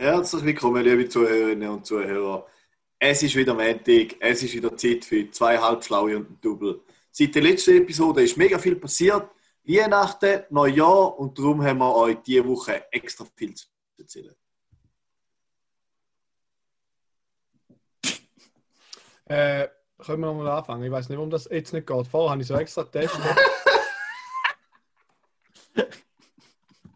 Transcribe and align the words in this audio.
Herzlich 0.00 0.42
willkommen, 0.42 0.82
liebe 0.82 1.06
Zuhörerinnen 1.06 1.68
und 1.68 1.84
Zuhörer. 1.84 2.46
Es 2.98 3.22
ist 3.22 3.36
wieder 3.36 3.52
Montag, 3.52 4.16
es 4.18 4.42
ist 4.42 4.54
wieder 4.54 4.74
Zeit 4.74 5.04
für 5.04 5.30
zwei 5.30 5.58
Halbschlaue 5.58 6.16
und 6.16 6.30
ein 6.30 6.40
Double. 6.40 6.80
Seit 7.10 7.34
der 7.34 7.42
letzten 7.42 7.76
Episode 7.76 8.22
ist 8.22 8.38
mega 8.38 8.58
viel 8.58 8.76
passiert. 8.76 9.28
Weihnachten, 9.62 10.44
Neujahr 10.48 11.18
und 11.18 11.38
darum 11.38 11.62
haben 11.62 11.80
wir 11.80 11.94
euch 11.94 12.16
diese 12.24 12.48
Woche 12.48 12.90
extra 12.90 13.26
viel 13.36 13.52
zu 13.52 13.66
erzählen. 13.98 14.34
Äh, 19.26 19.68
können 19.98 20.20
wir 20.22 20.32
mal 20.32 20.48
anfangen? 20.48 20.82
Ich 20.82 20.90
weiß 20.90 21.10
nicht, 21.10 21.18
warum 21.18 21.28
das 21.28 21.44
jetzt 21.50 21.74
nicht 21.74 21.86
geht. 21.86 22.06
Vorher 22.06 22.30
habe 22.30 22.40
ich 22.40 22.48
so 22.48 22.54
extra 22.54 22.84
getestet. 22.84 23.20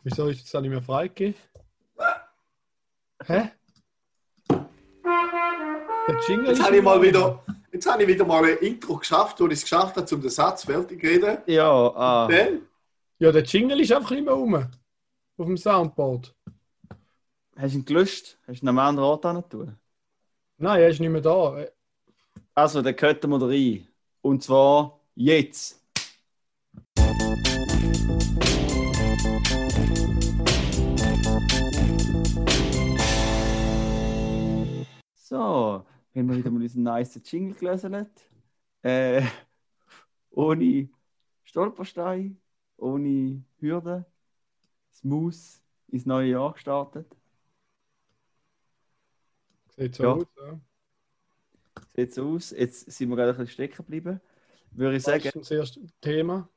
Wieso 0.04 0.28
ist 0.28 0.46
es 0.46 0.50
dann 0.50 0.62
nicht 0.62 0.70
mehr 0.70 0.80
freigegeben? 0.80 1.34
Hä? 3.26 3.50
Der 4.50 6.20
Jingle 6.28 6.48
Jetzt 6.48 6.62
habe 6.62 6.76
ich 6.76 6.82
mal 6.82 7.00
wieder- 7.00 7.42
jetzt 7.72 7.90
habe 7.90 8.02
ich 8.02 8.08
wieder 8.08 8.24
mal 8.24 8.44
ein 8.44 8.58
Intro 8.58 8.96
geschafft, 8.96 9.40
wo 9.40 9.46
ich 9.46 9.54
es 9.54 9.62
geschafft 9.62 9.96
habe, 9.96 10.14
um 10.14 10.20
den 10.20 10.30
Satz 10.30 10.64
fertig 10.64 11.00
zu 11.00 11.06
reden. 11.06 11.38
Ja, 11.46 11.70
ah. 11.70 12.28
Ja, 13.18 13.32
der 13.32 13.42
Jingle 13.44 13.80
ist 13.80 13.92
einfach 13.92 14.10
nicht 14.10 14.24
mehr 14.24 14.34
rum. 14.34 14.54
Auf 14.54 15.46
dem 15.46 15.56
Soundboard. 15.56 16.34
Hast 17.56 17.74
du 17.74 17.78
ihn 17.78 17.84
gelöscht? 17.84 18.38
Hast 18.46 18.60
du 18.60 18.64
ihn 18.66 18.68
am 18.68 18.78
anderen 18.78 19.08
Ort 19.08 19.24
hin 19.24 19.42
tun? 19.48 19.76
Nein, 20.58 20.80
er 20.80 20.88
ist 20.88 21.00
nicht 21.00 21.10
mehr 21.10 21.20
da. 21.20 21.64
Also, 22.54 22.82
dann 22.82 22.94
könnten 22.96 23.30
wir 23.30 23.48
rein. 23.48 23.88
Und 24.20 24.42
zwar 24.42 25.00
jetzt. 25.14 25.83
So, 35.34 35.84
haben 36.14 36.28
wir 36.28 36.36
wieder 36.36 36.50
mal 36.52 36.62
unseren 36.62 36.84
nice 36.84 37.20
Jingle 37.24 37.54
gelesen. 37.56 38.06
Äh, 38.82 39.22
ohne 40.30 40.88
Stolperstein, 41.42 42.40
ohne 42.76 43.42
Hürden, 43.58 44.04
smooth 44.92 45.34
ins 45.88 46.06
neue 46.06 46.30
Jahr 46.30 46.52
gestartet. 46.52 47.08
Sieht 49.76 49.96
so 49.96 50.02
Ja. 50.04 50.12
aus. 50.12 50.26
Ja. 50.36 50.60
Sieht 51.96 52.14
so 52.14 52.28
aus. 52.36 52.50
Jetzt 52.52 52.92
sind 52.92 53.08
wir 53.08 53.16
gerade 53.16 53.30
ein 53.30 53.36
bisschen 53.38 53.52
stecken 53.54 53.76
geblieben. 53.78 54.20
Würde 54.70 54.98
ich 54.98 55.02
sagen, 55.02 55.18
Das 55.24 55.34
ist 55.34 55.50
das 55.50 55.50
erste 55.50 55.80
Thema. 56.00 56.48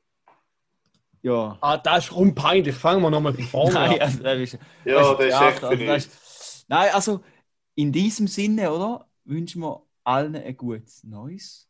ja. 1.22 1.58
Ah, 1.60 1.78
das 1.78 2.04
ist 2.04 2.12
unpeinlich. 2.12 2.76
Fangen 2.76 3.02
wir 3.02 3.10
nochmal 3.10 3.34
von 3.34 3.42
vorne 3.44 3.74
Nein, 3.74 3.92
an. 3.94 4.00
also, 4.02 4.22
das 4.22 4.38
ist, 4.38 4.52
ja, 4.84 4.94
das 4.94 5.10
ist 5.10 5.16
Theater, 5.18 5.48
echt 5.48 5.58
für 5.58 5.66
also, 5.66 5.84
das 5.86 6.06
ist- 6.06 6.64
Nein, 6.68 6.90
also 6.94 7.24
in 7.78 7.92
diesem 7.92 8.26
Sinne, 8.26 8.72
oder? 8.72 9.08
Wünschen 9.24 9.62
wir 9.62 9.86
allen 10.02 10.34
ein 10.34 10.56
gutes 10.56 11.04
Neues. 11.04 11.68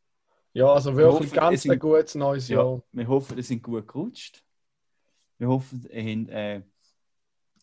Ja, 0.54 0.72
also 0.72 0.96
wirklich 0.96 1.28
hoffe, 1.30 1.36
ganz 1.36 1.56
es 1.56 1.62
sind- 1.64 1.72
ein 1.72 1.78
gutes 1.78 2.14
neues 2.14 2.48
Ja. 2.48 2.62
Jahr. 2.62 2.82
Wir 2.92 3.06
hoffen, 3.08 3.36
ihr 3.36 3.44
sind 3.44 3.62
gut 3.62 3.86
gerutscht. 3.86 4.42
Wir 5.36 5.48
hoffen, 5.48 5.86
ihr 5.92 6.16
habt 6.16 6.30
äh, 6.30 6.62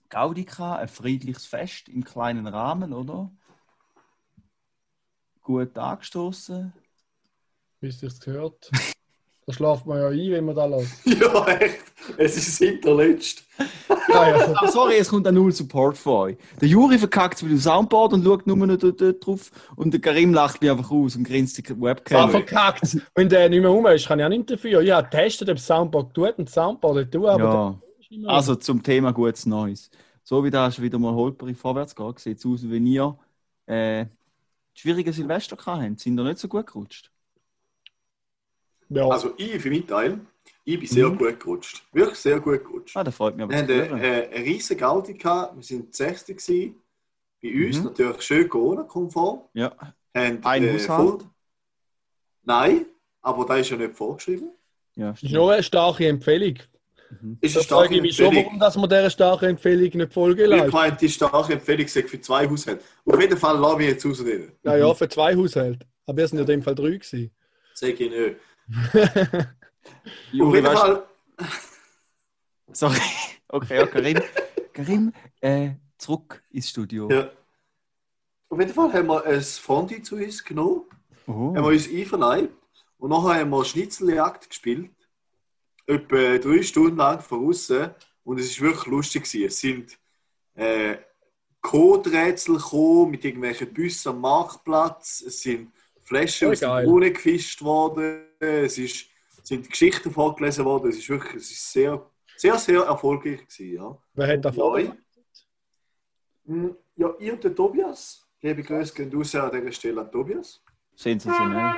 Gaudi 0.09 0.43
gehabt, 0.45 0.81
ein 0.81 0.87
friedliches 0.87 1.47
Fest 1.47 1.89
im 1.89 2.03
kleinen 2.03 2.45
Rahmen, 2.45 2.93
oder? 2.93 3.31
Gut 5.41 5.75
angestoßen. 5.75 6.71
Wie 7.79 7.87
es 7.87 7.99
sich 7.99 8.19
gehört. 8.19 8.69
Da 9.47 9.53
schlaft 9.53 9.85
man 9.85 9.99
ja 9.99 10.07
ein, 10.07 10.31
wenn 10.31 10.45
man 10.45 10.55
da 10.55 10.65
lässt. 10.65 11.05
Ja, 11.05 11.47
echt. 11.47 11.83
Es 12.17 12.35
ist 12.35 12.47
das 12.47 12.57
hinterletzt. 12.67 13.43
Ja, 14.07 14.29
ja. 14.29 14.53
Ah, 14.55 14.67
sorry, 14.67 14.95
es 14.97 15.09
kommt 15.09 15.27
auch 15.27 15.31
null 15.31 15.51
Support 15.51 15.97
von 15.97 16.13
euch. 16.13 16.37
Der 16.61 16.67
Juri 16.67 16.97
verkackt 16.97 17.41
mit 17.43 17.51
dem 17.51 17.59
Soundboard 17.59 18.13
und 18.13 18.23
schaut 18.23 18.47
nur 18.47 18.55
noch 18.55 18.77
dort, 18.77 19.01
dort 19.01 19.25
drauf 19.25 19.51
und 19.75 19.91
der 19.93 19.99
Karim 19.99 20.33
lacht 20.33 20.61
mich 20.61 20.69
einfach 20.71 20.89
aus 20.89 21.15
und 21.15 21.23
grinst 21.25 21.57
die 21.57 21.63
Ja, 21.67 21.81
Webcam. 21.81 22.29
verkackt. 22.29 22.97
Wenn 23.15 23.27
der 23.29 23.49
nicht 23.49 23.61
mehr 23.61 23.69
rum 23.69 23.85
ist, 23.87 24.07
kann 24.07 24.19
ich 24.19 24.25
auch 24.25 24.29
nicht 24.29 24.49
dafür. 24.49 24.81
Ja, 24.81 25.01
testet, 25.01 25.49
ob 25.49 25.55
das 25.57 25.65
Soundboard 25.65 26.13
tut 26.13 26.37
und 26.37 26.47
das 26.47 26.53
Soundboard 26.53 26.95
nicht 26.97 27.11
tut, 27.11 27.25
aber 27.25 27.79
Ja, 28.09 28.29
also 28.29 28.55
zum 28.55 28.81
Thema 28.81 29.11
gutes 29.11 29.45
Neues. 29.45 29.89
So 30.23 30.43
wie 30.43 30.49
da 30.51 30.71
schon 30.71 30.83
wieder 30.83 30.99
mal 30.99 31.13
holperig 31.13 31.57
vorwärts 31.57 31.95
geht, 31.95 32.19
sieht 32.19 32.37
es 32.37 32.45
aus, 32.45 32.63
wie 32.63 32.71
wenn 32.71 32.85
ihr 32.87 33.17
äh, 33.65 34.05
schwierige 34.75 35.11
Silvester 35.13 35.55
gehabt 35.55 35.81
habt. 35.81 35.99
Sind 35.99 36.19
ihr 36.19 36.23
nicht 36.23 36.39
so 36.39 36.47
gut 36.47 36.67
gerutscht? 36.67 37.11
Ja. 38.89 39.07
Also 39.07 39.33
ich 39.37 39.59
für 39.61 39.69
meinen 39.69 39.87
Teil, 39.87 40.19
ich 40.63 40.79
bin 40.79 40.87
sehr 40.87 41.09
Mhm. 41.09 41.17
gut 41.17 41.39
gerutscht. 41.39 41.83
Wirklich 41.93 42.17
sehr 42.19 42.39
gut 42.39 42.63
gerutscht. 42.63 42.95
Ah, 42.97 43.03
das 43.03 43.15
freut 43.15 43.35
mich 43.35 43.43
aber 43.43 43.53
Wir 43.53 43.59
hatten 43.59 43.99
äh, 43.99 44.27
eine 44.33 44.45
riesige 44.45 44.79
Gaudi 44.79 45.13
gehabt. 45.13 45.55
Wir 45.55 45.63
sind 45.63 45.93
60 45.95 46.37
gewesen. 46.37 46.75
Bei 47.41 47.65
uns 47.67 47.77
Mhm. 47.79 47.83
natürlich 47.85 48.21
schön 48.21 48.49
Corona-konform. 48.49 49.41
Ja, 49.53 49.71
Haben, 50.15 50.39
ein 50.43 50.63
äh, 50.63 50.73
Haushalt. 50.73 51.21
voll- 51.21 51.29
Nein, 52.43 52.85
aber 53.21 53.45
da 53.45 53.57
ist 53.57 53.69
ja 53.69 53.77
nicht 53.77 53.95
vorgeschrieben. 53.95 54.51
Ja, 54.95 55.11
Das 55.11 55.23
ist 55.23 55.31
nur 55.31 55.51
eine 55.51 55.63
starke 55.63 56.07
Empfehlung. 56.07 56.55
Ist 57.41 57.55
Da 57.55 57.59
eine 57.59 57.63
frage 57.63 57.63
starke 57.63 57.95
ich 57.95 58.01
mich 58.01 58.15
schon, 58.15 58.25
Empfehlung. 58.27 58.45
warum 58.47 58.59
dass 58.59 58.75
man 58.77 58.89
dieser 58.89 59.09
starken 59.09 59.45
Empfehlung 59.45 59.89
nicht 59.97 60.13
Folge 60.13 60.43
Ich 60.43 60.49
leistet. 60.49 60.73
meine, 60.73 60.95
die 60.97 61.09
starke 61.09 61.53
Empfehlung 61.53 61.87
sagt 61.87 62.09
für 62.09 62.21
zwei 62.21 62.47
Haushalte. 62.49 62.83
Auf 63.05 63.21
jeden 63.21 63.37
Fall 63.37 63.57
lasse 63.57 63.81
ich 63.81 63.87
jetzt 63.89 64.05
ausreden. 64.05 64.51
Ja, 64.63 64.75
ja, 64.77 64.93
für 64.93 65.07
zwei 65.09 65.35
Haushalte. 65.35 65.85
Aber 66.05 66.17
wir 66.17 66.27
sind 66.27 66.37
ja 66.39 66.41
in 66.43 66.47
dem 66.47 66.63
Fall 66.63 66.75
drei 66.75 66.91
gewesen. 66.91 67.31
Sag 67.73 67.99
ich 67.99 68.09
nicht. 68.09 68.35
Auf 68.73 69.45
Juri, 70.31 70.55
jeden 70.57 70.67
weißt- 70.67 70.77
Fall, 70.77 71.07
Sorry. 72.73 72.99
Okay, 73.47 73.75
ja, 73.77 73.85
Karim. 73.87 74.19
Karim, 74.73 75.13
äh, 75.39 75.71
zurück 75.97 76.43
ins 76.49 76.69
Studio. 76.69 77.09
ja. 77.09 77.29
Auf 78.49 78.59
jeden 78.59 78.73
Fall 78.73 78.93
haben 78.93 79.07
wir 79.07 79.25
ein 79.25 79.41
Fondue 79.41 80.01
zu 80.01 80.15
uns 80.15 80.43
genommen. 80.43 80.83
Oh. 81.27 81.55
haben 81.55 81.63
wir 81.63 81.65
uns 81.65 81.89
einverleibt 81.89 82.53
und 82.99 83.09
nachher 83.09 83.39
haben 83.41 83.49
wir 83.49 83.65
Schnitzeljagd 83.65 84.47
gespielt. 84.49 84.91
Etwa 85.87 86.37
drei 86.37 86.61
Stunden 86.61 86.97
lang 86.97 87.19
von 87.21 87.47
außen 87.47 87.89
und 88.23 88.39
es 88.39 88.59
war 88.61 88.67
wirklich 88.69 88.85
lustig. 88.85 89.23
Gewesen. 89.23 89.45
Es 89.47 89.59
sind 89.59 89.97
äh, 90.53 90.97
Coderätsel 91.61 92.57
gekommen 92.57 93.11
mit 93.11 93.25
irgendwelchen 93.25 93.73
Büssen 93.73 94.09
am 94.09 94.21
Marktplatz. 94.21 95.21
Es 95.21 95.41
sind 95.41 95.71
Flaschen 96.05 96.51
aus 96.51 96.59
dem 96.59 96.69
geil. 96.69 96.85
Brunnen 96.85 97.13
gefischt 97.13 97.61
worden. 97.61 98.27
Es 98.39 98.77
ist, 98.77 99.07
sind 99.43 99.69
Geschichten 99.69 100.11
vorgelesen 100.11 100.63
worden. 100.65 100.89
Es 100.89 100.97
ist 100.97 101.09
wirklich 101.09 101.35
es 101.35 101.51
ist 101.51 101.71
sehr, 101.73 102.05
sehr, 102.37 102.57
sehr 102.57 102.81
erfolgreich. 102.83 103.41
Gewesen, 103.47 103.73
ja. 103.75 103.97
Wer 104.13 104.27
hat 104.27 104.45
da 104.45 104.49
Ja, 104.49 104.55
vorne? 104.55 104.97
Hm, 106.45 106.75
ja, 106.95 107.13
ich 107.19 107.31
und 107.31 107.43
der 107.43 107.55
Tobias. 107.55 108.21
Liebe 108.41 108.61
Grüße 108.61 108.93
gehen 108.93 109.11
raus 109.15 109.35
an 109.35 109.51
dieser 109.51 109.71
Stelle 109.71 110.01
an 110.01 110.11
Tobias. 110.11 110.61
Sensationell. 110.95 111.73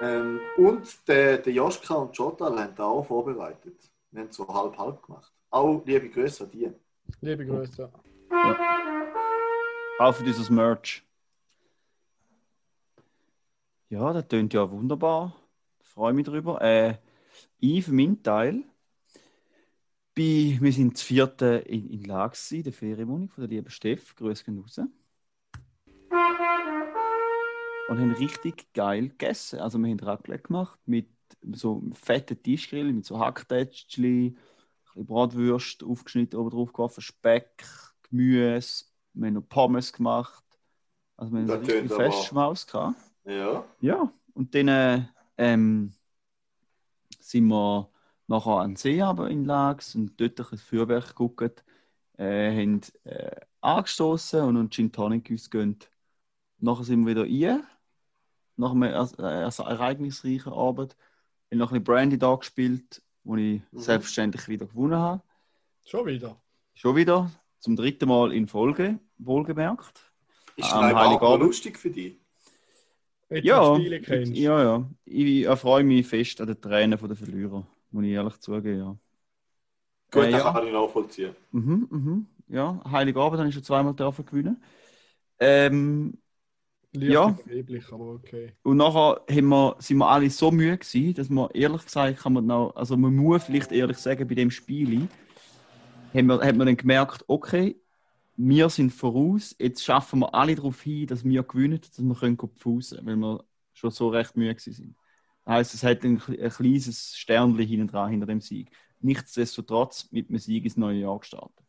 Ähm, 0.00 0.40
und 0.56 1.08
der, 1.08 1.38
der 1.38 1.52
Joschka 1.52 1.94
und 1.94 2.16
Jotal 2.16 2.58
haben 2.58 2.74
da 2.74 2.84
auch 2.84 3.04
vorbereitet. 3.04 3.74
Wir 4.10 4.22
haben 4.22 4.32
so 4.32 4.48
halb-halb 4.48 5.02
gemacht. 5.02 5.32
Auch 5.50 5.82
liebe 5.84 6.08
Grüße 6.08 6.44
an 6.44 6.50
die. 6.50 6.72
Liebe 7.20 7.44
Grüße. 7.44 7.90
Auch 9.98 10.14
für 10.14 10.22
dieses 10.24 10.48
Merch. 10.48 11.02
Ja, 13.90 14.12
das 14.12 14.28
tönt 14.28 14.52
ja 14.52 14.70
wunderbar. 14.70 15.34
Freue 15.80 16.12
mich 16.12 16.26
drüber. 16.26 16.60
Äh, 16.60 16.98
ich 17.58 17.84
für 17.86 17.92
meinen 17.92 18.22
Teil 18.22 18.64
bin, 20.14 20.60
wir 20.60 20.72
sind 20.72 20.94
das 20.94 21.02
vierte 21.02 21.64
in, 21.66 21.88
in 21.88 22.00
in 22.02 22.62
der 22.64 22.72
Ferienwohnung 22.72 23.30
von 23.30 23.42
der 23.42 23.48
lieben 23.48 23.70
Steff. 23.70 24.14
Grüße 24.14 24.44
gehen 24.44 24.58
raus. 24.58 24.78
Und 27.88 27.98
haben 27.98 28.12
richtig 28.12 28.70
geil 28.74 29.08
gegessen. 29.08 29.60
Also 29.60 29.78
wir 29.78 29.88
haben 29.88 30.00
Raclette 30.00 30.42
gemacht 30.42 30.78
mit 30.84 31.08
so 31.52 31.82
fetten 31.94 32.42
Tischgrill, 32.42 32.92
mit 32.92 33.06
so 33.06 33.18
Hacktätschli, 33.18 34.26
ein 34.26 34.34
bisschen 34.84 35.06
Bratwürste 35.06 35.86
aufgeschnitten, 35.86 36.38
oben 36.38 36.50
drauf 36.50 36.72
geworfen, 36.74 37.00
Speck, 37.00 37.64
Gemüse. 38.02 38.84
Wir 39.14 39.28
haben 39.28 39.34
noch 39.34 39.48
Pommes 39.48 39.94
gemacht. 39.94 40.44
Also 41.16 41.32
wir 41.32 41.40
haben 41.40 41.46
Das 41.46 41.66
so 41.66 41.72
richtig 41.72 41.92
Festschmaus 41.92 42.66
gehabt. 42.66 43.07
Ja. 43.28 43.64
Ja, 43.80 44.12
und 44.34 44.54
dann 44.54 44.68
äh, 44.68 45.02
ähm, 45.36 45.92
sind 47.20 47.46
wir 47.48 47.90
nachher 48.26 48.52
an 48.60 48.70
den 48.70 48.76
See 48.76 49.00
aber 49.02 49.28
in 49.30 49.44
Lags 49.44 49.94
und 49.94 50.18
dort 50.20 50.40
ein 50.52 50.58
Feuerwerk 50.58 51.08
geguckt, 51.08 51.64
äh, 52.16 52.50
haben 52.50 52.80
äh, 53.04 53.36
angestoßen 53.60 54.40
und 54.42 54.56
uns 54.56 54.74
Gin 54.74 54.90
Tonic 54.92 55.30
uns 55.30 55.50
gönnt. 55.50 55.90
Nachher 56.58 56.84
sind 56.84 57.06
wir 57.06 57.14
wieder 57.14 57.24
rein, 57.52 57.64
nach 58.56 58.70
einem 58.72 58.82
er- 58.84 59.18
äh, 59.18 59.44
also 59.44 59.62
ereignisreichen 59.64 60.52
Abend, 60.52 60.96
haben 61.50 61.58
noch 61.58 61.70
ein 61.70 61.82
bisschen 61.82 61.84
Brandy 61.84 62.18
da 62.18 62.34
gespielt, 62.34 63.02
wo 63.24 63.36
ich 63.36 63.60
Mhm. 63.72 63.78
selbstverständlich 63.78 64.48
wieder 64.48 64.66
gewonnen 64.66 64.98
habe. 64.98 65.22
Schon 65.84 66.06
wieder. 66.06 66.40
Schon 66.74 66.96
wieder, 66.96 67.30
zum 67.58 67.76
dritten 67.76 68.08
Mal 68.08 68.32
in 68.32 68.46
Folge, 68.48 68.98
wohlgemerkt. 69.18 70.12
Ist 70.56 70.72
auch 70.72 70.82
Heiligabend. 70.82 71.44
lustig 71.44 71.78
für 71.78 71.90
dich. 71.90 72.18
Wenn 73.28 73.44
Ja, 73.44 73.74
du 73.74 74.00
kennst. 74.00 74.32
ja, 74.32 74.62
ja. 74.62 74.90
Ich 75.04 75.44
erfreue 75.44 75.84
mich 75.84 76.06
fest 76.06 76.40
an 76.40 76.46
den 76.48 76.60
Tränen 76.60 76.98
der 76.98 77.16
Verlierer, 77.16 77.66
muss 77.90 78.04
ich 78.04 78.10
ehrlich 78.10 78.38
zugeben. 78.40 78.78
Ja. 78.78 78.98
Gut, 80.10 80.24
Äh, 80.24 80.30
das 80.30 80.42
ja. 80.42 80.52
kann 80.52 80.66
ich 80.66 80.72
nachvollziehen. 80.72 81.34
Mhm, 81.52 81.88
mhm. 81.90 82.26
Ja, 82.48 82.80
Heiligabend 82.90 83.38
habe 83.38 83.48
ich 83.48 83.54
schon 83.54 83.64
zweimal 83.64 83.94
dürfen 83.94 84.24
gewinnen. 84.24 84.62
Ähm, 85.40 86.18
Ja. 86.92 87.36
aber 87.90 88.14
okay. 88.14 88.52
und 88.62 88.76
nachher 88.76 89.22
haben 89.30 89.48
wir, 89.48 89.76
sind 89.78 89.98
wir 89.98 90.08
alle 90.08 90.30
so 90.30 90.50
müde 90.50 90.78
gewesen, 90.78 91.14
dass 91.14 91.28
man 91.30 91.50
ehrlich 91.52 91.84
gesagt 91.84 92.18
kann 92.20 92.32
man 92.34 92.46
noch, 92.46 92.74
also 92.76 92.96
man 92.96 93.14
muss 93.16 93.44
vielleicht 93.44 93.72
ehrlich 93.72 93.98
sagen, 93.98 94.28
bei 94.28 94.34
dem 94.34 94.50
Spiel 94.50 95.08
haben 96.14 96.26
wir, 96.26 96.40
hat 96.40 96.56
man 96.56 96.66
dann 96.66 96.76
gemerkt, 96.76 97.24
okay, 97.28 97.80
wir 98.40 98.70
sind 98.70 98.92
voraus, 98.92 99.56
jetzt 99.58 99.84
schaffen 99.84 100.20
wir 100.20 100.32
alle 100.32 100.54
darauf 100.54 100.80
hin, 100.80 101.08
dass 101.08 101.24
wir 101.24 101.42
gewinnen, 101.42 101.80
dass 101.80 101.98
wir 101.98 102.14
können 102.14 102.38
pfusen, 102.38 103.04
weil 103.04 103.16
wir 103.16 103.44
schon 103.72 103.90
so 103.90 104.08
recht 104.08 104.36
müde 104.36 104.58
sind. 104.60 104.96
Das 105.44 105.54
heisst, 105.54 105.74
es 105.74 105.82
hat 105.82 106.04
ein, 106.04 106.22
ein 106.28 106.50
kleines 106.50 107.16
Sternchen 107.16 107.66
hinten 107.66 107.88
dran 107.88 108.10
hinter 108.10 108.26
dem 108.26 108.40
Sieg. 108.40 108.70
Nichtsdestotrotz 109.00 110.12
mit 110.12 110.28
dem 110.28 110.38
Sieg 110.38 110.64
ins 110.64 110.76
neue 110.76 111.00
Jahr 111.00 111.18
gestartet. 111.18 111.66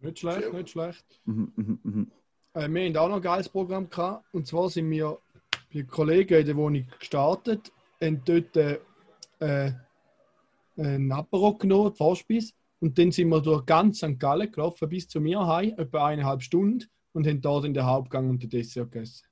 Nicht 0.00 0.18
schlecht, 0.18 0.52
nicht 0.52 0.70
schlecht. 0.70 1.20
Mhm, 1.24 1.52
mhm, 1.54 1.78
mhm. 1.84 2.10
Äh, 2.54 2.68
wir 2.68 2.84
hatten 2.84 2.96
auch 2.96 3.08
noch 3.08 3.16
ein 3.16 3.22
geiles 3.22 3.48
Programm 3.48 3.88
gehabt. 3.88 4.24
Und 4.32 4.46
zwar 4.46 4.68
sind 4.68 4.90
wir 4.90 5.18
bei 5.72 5.84
Kollegen 5.84 6.40
in 6.40 6.46
der 6.46 6.56
Wohnung 6.56 6.86
gestartet, 6.98 7.70
haben 8.00 8.22
dort 8.24 8.56
äh, 8.56 9.72
einen 10.76 11.12
Apero 11.12 11.54
genommen, 11.54 11.92
die 11.92 11.96
Vorspeise. 11.96 12.52
Und 12.80 12.98
dann 12.98 13.10
sind 13.10 13.28
wir 13.28 13.40
durch 13.40 13.64
ganz 13.64 13.98
St. 13.98 14.18
Gallen 14.18 14.50
gelaufen, 14.52 14.88
bis 14.88 15.08
zu 15.08 15.20
mir 15.20 15.46
heim, 15.46 15.74
etwa 15.78 16.06
eineinhalb 16.06 16.42
Stunden, 16.42 16.84
und 17.12 17.26
haben 17.26 17.40
dort 17.40 17.64
in 17.64 17.72
den 17.72 17.86
Hauptgang 17.86 18.28
und 18.28 18.42
den 18.42 18.50
Dessert 18.50 18.92
gegessen. 18.92 19.26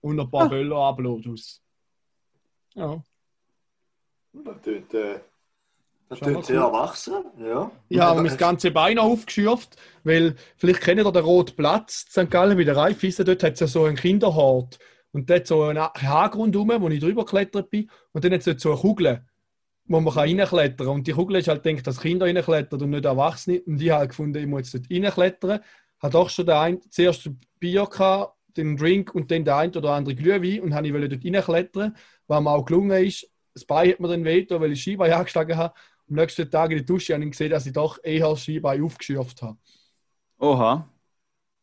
Und 0.00 0.18
ein 0.18 0.30
paar 0.30 0.46
Ah. 0.46 0.48
Böller 0.48 0.76
abladen. 0.76 1.38
Ja. 2.74 3.02
Das 4.32 4.60
tut, 4.62 4.94
äh, 4.94 5.20
das 6.08 6.18
tut 6.18 6.44
sehr 6.44 6.60
erwachsen. 6.60 7.24
Ja. 7.38 7.70
Ich 7.88 8.00
habe 8.00 8.20
mir 8.20 8.28
das 8.28 8.36
ganze 8.36 8.72
Bein 8.72 8.98
aufgeschürft, 8.98 9.76
weil 10.02 10.34
vielleicht 10.56 10.80
kennt 10.80 11.00
ihr 11.00 11.12
den 11.12 11.24
Roten 11.24 11.54
Platz 11.54 12.04
St. 12.10 12.28
Gallen 12.30 12.56
bei 12.58 12.64
der 12.64 12.76
Raiffeisen. 12.76 13.24
Dort 13.24 13.44
hat 13.44 13.54
es 13.54 13.60
ja 13.60 13.66
so 13.68 13.84
einen 13.84 13.96
Kinderhort. 13.96 14.78
Und 15.12 15.30
dort 15.30 15.46
so 15.46 15.62
einen 15.62 15.80
Hag 15.80 16.34
rundherum, 16.34 16.72
wo 16.82 16.88
ich 16.88 16.98
drüber 16.98 17.24
geklettert 17.24 17.70
bin. 17.70 17.88
Und 18.10 18.24
dann 18.24 18.32
hat 18.32 18.44
es 18.44 18.60
so 18.60 18.72
eine 18.72 18.80
Kugel, 18.80 19.24
wo 19.86 20.00
man 20.00 20.14
kann 20.14 20.24
reinklettern 20.24 20.86
kann. 20.86 20.96
Und 20.96 21.06
die 21.06 21.12
Kugel 21.12 21.36
ist 21.36 21.48
halt 21.48 21.62
gedacht, 21.62 21.86
dass 21.86 22.00
Kinder 22.00 22.26
reinklettern 22.26 22.82
und 22.82 22.90
nicht 22.90 23.04
Erwachsene. 23.04 23.60
Und 23.62 23.80
ich 23.80 23.90
habe 23.90 24.08
gefunden, 24.08 24.38
ich 24.38 24.46
muss 24.46 24.72
jetzt 24.72 24.74
dort 24.74 24.90
reinklettern. 24.90 25.60
Habe 26.00 26.12
doch 26.12 26.30
schon 26.30 26.46
den 26.46 26.54
ein, 26.54 26.80
zuerst 26.90 27.26
ein 27.26 27.40
Bier 27.58 27.86
gehabt, 27.86 28.36
den 28.56 28.76
Drink 28.76 29.14
und 29.14 29.30
dann 29.30 29.44
der 29.44 29.56
ein 29.56 29.76
oder 29.76 29.90
andere 29.92 30.14
Glühwein. 30.14 30.60
Und 30.60 30.74
habe 30.74 30.86
ich 30.86 30.92
wollte 30.92 31.08
dort 31.08 31.24
reinklettern, 31.24 31.96
was 32.26 32.42
mir 32.42 32.50
auch 32.50 32.64
gelungen 32.64 33.04
ist. 33.04 33.28
Das 33.52 33.64
Bein 33.64 33.90
hat 33.90 34.00
mir 34.00 34.08
dann 34.08 34.24
weh, 34.24 34.40
getan, 34.40 34.60
weil 34.60 34.72
ich 34.72 34.80
Skibein 34.80 35.12
angeschlagen 35.12 35.56
habe. 35.56 35.74
Am 36.08 36.16
nächsten 36.16 36.50
Tag 36.50 36.70
in 36.70 36.78
der 36.78 36.86
Dusche 36.86 37.14
habe 37.14 37.24
ich 37.24 37.30
gesehen, 37.30 37.50
dass 37.50 37.66
ich 37.66 37.72
doch 37.72 37.98
eher 38.02 38.28
das 38.28 38.42
Skibein 38.42 38.82
aufgeschürft 38.82 39.42
habe. 39.42 39.58
Oha. 40.38 40.88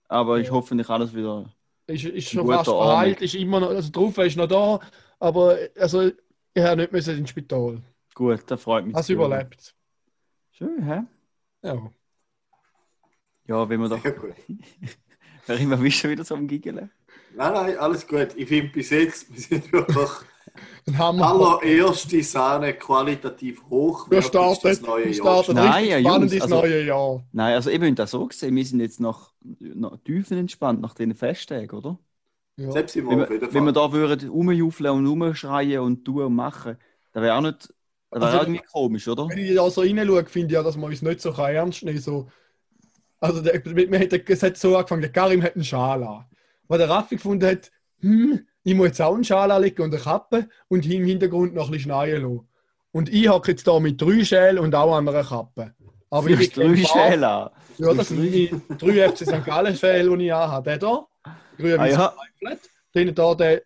Aber 0.08 0.40
ich 0.40 0.52
hoffe 0.52 0.76
nicht 0.76 0.90
alles 0.90 1.14
wieder. 1.14 1.50
Ist, 1.88 2.06
ist 2.06 2.30
schon 2.30 2.48
fast 2.48 2.70
verheilt, 2.70 3.22
ist 3.22 3.36
immer 3.36 3.60
noch, 3.60 3.70
also 3.70 3.92
drauf 3.92 4.18
ist 4.20 4.38
noch 4.38 4.48
da, 4.48 4.80
aber 5.20 5.58
also, 5.78 6.12
ich 6.54 6.64
habe 6.64 6.82
nicht 6.82 6.92
müssen 6.92 7.18
ins 7.18 7.30
Spital. 7.30 7.82
Gut, 8.14 8.44
das 8.48 8.62
freut 8.62 8.86
mich. 8.86 8.96
Hast 8.96 9.10
hören. 9.10 9.18
überlebt. 9.20 9.76
Schön, 10.52 10.84
hä? 10.84 11.02
Ja. 11.64 11.92
Ja, 13.48 13.70
wenn 13.70 13.80
wir 13.80 13.90
doch. 13.90 14.02
Sehr 14.02 14.12
gut. 14.12 14.34
Wer 15.48 15.60
immer 15.60 15.78
bist 15.78 15.98
schon 15.98 16.12
wieder 16.12 16.24
so 16.24 16.36
am 16.36 16.48
Giggeln? 16.48 16.92
Nein, 17.36 17.54
nein, 17.54 17.78
alles 17.78 18.08
gut. 18.08 18.30
Ich 18.36 18.48
finde 18.48 18.72
bis 18.72 18.90
jetzt, 18.90 19.34
wir 19.34 19.42
sind 19.42 19.72
wirklich 19.72 20.10
Dann 20.86 20.98
haben 20.98 21.18
wir 21.20 21.28
allererste 21.28 22.22
Sahne 22.24 22.74
qualitativ 22.74 23.64
hoch. 23.70 24.10
wir 24.10 24.22
starten, 24.22 24.64
wir 24.64 25.14
starten 25.14 25.56
Nein, 25.56 25.84
richtig 25.86 25.90
ja, 25.92 25.98
Jungs, 25.98 26.42
also- 26.42 26.56
neue 26.56 26.84
Jahr. 26.86 27.24
Nein, 27.32 27.54
also 27.54 27.70
ich 27.70 27.80
bin 27.80 27.96
das 27.96 28.12
so 28.12 28.28
gesehen, 28.28 28.56
wir 28.56 28.66
sind 28.66 28.80
jetzt 28.82 29.00
noch, 29.00 29.34
noch 29.42 29.98
tiefenentspannt 30.04 30.82
nach 30.82 30.94
diesen 30.94 31.16
Festtagen, 31.16 31.70
oder? 31.78 32.00
Ja. 32.58 32.72
Selbst 32.72 32.96
im 32.96 33.10
Wenn 33.10 33.20
wir, 33.20 33.54
wenn 33.54 33.64
wir 33.64 33.72
da 33.72 33.92
würden 33.92 34.30
rumjuffeln 34.30 34.92
und 34.92 35.08
rumschreien 35.08 35.80
und 35.80 36.04
tun 36.04 36.24
und 36.24 36.36
machen, 36.36 36.78
das 37.14 37.24
wäre 37.24 37.36
auch 37.36 37.42
nicht, 37.42 37.74
das 38.20 38.22
wäre 38.34 38.40
Also- 38.40 38.52
irgendwie 38.52 38.66
komisch, 38.72 39.08
oder? 39.08 39.28
Wenn 39.30 39.38
ich 39.38 39.56
da 39.56 39.70
so 39.70 39.82
reinschaue, 39.82 40.26
finde 40.26 40.48
ich 40.48 40.54
ja, 40.54 40.64
dass 40.64 40.76
man 40.78 40.90
uns 40.90 41.02
nicht 41.02 41.22
so 41.22 41.32
kann 41.32 41.54
ernst 41.56 41.84
nehmen 41.84 42.00
So. 42.00 42.28
Also, 43.20 43.42
der, 43.42 43.54
hat, 43.54 44.30
es 44.30 44.44
hat 44.44 44.58
so 44.58 44.76
angefangen, 44.76 45.02
der 45.02 45.12
Karim 45.12 45.44
hat 45.44 45.56
einen 45.56 45.64
Schal 45.64 46.04
an. 46.04 46.26
Weil 46.68 46.80
der 46.80 46.90
Raffi 46.90 47.16
gefunden 47.18 47.46
hat, 47.46 47.72
hm, 48.00 48.46
ich 48.64 48.74
muss 48.76 48.88
jetzt 48.88 49.02
auch 49.02 49.14
einen 49.14 49.24
Schal 49.24 49.52
anlegen 49.52 49.82
und 49.84 49.94
eine 49.94 50.02
Kappe 50.04 50.50
und 50.68 50.86
im 50.86 51.06
Hintergrund 51.06 51.54
noch 51.54 51.66
ein 51.66 51.72
bisschen 51.72 51.92
schneien 51.92 52.22
lassen. 52.24 52.48
Und 52.92 53.10
ich 53.14 53.30
hocke 53.30 53.52
jetzt 53.52 53.68
da 53.68 53.80
mit 53.80 54.02
drei 54.02 54.24
Schälen 54.26 54.60
und 54.60 54.74
auch 54.76 54.96
an 54.96 55.08
einer 55.08 55.24
Kappe. 55.24 55.74
Aber 56.10 56.28
Du 56.28 56.38
hast 56.38 56.58
drei 56.58 56.76
Schälen. 56.76 57.22
Ja, 57.22 57.52
das 57.78 58.10
sind 58.10 58.20
meine 58.20 58.62
drei 58.78 59.10
FC 59.10 59.18
St. 59.26 59.46
Gallen 59.46 59.76
Schäle, 59.76 60.18
die 60.18 60.26
ich 60.26 60.34
anhabe. 60.34 60.78
Der 60.78 60.80
hier, 60.80 61.08
grün 61.58 61.80
Ah, 61.80 61.88
ja. 61.88 62.14
Dann 62.94 63.16
da 63.16 63.36
der 63.36 63.62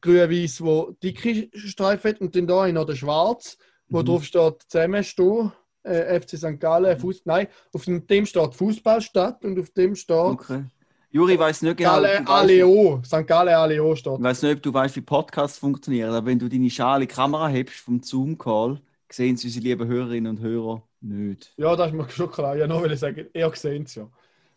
grün-weiß, 0.00 0.58
der 0.58 0.86
dicke 1.02 1.50
Streifen 1.58 2.10
hat. 2.12 2.20
Und 2.20 2.36
dann 2.36 2.46
da 2.46 2.68
noch 2.68 2.84
der 2.86 2.94
schwarz, 2.96 3.58
wo 3.90 4.00
Mhm. 4.00 4.06
drauf 4.06 4.24
steht 4.24 4.62
zusammenstehen. 4.68 5.52
Äh, 5.82 6.20
FC 6.20 6.36
St. 6.36 6.60
Gallen, 6.60 6.98
Fuß, 6.98 7.22
nein, 7.24 7.48
auf 7.72 7.84
dem 7.86 8.26
steht 8.26 8.54
Fußballstadt 8.54 9.44
und 9.44 9.58
auf 9.58 9.70
dem 9.70 9.94
steht 9.94 10.14
Okay. 10.16 10.64
Juri, 11.10 11.32
ich 11.34 11.38
weiß 11.38 11.62
nicht 11.62 11.76
genau, 11.78 12.02
weißt, 12.02 12.28
Aleo. 12.28 13.00
St. 13.04 13.26
Gallen 13.26 13.54
Aleo 13.54 13.96
steht. 13.96 14.12
ich 14.18 14.22
weiß 14.22 14.42
nicht, 14.42 14.56
ob 14.56 14.62
du 14.62 14.74
weißt, 14.74 14.96
wie 14.96 15.00
Podcasts 15.00 15.58
funktionieren, 15.58 16.10
aber 16.10 16.26
wenn 16.26 16.38
du 16.38 16.48
deine 16.48 16.68
Schale 16.70 17.06
Kamera 17.06 17.48
hebst 17.48 17.76
vom 17.80 18.02
Zoom-Call, 18.02 18.80
sehen 19.10 19.36
sie 19.38 19.48
unsere 19.48 19.64
lieben 19.64 19.88
Hörerinnen 19.88 20.36
und 20.36 20.42
Hörer 20.42 20.82
nicht. 21.00 21.52
Ja, 21.56 21.74
das 21.74 21.88
ist 21.88 21.94
mir 21.94 22.08
schon 22.10 22.30
klar. 22.30 22.56
Ja, 22.56 22.66
noch 22.66 22.82
will 22.82 22.92
ich 22.92 23.00
sagen, 23.00 23.26
er 23.32 23.52
sehen 23.56 23.84
es 23.84 23.94
ja. 23.94 24.06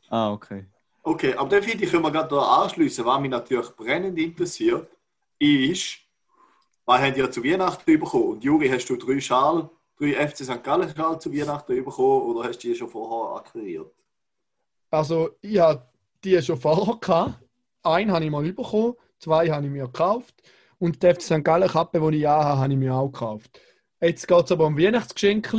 Ah, 0.09 0.31
okay. 0.33 0.65
Okay, 1.01 1.33
aber 1.35 1.50
dann 1.50 1.63
finde 1.63 1.85
ich, 1.85 1.89
können 1.91 2.03
wir 2.03 2.12
gerade 2.12 2.30
da 2.30 2.41
anschließen. 2.63 3.03
Was 3.06 3.19
mich 3.21 3.31
natürlich 3.31 3.69
brennend 3.75 4.19
interessiert, 4.19 4.88
ist, 5.39 5.97
was 6.85 7.01
habt 7.01 7.18
ihr 7.18 7.31
zu 7.31 7.44
Weihnachten 7.44 8.00
bekommen? 8.00 8.33
Und 8.33 8.44
Juri, 8.44 8.69
hast 8.69 8.88
du 8.89 8.95
drei 8.95 9.19
Schal, 9.19 9.69
drei 9.97 10.27
FC 10.27 10.44
St. 10.44 10.63
Gallen 10.63 10.94
Schal 10.95 11.19
zu 11.19 11.33
Weihnachten 11.33 11.83
bekommen 11.83 12.21
oder 12.24 12.47
hast 12.47 12.59
du 12.59 12.68
die 12.68 12.75
schon 12.75 12.89
vorher 12.89 13.38
akquiriert? 13.38 13.91
Also, 14.89 15.31
ich 15.41 15.59
hatte 15.59 15.88
die 16.24 16.41
schon 16.41 16.57
vorher. 16.57 16.97
Gehabt. 16.97 17.39
Einen 17.83 18.12
habe 18.12 18.25
ich 18.25 18.31
mal 18.31 18.53
bekommen, 18.53 18.94
zwei 19.19 19.50
habe 19.50 19.65
ich 19.65 19.71
mir 19.71 19.85
gekauft. 19.85 20.35
Und 20.80 21.01
die 21.01 21.13
FC 21.13 21.21
St. 21.21 21.44
Gallen 21.44 21.69
Kappe, 21.69 22.00
die 22.12 22.18
ich 22.18 22.25
habe, 22.25 22.59
habe 22.59 22.74
ich 22.74 22.80
mir 22.80 22.94
auch 22.94 23.09
gekauft. 23.09 23.59
Jetzt 24.01 24.27
geht 24.27 24.45
es 24.45 24.51
aber 24.51 24.65
um 24.68 24.77
Weihnachtsgeschenk. 24.77 25.53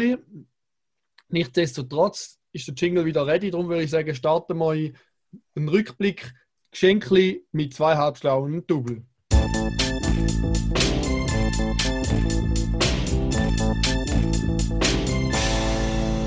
Nichtsdestotrotz 1.29 2.39
ist 2.53 2.69
der 2.69 2.75
Jingle 2.75 3.05
wieder 3.05 3.27
ready. 3.27 3.51
Darum 3.51 3.69
würde 3.69 3.83
ich 3.83 3.91
sagen, 3.91 4.15
starten 4.15 4.59
wir 4.59 4.75
in 4.75 4.97
einen 5.57 5.69
Rückblick. 5.69 6.33
Geschenkli 6.71 7.47
mit 7.53 7.73
zwei 7.73 7.97
Halbschlauen 7.97 8.53
und 8.53 8.71
Double. 8.71 9.05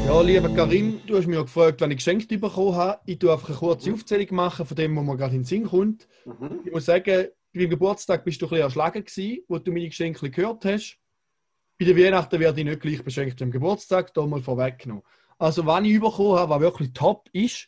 Ja, 0.08 0.22
lieber 0.22 0.48
Karim, 0.48 1.02
du 1.06 1.18
hast 1.18 1.28
mich 1.28 1.36
ja 1.36 1.42
gefragt, 1.42 1.82
wann 1.82 1.92
ich 1.92 1.98
geschenkt 1.98 2.30
bekommen 2.30 2.76
habe. 2.76 3.02
Ich 3.06 3.20
tue 3.20 3.30
einfach 3.30 3.50
eine 3.50 3.58
kurze 3.58 3.92
Aufzählung 3.92 4.34
machen 4.36 4.66
von 4.66 4.78
dem, 4.78 4.96
was 4.96 5.04
mir 5.04 5.18
gerade 5.18 5.36
in 5.36 5.42
den 5.42 5.46
Sinn 5.46 5.66
kommt. 5.66 6.08
Mhm. 6.24 6.62
Ich 6.64 6.72
muss 6.72 6.86
sagen, 6.86 7.28
beim 7.54 7.70
Geburtstag 7.70 8.24
bist 8.24 8.42
du 8.42 8.46
ein 8.46 8.50
bisschen 8.52 8.64
erschlagen 8.64 9.04
gewesen, 9.04 9.44
wo 9.50 9.60
du 9.60 9.70
meine 9.70 9.90
Geschenke 9.90 10.30
gehört 10.32 10.64
hast. 10.64 10.98
Bei 11.78 11.84
den 11.84 11.98
Weihnachten 11.98 12.40
werde 12.40 12.58
ich 12.62 12.66
nicht 12.66 12.80
gleich 12.80 13.04
beschenkt 13.04 13.42
am 13.42 13.52
Geburtstag, 13.52 14.14
da 14.14 14.26
mal 14.26 14.42
vorweggenommen. 14.42 15.04
Also, 15.38 15.66
wann 15.66 15.84
ich 15.84 16.00
bekommen 16.00 16.40
habe, 16.40 16.52
was 16.52 16.62
wirklich 16.62 16.94
top 16.94 17.28
ist, 17.34 17.68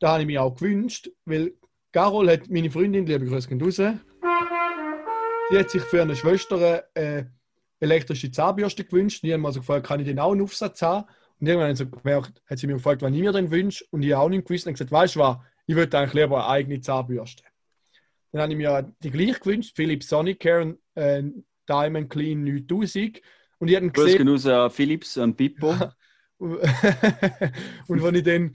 da 0.00 0.12
habe 0.12 0.20
ich 0.20 0.26
mir 0.26 0.42
auch 0.42 0.54
gewünscht, 0.54 1.10
weil 1.24 1.54
Carol 1.92 2.30
hat 2.30 2.50
meine 2.50 2.70
Freundin, 2.70 3.06
liebe 3.06 3.24
Grüße 3.24 3.48
gehen 3.48 3.62
raus, 3.62 3.76
die 5.50 5.58
hat 5.58 5.70
sich 5.70 5.82
für 5.82 6.02
eine 6.02 6.14
Schwester 6.14 6.84
äh, 6.94 7.24
elektrische 7.80 8.30
Zahnbürste 8.30 8.84
gewünscht. 8.84 9.22
Und 9.22 9.28
ich 9.28 9.32
habe 9.32 9.40
mir 9.40 9.48
also 9.48 9.60
gefragt, 9.60 9.86
kann 9.86 10.00
ich 10.00 10.06
den 10.06 10.18
auch 10.18 10.32
einen 10.32 10.42
Aufsatz 10.42 10.82
haben? 10.82 11.06
Und 11.40 11.46
irgendwann 11.46 11.70
hat 11.70 11.76
sie, 11.78 11.86
gemerkt, 11.86 12.42
hat 12.46 12.58
sie 12.58 12.66
mir 12.66 12.74
gefragt, 12.74 13.02
wann 13.02 13.14
ich 13.14 13.20
mir 13.20 13.32
den 13.32 13.50
wünsche. 13.50 13.84
Und 13.90 14.02
ich 14.02 14.14
auch 14.14 14.28
nicht 14.28 14.46
gewusst 14.46 14.66
und 14.66 14.74
gesagt, 14.74 14.92
weißt 14.92 15.16
du 15.16 15.20
was, 15.20 15.38
ich 15.66 15.74
würde 15.74 15.98
eigentlich 15.98 16.14
lieber 16.14 16.44
eine 16.44 16.48
eigene 16.48 16.80
Zahnbürste. 16.80 17.44
Dann 18.32 18.42
habe 18.42 18.52
ich 18.52 18.58
mir 18.58 18.92
die 19.02 19.10
gleich 19.10 19.40
gewünscht, 19.40 19.74
Philips 19.74 20.08
Sonicare 20.08 20.76
äh, 20.94 21.22
Diamond 21.68 22.10
Clean 22.10 22.44
9000. 22.44 23.20
Und 23.58 23.68
ich 23.68 23.76
habe 23.76 23.90
Grüß 23.90 24.12
gesehen, 24.12 24.28
raus 24.28 24.46
an 24.46 24.70
Philips 24.70 25.16
und 25.16 25.36
Pippo. 25.36 25.74
und 26.38 28.02
als 28.02 28.16
ich 28.16 28.22
dann 28.22 28.54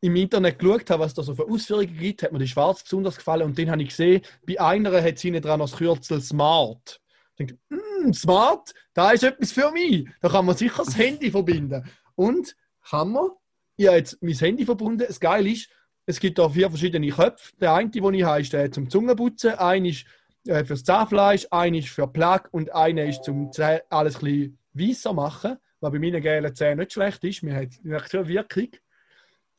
im 0.00 0.16
Internet 0.16 0.58
geschaut 0.58 0.90
habe, 0.90 1.02
was 1.02 1.14
da 1.14 1.22
so 1.22 1.34
für 1.34 1.48
Ausführungen 1.48 1.96
gibt, 1.96 2.22
hat 2.22 2.32
mir 2.32 2.38
die 2.38 2.46
schwarz 2.46 2.82
besonders 2.82 3.16
gefallen. 3.16 3.42
Und 3.42 3.58
dann 3.58 3.70
habe 3.70 3.82
ich 3.82 3.88
gesehen, 3.88 4.22
bei 4.46 4.60
einer 4.60 5.02
hat 5.02 5.18
sie 5.18 5.32
dran 5.40 5.60
das 5.60 5.76
Kürzel 5.76 6.20
Smart. 6.20 7.00
Ich 7.36 7.46
denke, 7.46 7.58
mm, 7.70 8.12
Smart, 8.12 8.74
da 8.92 9.12
ist 9.12 9.24
etwas 9.24 9.52
für 9.52 9.72
mich. 9.72 10.06
Da 10.20 10.28
kann 10.28 10.44
man 10.44 10.56
sicher 10.56 10.84
das 10.84 10.96
Handy 10.96 11.30
verbinden. 11.30 11.84
Und 12.14 12.56
man? 12.90 13.30
Ich 13.76 13.86
habe 13.86 13.96
jetzt 13.96 14.22
mein 14.22 14.34
Handy 14.34 14.64
verbunden. 14.64 15.04
Das 15.06 15.18
Geile 15.18 15.50
ist, 15.50 15.68
es 16.06 16.20
gibt 16.20 16.38
da 16.38 16.48
vier 16.48 16.68
verschiedene 16.68 17.08
Köpfe. 17.08 17.52
Der 17.60 17.74
eine, 17.74 17.90
den 17.90 18.14
ich 18.14 18.24
habe, 18.24 18.40
ist 18.40 18.52
der 18.52 18.70
zum 18.70 18.90
Zungenputzen, 18.90 19.54
einer 19.54 19.88
ist 19.88 20.04
äh, 20.46 20.64
fürs 20.64 20.84
Zahnfleisch, 20.84 21.46
einer 21.50 21.78
ist 21.78 21.88
für 21.88 22.06
Plug 22.06 22.42
und 22.52 22.72
einer 22.74 23.04
ist 23.04 23.24
zum 23.24 23.50
Zäh- 23.50 23.82
alles 23.88 24.16
ein 24.16 24.20
bisschen 24.20 24.58
weißer 24.74 25.12
machen, 25.12 25.56
was 25.80 25.92
bei 25.92 25.98
meinen 25.98 26.20
gelben 26.22 26.54
Zähnen 26.54 26.78
nicht 26.78 26.92
schlecht 26.92 27.24
ist. 27.24 27.42
Haben 27.42 27.70
merkt 27.82 28.10
schon 28.10 28.28
Wirkung. 28.28 28.68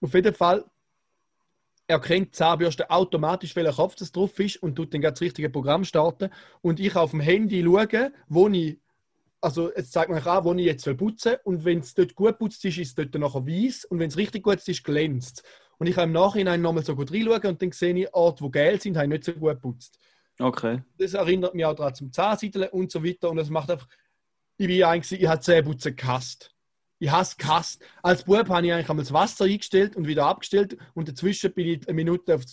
Auf 0.01 0.13
jeden 0.13 0.33
Fall 0.33 0.65
erkennt 1.87 2.27
die 2.27 2.31
Zahnbürste 2.31 2.89
automatisch, 2.89 3.55
welcher 3.55 3.73
Kopf 3.73 3.95
das 3.95 4.11
drauf 4.11 4.39
ist 4.39 4.57
und 4.57 4.75
tut 4.75 4.93
dann 4.93 5.01
das 5.01 5.21
richtige 5.21 5.49
Programm 5.49 5.83
starten. 5.83 6.29
Und 6.61 6.79
ich 6.79 6.95
auf 6.95 7.11
dem 7.11 7.19
Handy 7.19 7.63
schaue, 7.63 8.11
wo 8.27 8.47
ich, 8.49 8.77
also 9.41 9.71
es 9.73 9.91
zeigt 9.91 10.09
mir 10.09 10.25
an, 10.25 10.43
wo 10.43 10.53
ich 10.53 10.65
jetzt 10.65 10.85
putzen 10.97 11.31
soll. 11.31 11.39
Und 11.43 11.65
wenn 11.65 11.79
es 11.79 11.93
dort 11.93 12.15
gut 12.15 12.37
putzt 12.37 12.63
ist, 12.65 12.77
ist 12.77 12.87
es 12.89 12.95
dort 12.95 13.13
nachher 13.15 13.45
weiß. 13.45 13.85
Und 13.85 13.99
wenn 13.99 14.09
es 14.09 14.17
richtig 14.17 14.43
gut 14.43 14.67
ist, 14.67 14.83
glänzt 14.83 15.43
Und 15.77 15.87
ich 15.87 15.95
habe 15.95 16.07
im 16.07 16.13
Nachhinein 16.13 16.61
nochmal 16.61 16.83
so 16.83 16.95
gut 16.95 17.11
reinschauen 17.11 17.45
und 17.45 17.61
dann 17.61 17.71
sehe 17.71 17.95
ich, 17.95 18.13
Orte, 18.13 18.43
wo 18.43 18.49
gelb 18.49 18.81
sind, 18.81 18.97
habe 18.97 19.05
ich 19.05 19.11
nicht 19.11 19.23
so 19.25 19.33
gut 19.33 19.51
geputzt. 19.51 19.99
Okay. 20.39 20.81
Das 20.97 21.13
erinnert 21.13 21.53
mich 21.53 21.65
auch 21.65 21.75
daran 21.75 21.95
zum 21.95 22.11
Zahnsiedeln 22.11 22.69
und 22.69 22.91
so 22.91 23.03
weiter. 23.03 23.29
Und 23.29 23.37
das 23.37 23.49
macht 23.49 23.69
einfach, 23.71 23.87
ich 24.57 24.67
bin 24.67 24.83
eigentlich, 24.83 25.21
ich 25.21 25.27
habe 25.27 25.41
Zähneputzen 25.41 25.95
gehasst. 25.95 26.51
Ich 26.99 27.11
hasse 27.11 27.35
gehasst. 27.37 27.83
Als 28.01 28.23
Bub 28.23 28.49
habe 28.49 28.65
ich 28.65 28.73
eigentlich 28.73 28.89
einmal 28.89 29.03
das 29.03 29.13
Wasser 29.13 29.45
eingestellt 29.45 29.95
und 29.95 30.07
wieder 30.07 30.25
abgestellt 30.25 30.77
und 30.93 31.07
dazwischen 31.07 31.53
bin 31.53 31.67
ich 31.67 31.87
eine 31.87 31.95
Minute 31.95 32.35
auf, 32.35 32.43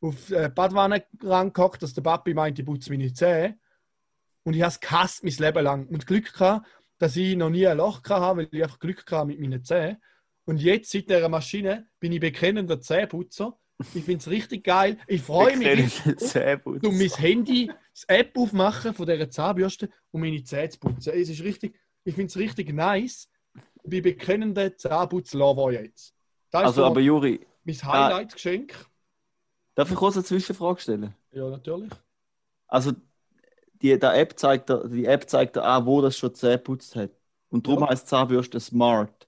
auf 0.00 0.30
äh, 0.30 0.48
die 0.48 0.54
Badwanne 0.54 1.04
rangehockt, 1.22 1.82
dass 1.82 1.94
der 1.94 2.02
Papi 2.02 2.32
meinte, 2.32 2.62
ich 2.62 2.66
putze 2.66 2.90
meine 2.90 3.12
Zähne. 3.12 3.58
Und 4.44 4.54
ich 4.54 4.62
habe 4.62 4.70
es 4.70 4.80
gehasst 4.80 5.24
mein 5.24 5.34
Leben 5.34 5.64
lang. 5.64 5.86
Und 5.88 6.06
Glück 6.06 6.32
gehabt, 6.32 6.66
dass 6.98 7.16
ich 7.16 7.36
noch 7.36 7.50
nie 7.50 7.66
ein 7.66 7.76
Loch 7.76 8.02
hatte, 8.04 8.36
weil 8.36 8.48
ich 8.50 8.62
einfach 8.62 8.78
Glück 8.78 9.04
hatte 9.10 9.26
mit 9.26 9.40
meinen 9.40 9.62
Zähnen. 9.64 9.98
Und 10.44 10.60
jetzt, 10.62 10.90
seit 10.90 11.10
dieser 11.10 11.28
Maschine, 11.28 11.86
bin 12.00 12.12
ich 12.12 12.20
bekennender 12.20 12.80
Zähneputzer. 12.80 13.58
Ich 13.94 14.04
finde 14.04 14.18
es 14.18 14.28
richtig 14.28 14.64
geil. 14.64 14.98
Ich 15.06 15.22
freue 15.22 15.56
mich 15.56 16.02
um 16.82 16.98
mein 16.98 17.10
Handy, 17.10 17.70
das 17.92 18.04
App 18.04 18.36
aufmachen 18.36 18.92
von 18.94 19.06
dieser 19.06 19.30
Zahnbürste, 19.30 19.88
um 20.10 20.20
meine 20.22 20.42
Zähne 20.42 20.70
zu 20.70 20.80
putzen. 20.80 21.12
Es 21.14 21.28
ist 21.28 21.42
richtig, 21.42 21.78
ich 22.04 22.14
finde 22.14 22.26
es 22.28 22.36
richtig 22.36 22.72
nice. 22.72 23.28
Ich 23.82 23.90
bin 23.90 24.02
bekennender 24.02 24.76
Zahnputzlover 24.76 25.72
jetzt. 25.72 26.14
Das 26.50 26.64
Also, 26.64 26.80
so 26.80 26.86
aber 26.86 27.00
Juri, 27.00 27.46
mein 27.64 27.76
Highlight-Geschenk. 27.76 28.74
darf 29.74 29.90
ich 29.90 29.96
kurz 29.96 30.16
eine 30.16 30.24
Zwischenfrage 30.24 30.80
stellen? 30.80 31.14
Ja, 31.30 31.48
natürlich. 31.48 31.90
Also, 32.66 32.92
die, 33.82 33.98
die, 33.98 34.06
App 34.06 34.38
zeigt 34.38 34.68
dir, 34.68 34.88
die 34.88 35.04
App 35.06 35.28
zeigt 35.28 35.56
dir 35.56 35.64
an, 35.64 35.86
wo 35.86 36.00
das 36.00 36.16
schon 36.16 36.34
Zähne 36.34 36.58
putzt 36.58 36.96
hat. 36.96 37.10
Und 37.50 37.66
darum 37.66 37.82
Ja. 37.82 37.88
heißt 37.90 38.08
Zahnbürste 38.08 38.60
smart. 38.60 39.26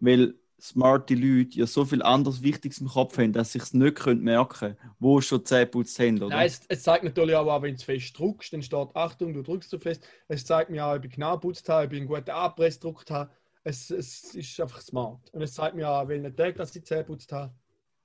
Weil 0.00 0.34
smarte 0.60 1.14
Leute 1.14 1.58
ja 1.58 1.66
so 1.66 1.84
viel 1.84 2.02
anderes 2.02 2.42
Wichtiges 2.42 2.78
im 2.80 2.88
Kopf 2.88 3.18
haben, 3.18 3.32
dass 3.32 3.52
sie 3.52 3.58
es 3.58 3.74
nicht 3.74 4.06
merken 4.06 4.48
können, 4.58 4.76
wo 4.98 5.20
sie 5.20 5.26
schon 5.26 5.44
Zähne 5.44 5.66
putzt 5.66 5.98
haben, 5.98 6.18
oder? 6.22 6.28
Nein, 6.28 6.46
es, 6.46 6.60
es 6.68 6.82
zeigt 6.82 7.04
natürlich 7.04 7.34
auch, 7.34 7.62
wenn 7.62 7.76
du 7.76 7.82
fest 7.82 8.16
drückst, 8.18 8.52
dann 8.52 8.62
steht 8.62 8.88
Achtung, 8.94 9.32
du 9.34 9.42
drückst 9.42 9.70
zu 9.70 9.78
fest. 9.78 10.06
Es 10.28 10.44
zeigt 10.44 10.70
mir 10.70 10.84
auch, 10.86 10.94
ob 10.96 11.04
ich 11.04 11.12
genau 11.12 11.34
geputzt 11.34 11.68
habe, 11.68 11.86
ob 11.86 11.92
ich 11.92 11.98
einen 11.98 12.08
guten 12.08 12.30
Anpress 12.30 12.78
gedrückt 12.78 13.10
habe. 13.10 13.30
Es, 13.64 13.90
es 13.90 14.34
ist 14.34 14.60
einfach 14.60 14.80
smart. 14.80 15.30
Und 15.32 15.42
es 15.42 15.54
zeigt 15.54 15.74
mir 15.76 15.88
auch, 15.88 16.06
welchen 16.08 16.34
Tag 16.36 16.56
dass 16.56 16.70
ich 16.70 16.82
die 16.82 16.84
Zähne 16.84 17.02
geputzt 17.04 17.32
habe. 17.32 17.52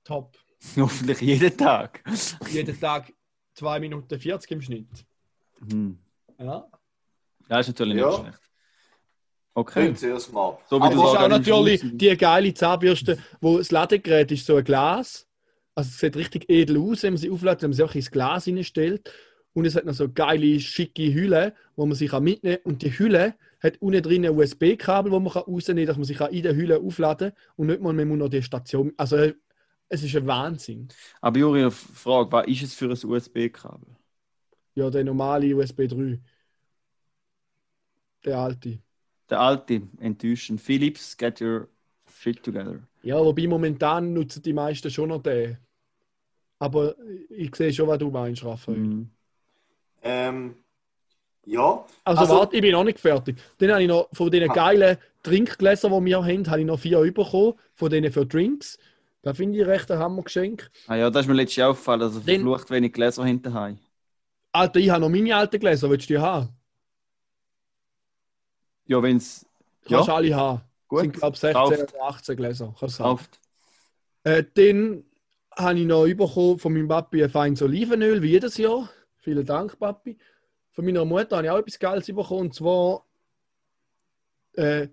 Top. 0.04 0.36
Hoffentlich 0.76 1.20
jeden 1.20 1.56
Tag. 1.56 2.02
Jeden 2.50 2.78
Tag 2.80 3.12
2 3.54 3.80
Minuten 3.80 4.18
40 4.18 4.50
im 4.52 4.62
Schnitt. 4.62 5.07
Hm. 5.60 5.98
Ja. 6.38 6.66
Ja, 7.48 7.58
ist 7.60 7.68
natürlich 7.68 7.96
Ja. 7.98 8.08
nicht 8.08 8.20
schlecht. 8.20 8.40
Okay. 9.54 9.92
Sehr 9.94 10.20
smart. 10.20 10.60
So 10.68 10.78
wie 10.78 10.82
Aber 10.84 10.94
du 10.94 11.00
es 11.00 11.04
ist 11.04 11.08
auch 11.10 11.14
sagst, 11.14 11.30
natürlich 11.30 11.82
die 11.84 12.16
geile 12.16 12.54
Zahnbürste, 12.54 13.18
wo 13.40 13.58
das 13.58 13.72
Ladegerät 13.72 14.30
ist 14.30 14.46
so 14.46 14.56
ein 14.56 14.62
Glas. 14.64 15.26
Also 15.74 15.88
es 15.88 15.98
sieht 15.98 16.16
richtig 16.16 16.48
edel 16.48 16.78
aus, 16.78 17.02
wenn 17.02 17.14
man 17.14 17.18
sie 17.18 17.30
auflädt, 17.30 17.62
wenn 17.62 17.70
man 17.70 17.76
sie 17.76 17.82
auch 17.82 17.94
ins 17.94 18.10
Glas 18.10 18.44
hineinstellt. 18.44 19.12
Und 19.54 19.64
es 19.64 19.74
hat 19.74 19.84
noch 19.84 19.94
so 19.94 20.08
geile, 20.08 20.60
schicke 20.60 21.12
Hülle, 21.12 21.54
wo 21.74 21.86
man 21.86 21.96
sich 21.96 22.12
mitnehmen 22.12 22.58
kann. 22.62 22.72
Und 22.72 22.82
die 22.82 22.96
Hülle 22.96 23.34
hat 23.60 23.78
unten 23.82 24.02
drin 24.02 24.24
ein 24.24 24.36
USB-Kabel, 24.38 25.10
wo 25.10 25.18
man 25.18 25.32
rausnehmen 25.32 25.84
kann, 25.84 25.86
dass 25.86 25.96
man 25.96 26.04
sich 26.04 26.20
in 26.20 26.42
der 26.44 26.54
Hülle 26.54 26.78
aufladen 26.78 27.30
kann. 27.30 27.38
Und 27.56 27.66
nicht 27.66 27.80
mal, 27.80 27.92
man 27.92 28.06
muss 28.06 28.18
noch 28.18 28.28
die 28.28 28.42
Station... 28.42 28.92
Also 28.96 29.32
es 29.88 30.02
ist 30.02 30.14
ein 30.14 30.26
Wahnsinn. 30.26 30.88
Aber 31.20 31.38
Juri, 31.38 31.62
eine 31.62 31.70
Frage, 31.72 32.30
was 32.30 32.46
ist 32.46 32.62
es 32.62 32.74
für 32.74 32.84
ein 32.84 33.10
USB-Kabel? 33.10 33.88
Ja, 34.78 34.90
der 34.90 35.02
normale 35.02 35.56
USB 35.56 35.88
3. 35.88 36.20
Der 38.24 38.38
alte. 38.38 38.78
Der 39.28 39.40
alte, 39.40 39.82
enttäuschend. 39.98 40.60
Philips, 40.60 41.16
get 41.16 41.40
your 41.40 41.66
shit 42.20 42.40
together. 42.44 42.78
Ja, 43.02 43.16
wobei 43.18 43.48
momentan 43.48 44.12
nutzen 44.14 44.40
die 44.40 44.52
meisten 44.52 44.88
schon 44.88 45.08
noch 45.08 45.20
den. 45.22 45.58
Aber 46.60 46.94
ich 47.28 47.54
sehe 47.56 47.72
schon, 47.72 47.88
was 47.88 47.98
du 47.98 48.08
meinst, 48.08 48.44
Raphael. 48.44 48.78
Mhm. 48.78 49.10
Ähm, 50.02 50.54
ja. 51.44 51.84
Also, 52.04 52.20
Also- 52.20 52.34
warte, 52.36 52.54
ich 52.56 52.62
bin 52.62 52.70
noch 52.72 52.84
nicht 52.84 53.00
fertig. 53.00 53.36
Dann 53.58 53.72
habe 53.72 53.82
ich 53.82 53.88
noch 53.88 54.08
von 54.12 54.30
diesen 54.30 54.50
Ah. 54.50 54.54
geilen 54.54 54.96
Trinkgläsern, 55.24 55.92
die 55.92 56.04
wir 56.10 56.24
haben, 56.24 56.46
habe 56.48 56.60
ich 56.60 56.66
noch 56.66 56.78
vier 56.78 57.00
bekommen, 57.12 57.54
von 57.74 57.90
denen 57.90 58.12
für 58.12 58.24
Drinks. 58.24 58.78
Da 59.22 59.34
finde 59.34 59.58
ich 59.58 59.66
recht 59.66 59.90
ein 59.90 59.98
Hammergeschenk. 59.98 60.70
Ah 60.86 60.94
ja, 60.94 61.10
das 61.10 61.22
ist 61.22 61.28
mir 61.28 61.34
letztes 61.34 61.56
Jahr 61.56 61.70
aufgefallen, 61.70 61.98
dass 62.00 62.14
er 62.14 62.20
Den- 62.20 62.42
verflucht 62.42 62.70
wenig 62.70 62.92
Gläser 62.92 63.24
hinten 63.24 63.52
haben. 63.52 63.80
Alter, 64.52 64.80
ich 64.80 64.90
habe 64.90 65.00
noch 65.00 65.08
meine 65.08 65.34
alten 65.36 65.58
Gläser, 65.60 65.88
willst 65.90 66.08
du 66.08 66.14
die 66.14 66.18
haben? 66.18 66.48
Ja, 68.86 69.02
wenn 69.02 69.18
es. 69.18 69.46
Kannst 69.84 70.08
Ja, 70.08 70.14
alle 70.14 70.34
haben. 70.34 70.62
gut. 70.88 71.00
sind, 71.00 71.12
glaube 71.14 71.34
ich, 71.34 71.40
16 71.40 71.52
Kauft. 71.52 71.94
oder 71.94 72.02
18 72.04 72.36
Gläser. 72.36 72.74
Kannst. 72.78 72.98
Kauft. 72.98 73.40
Äh, 74.24 74.44
dann 74.54 75.04
habe 75.56 75.78
ich 75.78 75.86
noch 75.86 76.06
bekommen 76.06 76.58
von 76.58 76.72
meinem 76.72 76.88
Papi 76.88 77.22
ein 77.24 77.30
feines 77.30 77.62
Olivenöl, 77.62 78.22
wie 78.22 78.30
jedes 78.30 78.56
Jahr. 78.56 78.88
Vielen 79.18 79.44
Dank, 79.44 79.78
Papi. 79.78 80.16
Von 80.72 80.84
meiner 80.84 81.04
Mutter 81.04 81.36
habe 81.36 81.46
ich 81.46 81.50
auch 81.50 81.58
etwas 81.58 81.78
Geiles 81.78 82.06
bekommen. 82.06 82.40
Und 82.42 82.54
zwar 82.54 83.04
äh, 84.54 84.88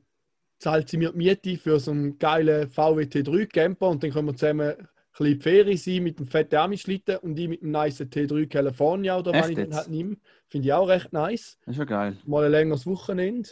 zahlt 0.60 0.90
sie 0.90 0.98
mir 0.98 1.12
die 1.12 1.18
Miete 1.18 1.58
für 1.58 1.80
so 1.80 1.92
einen 1.92 2.18
geilen 2.18 2.68
VW 2.70 3.04
T3 3.04 3.48
Camper 3.48 3.90
und 3.90 4.04
dann 4.04 4.12
können 4.12 4.28
wir 4.28 4.36
zusammen 4.36 4.88
bisschen 5.18 5.42
Ferien 5.42 5.78
sein 5.78 6.04
mit 6.04 6.20
dem 6.20 6.26
fetten 6.28 6.56
Amischlitten 6.58 7.18
und 7.18 7.38
ich 7.40 7.48
mit 7.48 7.62
dem 7.62 7.72
nice 7.72 8.02
T3 8.02 8.48
California 8.48 9.18
oder 9.18 9.34
was 9.34 9.50
ich 9.50 9.58
jetzt? 9.58 9.76
halt 9.76 9.90
nehme. 9.90 10.18
Finde 10.48 10.68
ich 10.68 10.74
auch 10.74 10.88
recht 10.88 11.12
nice. 11.14 11.58
Das 11.66 11.76
ist 11.76 11.80
ja 11.80 11.86
geil. 11.86 12.18
Mal 12.26 12.46
ein 12.46 12.52
längeres 12.52 12.86
Wochenende. 12.86 13.50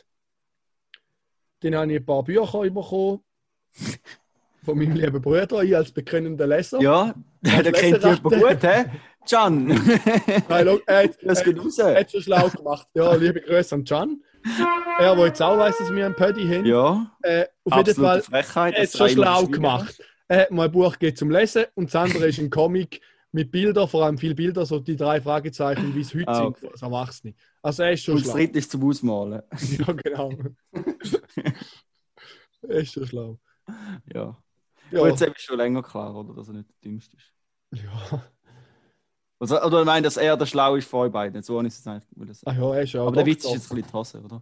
Dann 1.61 1.75
habe 1.75 1.91
ich 1.93 1.99
ein 1.99 2.05
paar 2.05 2.23
Bücher 2.23 2.61
bekommen. 2.69 3.21
Von 4.63 4.77
meinem 4.77 4.93
lieben 4.95 5.21
Bruder, 5.21 5.61
ich 5.63 5.75
als 5.75 5.91
bekennender 5.91 6.47
Leser. 6.47 6.79
Ja, 6.81 7.13
der 7.41 7.71
kennt 7.73 8.03
dich 8.03 8.23
gut, 8.23 8.63
hä? 8.63 8.85
Can! 9.29 9.67
Nein, 10.49 10.65
schau, 10.67 10.79
er, 10.85 11.03
hat- 11.03 11.17
Das 11.21 11.43
geht 11.43 11.57
raus. 11.59 11.77
er 11.79 11.99
hat 11.99 12.11
schon 12.11 12.21
schlau 12.21 12.49
gemacht. 12.49 12.87
Ja, 12.93 13.13
liebe 13.15 13.39
Grüße 13.41 13.75
an 13.75 13.83
Can. 13.85 14.21
Er, 14.99 15.15
der 15.15 15.25
jetzt 15.27 15.41
auch 15.41 15.57
weiss, 15.57 15.77
dass 15.77 15.93
wir 15.93 16.05
einen 16.05 16.15
Paddy 16.15 16.45
haben. 16.45 16.65
Ja, 16.65 17.11
Äh, 17.21 17.45
auf 17.63 17.77
jeden 17.77 17.95
Fall, 17.95 18.21
Frechheit. 18.21 18.73
er 18.75 18.83
hat 18.83 18.91
schon 18.91 19.09
schlau 19.09 19.45
gemacht. 19.47 20.01
Er 20.27 20.41
hat 20.43 20.51
mal 20.51 20.65
ein 20.65 20.71
Buch 20.71 20.93
gegeben 20.93 21.15
zum 21.17 21.31
Lesen 21.31 21.65
und 21.75 21.85
das 21.93 21.95
andere 21.95 22.27
ist 22.27 22.39
ein 22.39 22.49
Comic 22.49 23.01
mit 23.31 23.51
Bildern, 23.51 23.87
vor 23.87 24.05
allem 24.05 24.17
viele 24.17 24.35
Bilder, 24.35 24.65
so 24.65 24.79
die 24.79 24.95
drei 24.95 25.19
Fragezeichen, 25.19 25.93
wie 25.95 26.01
es 26.01 26.13
heute 26.13 26.27
Ah, 26.27 26.35
sind, 26.35 26.45
okay. 26.47 26.67
als 26.71 26.81
Erwachsene. 26.81 27.33
Also 27.61 27.83
er 27.83 27.93
ist 27.93 28.03
schon 28.03 28.15
Und 28.15 28.21
das 28.21 28.31
schlau. 28.31 28.37
dritte 28.37 28.59
ist 28.59 28.71
zum 28.71 28.83
Ausmalen. 28.87 29.41
Ja, 29.79 29.91
genau. 29.93 30.31
er 32.61 32.79
ist 32.79 32.93
schon 32.93 33.07
schlau. 33.07 33.39
Ja. 34.13 34.37
Ja, 34.91 34.99
Aber 34.99 35.09
jetzt 35.09 35.21
ist 35.21 35.41
schon 35.41 35.57
länger 35.57 35.81
klar, 35.81 36.15
oder? 36.15 36.33
Dass 36.35 36.47
er 36.47 36.53
nicht 36.53 36.69
der 36.69 36.75
Dümmste 36.91 37.17
ist. 37.17 37.33
ja. 37.83 38.23
Also, 39.39 39.61
oder 39.61 39.79
ich 39.81 39.85
meine, 39.85 40.03
dass 40.03 40.15
er 40.15 40.37
der 40.37 40.45
Schlau 40.45 40.75
ist 40.75 40.87
von 40.87 41.07
euch 41.07 41.11
beiden. 41.11 41.41
So 41.43 41.59
ich 41.61 41.67
es 41.67 41.85
eigentlich. 41.85 42.37
Ach 42.45 42.55
ja, 42.55 42.75
er 42.75 42.81
ist 42.83 42.93
ja 42.93 43.01
Aber 43.01 43.11
der 43.11 43.25
Witz 43.25 43.43
ist 43.43 43.51
jetzt 43.51 43.71
ein 43.71 43.75
bisschen 43.81 43.87
die 43.89 43.93
Hose, 43.93 44.21
oder? 44.21 44.41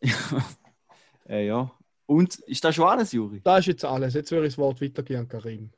äh, 1.28 1.46
ja. 1.46 1.70
Und 2.06 2.38
ist 2.40 2.62
das 2.64 2.74
schon 2.74 2.86
alles, 2.86 3.12
Juri? 3.12 3.40
Das 3.42 3.60
ist 3.60 3.66
jetzt 3.66 3.84
alles. 3.84 4.14
Jetzt 4.14 4.30
würde 4.30 4.46
ich 4.46 4.52
das 4.54 4.58
Wort 4.58 4.80
weitergeben 4.80 5.20
an 5.20 5.28
Karim. 5.28 5.70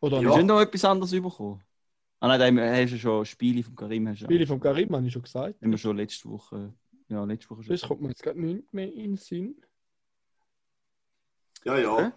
Oder 0.00 0.20
Ja. 0.20 0.30
Hast 0.30 0.38
du 0.38 0.44
noch 0.44 0.60
etwas 0.60 0.84
anderes 0.84 1.10
bekommen? 1.10 1.62
Ah 2.20 2.28
nein, 2.28 2.56
da 2.56 2.72
hast 2.76 2.92
du 2.92 2.98
schon 2.98 3.24
Spiele 3.24 3.62
von 3.62 3.74
Karim. 3.74 4.08
Hast 4.08 4.20
du 4.20 4.24
Spiele 4.26 4.46
von 4.46 4.60
Karim, 4.60 4.94
habe 4.94 5.06
ich 5.06 5.12
schon 5.12 5.22
gesagt. 5.22 5.60
haben 5.60 5.70
wir 5.70 5.78
schon 5.78 5.96
letzte 5.96 6.28
Woche. 6.28 6.72
Ja, 7.08 7.24
letzte 7.24 7.50
Woche 7.50 7.64
schon. 7.64 7.72
Das 7.72 7.82
kommt 7.82 8.00
mir 8.00 8.08
jetzt 8.08 8.22
gerade 8.22 8.40
nicht 8.40 8.72
mehr 8.72 8.86
in 8.92 9.10
den 9.12 9.16
Sinn. 9.16 9.56
Ja, 11.64 11.76
ja. 11.78 11.98
Hä? 11.98 12.12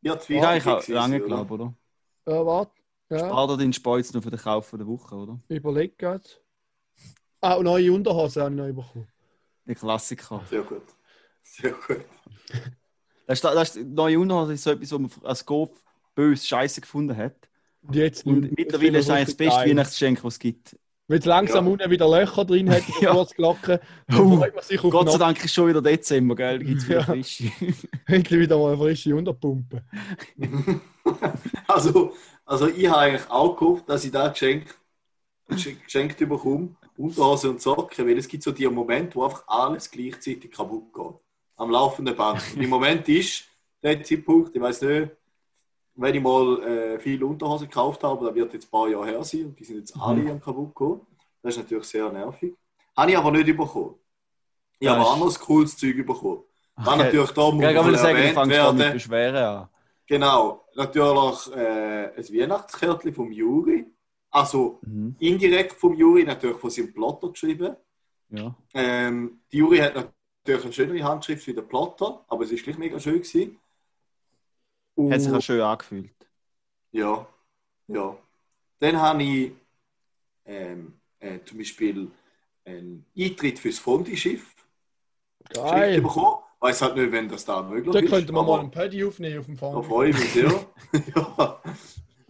Wird 0.00 0.28
Ja, 0.28 0.56
ich 0.56 0.64
habe 0.64 0.92
lange 0.92 1.20
geglaubt, 1.20 1.50
oder? 1.50 1.74
Ja, 2.26 2.46
warte. 2.46 2.72
Ja, 3.10 3.18
Spar 3.20 3.48
dir 3.48 3.56
den 3.56 3.72
Speuz 3.72 4.12
noch 4.12 4.22
für 4.22 4.30
den 4.30 4.38
Kauf 4.38 4.70
der 4.70 4.86
Woche, 4.86 5.14
oder? 5.14 5.40
überleg 5.48 5.98
gerade. 5.98 6.24
Ah, 7.40 7.54
und 7.54 7.64
neue 7.64 7.92
Unterhosen 7.92 8.42
habe 8.42 8.54
ich 8.54 8.56
noch 8.74 8.84
bekommen. 8.84 9.08
Der 9.66 9.74
Klassiker. 9.74 10.42
Sehr 10.48 10.62
gut. 10.62 10.82
Sehr 11.42 11.72
gut. 11.72 12.04
Das 13.28 13.38
ist, 13.38 13.44
das 13.44 13.76
ist, 13.76 13.86
neue 13.86 14.18
Unterhose 14.18 14.54
ist 14.54 14.62
so 14.64 14.70
etwas, 14.70 14.90
was 14.90 14.98
man 14.98 15.10
als 15.24 15.44
Golf 15.44 15.70
böse 16.14 16.46
Scheiße 16.46 16.80
gefunden 16.80 17.14
hat. 17.14 17.34
Und 17.82 17.94
jetzt 17.94 18.26
Und 18.26 18.56
mittlerweile 18.56 18.98
ist 18.98 19.04
es 19.04 19.10
eigentlich 19.10 19.26
das 19.26 19.34
beste 19.36 19.60
Weihnachtsgeschenk, 19.60 20.24
was 20.24 20.34
es 20.34 20.38
gibt. 20.38 20.76
Wenn 21.08 21.18
es 21.18 21.24
langsam 21.26 21.66
Ja. 21.66 21.72
unten 21.72 21.90
wieder 21.90 22.08
Löcher 22.08 22.44
drin 22.46 22.70
hat, 22.70 22.82
Ja. 23.02 23.12
man 23.14 23.26
sich 23.26 24.82
auf 24.82 24.90
Gott 24.90 25.10
sei 25.10 25.18
Dank 25.18 25.44
ist 25.44 25.54
schon 25.54 25.68
wieder 25.68 25.82
Dezember, 25.82 26.34
gell? 26.36 26.58
Da 26.58 26.64
gibt 26.64 26.80
es 26.80 26.88
wieder 26.88 27.00
Ja. 27.00 27.04
frische. 27.04 27.44
endlich 28.06 28.40
wieder 28.40 28.58
mal 28.58 28.68
eine 28.72 28.78
frische 28.78 29.14
Unterpumpe. 29.14 29.82
Also, 31.66 32.14
also 32.44 32.68
ich 32.68 32.86
habe 32.88 32.98
eigentlich 32.98 33.30
auch 33.30 33.56
gehofft, 33.56 33.88
dass 33.88 34.04
ich 34.04 34.10
da 34.10 34.28
geschenkt, 34.28 34.74
geschenkt 35.48 36.18
bekomme. 36.18 36.76
Unterhose 36.96 37.50
und 37.50 37.60
Socken, 37.62 38.06
weil 38.06 38.18
es 38.18 38.26
gibt 38.28 38.42
so 38.42 38.52
die 38.52 38.66
Momente, 38.68 39.14
wo 39.16 39.24
einfach 39.24 39.44
alles 39.46 39.90
gleichzeitig 39.90 40.50
kaputt 40.50 40.92
geht. 40.92 41.27
Am 41.58 41.70
laufenden 41.70 42.16
Band. 42.16 42.42
Und 42.54 42.62
im 42.62 42.70
Moment 42.70 43.08
ist 43.08 43.44
der 43.82 44.02
Zeitpunkt, 44.02 44.54
ich 44.56 44.62
weiß 44.62 44.82
nicht, 44.82 45.10
wenn 45.94 46.14
ich 46.14 46.22
mal 46.22 46.62
äh, 46.62 46.98
viele 47.00 47.26
Unterhosen 47.26 47.68
gekauft 47.68 48.02
habe, 48.04 48.24
das 48.26 48.34
wird 48.34 48.52
jetzt 48.54 48.66
ein 48.66 48.70
paar 48.70 48.88
Jahre 48.88 49.06
her 49.06 49.24
sein 49.24 49.46
und 49.46 49.58
die 49.58 49.64
sind 49.64 49.78
jetzt 49.78 49.96
alle 50.00 50.30
am 50.30 50.40
kaputt 50.40 50.74
gegangen. 50.74 51.00
Das 51.42 51.54
ist 51.56 51.62
natürlich 51.62 51.84
sehr 51.86 52.10
nervig. 52.12 52.54
Habe 52.96 53.10
ich 53.10 53.18
aber 53.18 53.30
nicht 53.32 53.56
bekommen. 53.56 53.94
Ich 54.78 54.86
Ja, 54.86 54.96
habe 54.96 55.10
anderes 55.10 55.38
cooles 55.38 55.76
Zeug 55.76 55.96
bekommen. 56.06 56.42
Dann 56.76 56.86
Okay. 56.86 56.96
natürlich 57.04 57.30
da 57.32 57.50
muss 57.50 57.62
Ja, 57.64 57.70
ich 57.70 57.76
man 57.76 57.96
sagen, 57.96 58.16
erwähnt 58.16 58.48
werden. 58.48 58.92
Beschweren 58.92 59.36
an. 59.36 59.68
Genau, 60.06 60.64
natürlich 60.76 61.52
äh, 61.54 62.12
ein 62.16 62.24
Weihnachtskärtchen 62.34 63.12
vom 63.12 63.32
Juri. 63.32 63.86
Also 64.30 64.78
Mhm. 64.82 65.16
indirekt 65.18 65.72
vom 65.80 65.94
Juri, 65.94 66.22
natürlich 66.24 66.58
von 66.58 66.70
seinem 66.70 66.92
Plotter 66.92 67.30
geschrieben. 67.30 67.74
Ja. 68.30 68.54
Ähm, 68.74 69.40
die 69.50 69.58
Juri 69.58 69.78
hat 69.78 70.12
natürlich 70.56 70.64
eine 70.64 70.72
schönere 70.72 71.04
Handschrift 71.04 71.46
wie 71.46 71.54
der 71.54 71.62
Plotter, 71.62 72.24
aber 72.28 72.44
es 72.44 72.50
ist 72.52 72.64
gleich 72.64 72.78
mega 72.78 72.98
schön 72.98 73.14
gewesen. 73.22 73.58
Und, 74.94 75.12
Hat 75.12 75.20
sich 75.20 75.32
auch 75.32 75.40
schön 75.40 75.60
angefühlt. 75.60 76.10
ja, 76.92 77.26
ja. 77.88 78.16
Dann 78.80 79.00
habe 79.00 79.22
ich 79.22 79.52
ähm, 80.44 80.94
äh, 81.18 81.38
zum 81.44 81.58
Beispiel 81.58 82.10
einen 82.64 83.04
Eintritt 83.16 83.58
fürs 83.58 83.78
Fondischiff 83.78 84.54
geschenkt 85.48 85.70
Geil. 85.70 86.00
bekommen. 86.00 86.42
Weiß 86.60 86.82
halt 86.82 86.96
nicht, 86.96 87.12
wenn 87.12 87.28
das 87.28 87.44
da 87.44 87.62
möglich 87.62 87.92
Da 87.92 88.00
ist. 88.00 88.10
könnten 88.10 88.32
wir 88.32 88.40
aber- 88.40 88.56
mal 88.56 88.60
einen 88.60 88.70
Paddy 88.70 89.04
aufnehmen 89.04 89.38
auf 89.40 89.46
dem 89.46 89.56
Da 89.56 89.70
Fond. 89.72 89.86
freue 89.86 90.10
ich 90.10 90.18
mich 90.18 90.32
sehr. 90.32 90.66
ja. 91.16 91.62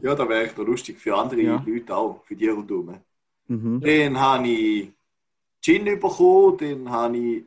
ja, 0.02 0.14
da 0.14 0.28
wäre 0.28 0.46
ich 0.46 0.56
noch 0.56 0.64
lustig 0.66 0.98
für 0.98 1.16
andere 1.16 1.40
Ja. 1.40 1.64
Leute 1.66 1.96
auch, 1.96 2.22
für 2.24 2.36
die 2.36 2.48
rundherum. 2.48 3.00
Mhm. 3.46 3.80
Dann 3.80 4.20
habe 4.20 4.48
ich 4.48 4.90
Gin 5.62 5.84
bekommen, 5.84 6.56
dann 6.58 6.90
habe 6.90 7.16
ich 7.16 7.44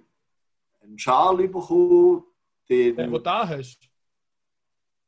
einen 0.81 1.00
Schal 1.00 1.35
bekommen. 1.38 2.23
Den, 2.69 2.97
wo 3.11 3.17
du 3.17 3.23
da 3.23 3.47
hast. 3.47 3.79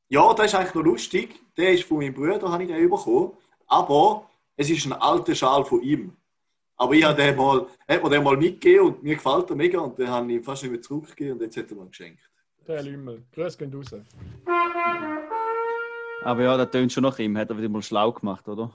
ja, 0.09 0.33
das 0.33 0.47
ist 0.47 0.55
eigentlich 0.55 0.73
noch 0.75 0.83
lustig. 0.83 1.39
Der 1.55 1.73
ist 1.73 1.83
von 1.83 1.97
meinem 1.97 2.13
Bruder, 2.13 2.51
habe 2.51 2.63
ich 2.63 2.69
den 2.69 2.89
bekommen. 2.89 3.31
Aber 3.67 4.29
es 4.57 4.69
ist 4.69 4.85
ein 4.85 4.93
alter 4.93 5.33
Schal 5.35 5.63
von 5.63 5.81
ihm. 5.81 6.15
Aber 6.75 6.93
ich 6.93 7.03
habe 7.03 7.21
den 7.21 7.35
mal, 7.37 7.67
hat 7.87 8.03
mir 8.03 8.09
den 8.09 8.23
mal 8.23 8.35
mitgegeben 8.35 8.87
und 8.87 9.03
mir 9.03 9.15
gefällt 9.15 9.49
er 9.49 9.55
mega. 9.55 9.79
Und 9.79 9.97
dann 9.97 10.09
habe 10.09 10.27
ich 10.31 10.37
ihn 10.37 10.43
fast 10.43 10.63
nicht 10.63 10.71
mehr 10.71 10.81
zurückgegeben 10.81 11.33
und 11.33 11.41
jetzt 11.41 11.55
hat 11.55 11.69
er 11.69 11.77
mir 11.77 11.85
geschenkt. 11.87 12.19
Der 12.67 12.83
Lümmel. 12.83 13.23
Grüß 13.31 13.57
gehen 13.57 13.73
raus. 13.73 13.93
Aber 16.23 16.41
ja, 16.43 16.57
das 16.57 16.71
tönt 16.71 16.91
schon 16.91 17.03
nach 17.03 17.19
ihm. 17.19 17.37
Hat 17.37 17.49
er 17.49 17.57
wieder 17.57 17.69
mal 17.69 17.81
schlau 17.81 18.11
gemacht, 18.11 18.47
oder? 18.47 18.73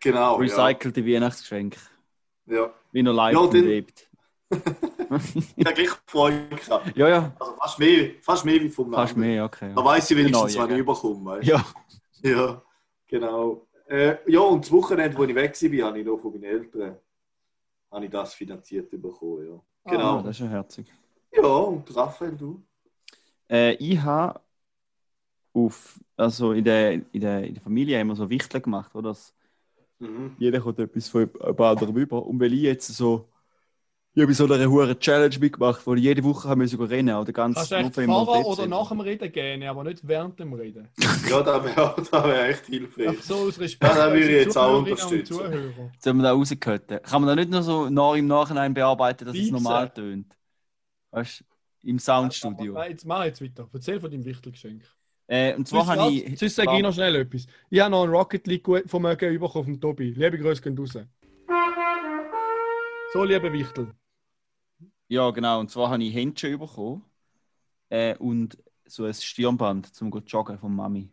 Genau. 0.00 0.40
Ja. 0.42 0.66
Recycelte 0.66 1.06
Weihnachtsgeschenk. 1.06 1.76
ja. 2.46 2.72
Wie 2.92 3.02
noch 3.02 3.12
live 3.14 3.34
Ja, 3.34 3.60
lebt. 3.60 4.08
Ich 5.56 5.64
habe 5.66 5.74
gleich 5.74 5.90
Freude 6.06 6.48
gehabt. 6.48 6.96
Ja, 6.96 7.08
ja, 7.08 7.32
Also 7.38 7.52
fast 7.56 7.78
mehr, 7.78 8.10
fast 8.20 8.44
mehr 8.44 8.60
wie 8.60 8.68
vom 8.68 8.92
fast 8.92 9.12
anderen. 9.12 9.30
mehr, 9.30 9.44
okay. 9.44 9.72
Da 9.74 9.84
weiß 9.84 10.10
ich 10.10 10.16
wenigstens, 10.16 10.52
Genau, 10.52 10.62
wann 10.62 10.70
ja. 10.70 10.76
ich 10.76 10.80
überkomme. 10.80 11.24
Weißt? 11.24 11.48
Ja, 11.48 11.64
Ja, 12.22 12.62
genau. 13.06 13.66
Äh, 13.88 14.16
ja, 14.30 14.40
und 14.40 14.64
das 14.64 14.72
Wochenende, 14.72 15.16
wo 15.16 15.24
ich 15.24 15.34
weg 15.34 15.54
war, 15.62 15.86
habe 15.88 16.00
ich 16.00 16.06
noch 16.06 16.18
von 16.18 16.32
meinen 16.32 16.44
Eltern 16.44 16.96
habe 17.90 18.04
ich 18.04 18.10
das 18.10 18.34
finanziert 18.34 18.90
bekommen. 18.90 19.46
Ja. 19.48 19.54
Ah, 19.84 19.90
Genau. 19.90 20.18
Ah, 20.18 20.22
das 20.22 20.36
ist 20.36 20.40
ja 20.40 20.46
herzig. 20.48 20.92
Ja, 21.32 21.46
und 21.46 21.94
Raphael, 21.96 22.32
du? 22.36 22.62
Äh, 23.48 23.74
ich 23.74 23.98
habe 24.00 24.40
auf, 25.52 25.98
also 26.16 26.52
in 26.52 26.64
der, 26.64 26.92
in, 26.92 27.20
der, 27.20 27.44
in 27.44 27.54
der 27.54 27.62
Familie 27.62 28.00
immer 28.00 28.16
so 28.16 28.28
Wichteln 28.28 28.62
gemacht, 28.62 28.94
oder? 28.94 29.10
Dass 29.10 29.32
Mhm. 29.98 30.36
jeder 30.38 30.60
kommt 30.60 30.78
etwas 30.78 31.08
von 31.08 31.22
jemand 31.22 31.60
anderem 31.60 31.96
über. 31.96 32.26
Und 32.26 32.38
weil 32.38 32.52
ich 32.52 32.60
jetzt 32.60 32.88
so, 32.88 33.28
ich 34.16 34.22
habe 34.22 34.32
so 34.32 34.50
eine 34.50 34.70
hohe 34.70 34.98
Challenge 34.98 35.38
mitgemacht, 35.38 35.86
wo 35.86 35.94
ich 35.94 36.02
jede 36.02 36.24
Woche 36.24 36.48
haben 36.48 36.60
müssen 36.60 36.80
rennen, 36.80 37.14
oder 37.14 37.32
ganz 37.34 37.54
Kannst 37.54 37.70
du 37.70 37.74
echt 37.74 37.94
vorher 37.94 38.46
oder 38.46 38.66
nach 38.66 38.88
dem 38.88 39.00
Reden 39.00 39.30
gehen, 39.30 39.62
aber 39.64 39.84
nicht 39.84 40.08
während 40.08 40.40
dem 40.40 40.54
Reden. 40.54 40.88
Ja, 41.28 41.42
das 41.42 41.64
wäre 41.64 41.94
das 41.98 42.12
wär 42.12 42.48
echt 42.48 42.66
hilfreich. 42.66 43.20
So 43.22 43.34
aus 43.34 43.60
Respekt. 43.60 43.94
Ja, 43.94 44.06
da 44.06 44.12
würde 44.12 44.24
ich 44.24 44.44
jetzt 44.46 44.56
auch 44.56 44.78
unterstützen. 44.78 45.36
Zuhörer. 45.36 45.90
Sollen 45.98 46.16
wir 46.16 46.22
da 46.22 46.32
rausgehört? 46.32 47.02
Kann 47.02 47.22
man 47.22 47.28
da 47.28 47.34
nicht 47.34 47.50
nur 47.50 47.62
so 47.62 47.90
nach, 47.90 48.14
im 48.14 48.26
Nachhinein 48.26 48.72
bearbeiten, 48.72 49.26
dass 49.26 49.34
es 49.34 49.42
Piepsen. 49.42 49.62
normal 49.62 49.90
tönt? 49.90 50.34
Weißt 51.10 51.40
du, 51.40 51.88
im 51.90 51.98
Soundstudio. 51.98 52.72
Nein, 52.72 52.92
jetzt 52.92 53.04
mach 53.04 53.24
jetzt 53.24 53.42
weiter. 53.42 53.68
Erzähl 53.70 54.00
von 54.00 54.10
deinem 54.10 54.24
Wichtelgeschenk. 54.24 54.82
Äh, 55.26 55.54
und 55.56 55.68
zwar 55.68 55.84
Sonst, 55.84 56.00
habe 56.00 56.12
ich. 56.12 56.38
sonst 56.38 56.54
sage 56.54 56.76
ich 56.76 56.82
noch 56.82 56.94
schnell 56.94 57.16
etwas. 57.16 57.46
Ich 57.68 57.80
habe 57.80 57.90
noch 57.90 58.04
ein 58.04 58.10
Rocket 58.10 58.46
League 58.46 58.66
Vermögen 58.86 59.38
bekommen 59.38 59.64
vom 59.64 59.80
Tobi. 59.80 60.12
Liebe 60.12 60.38
Grüße 60.38 60.62
gehen 60.62 60.78
raus. 60.78 60.96
So, 63.12 63.24
liebe 63.24 63.52
Wichtel. 63.52 63.92
Ja, 65.08 65.30
genau. 65.30 65.60
Und 65.60 65.70
zwar 65.70 65.90
habe 65.90 66.02
ich 66.02 66.14
Händchen 66.14 66.58
bekommen 66.58 67.04
äh, 67.88 68.16
und 68.16 68.58
so 68.84 69.04
ein 69.04 69.14
Stirnband 69.14 69.94
zum 69.94 70.10
go 70.10 70.18
joggen 70.18 70.58
von 70.58 70.74
Mami. 70.74 71.10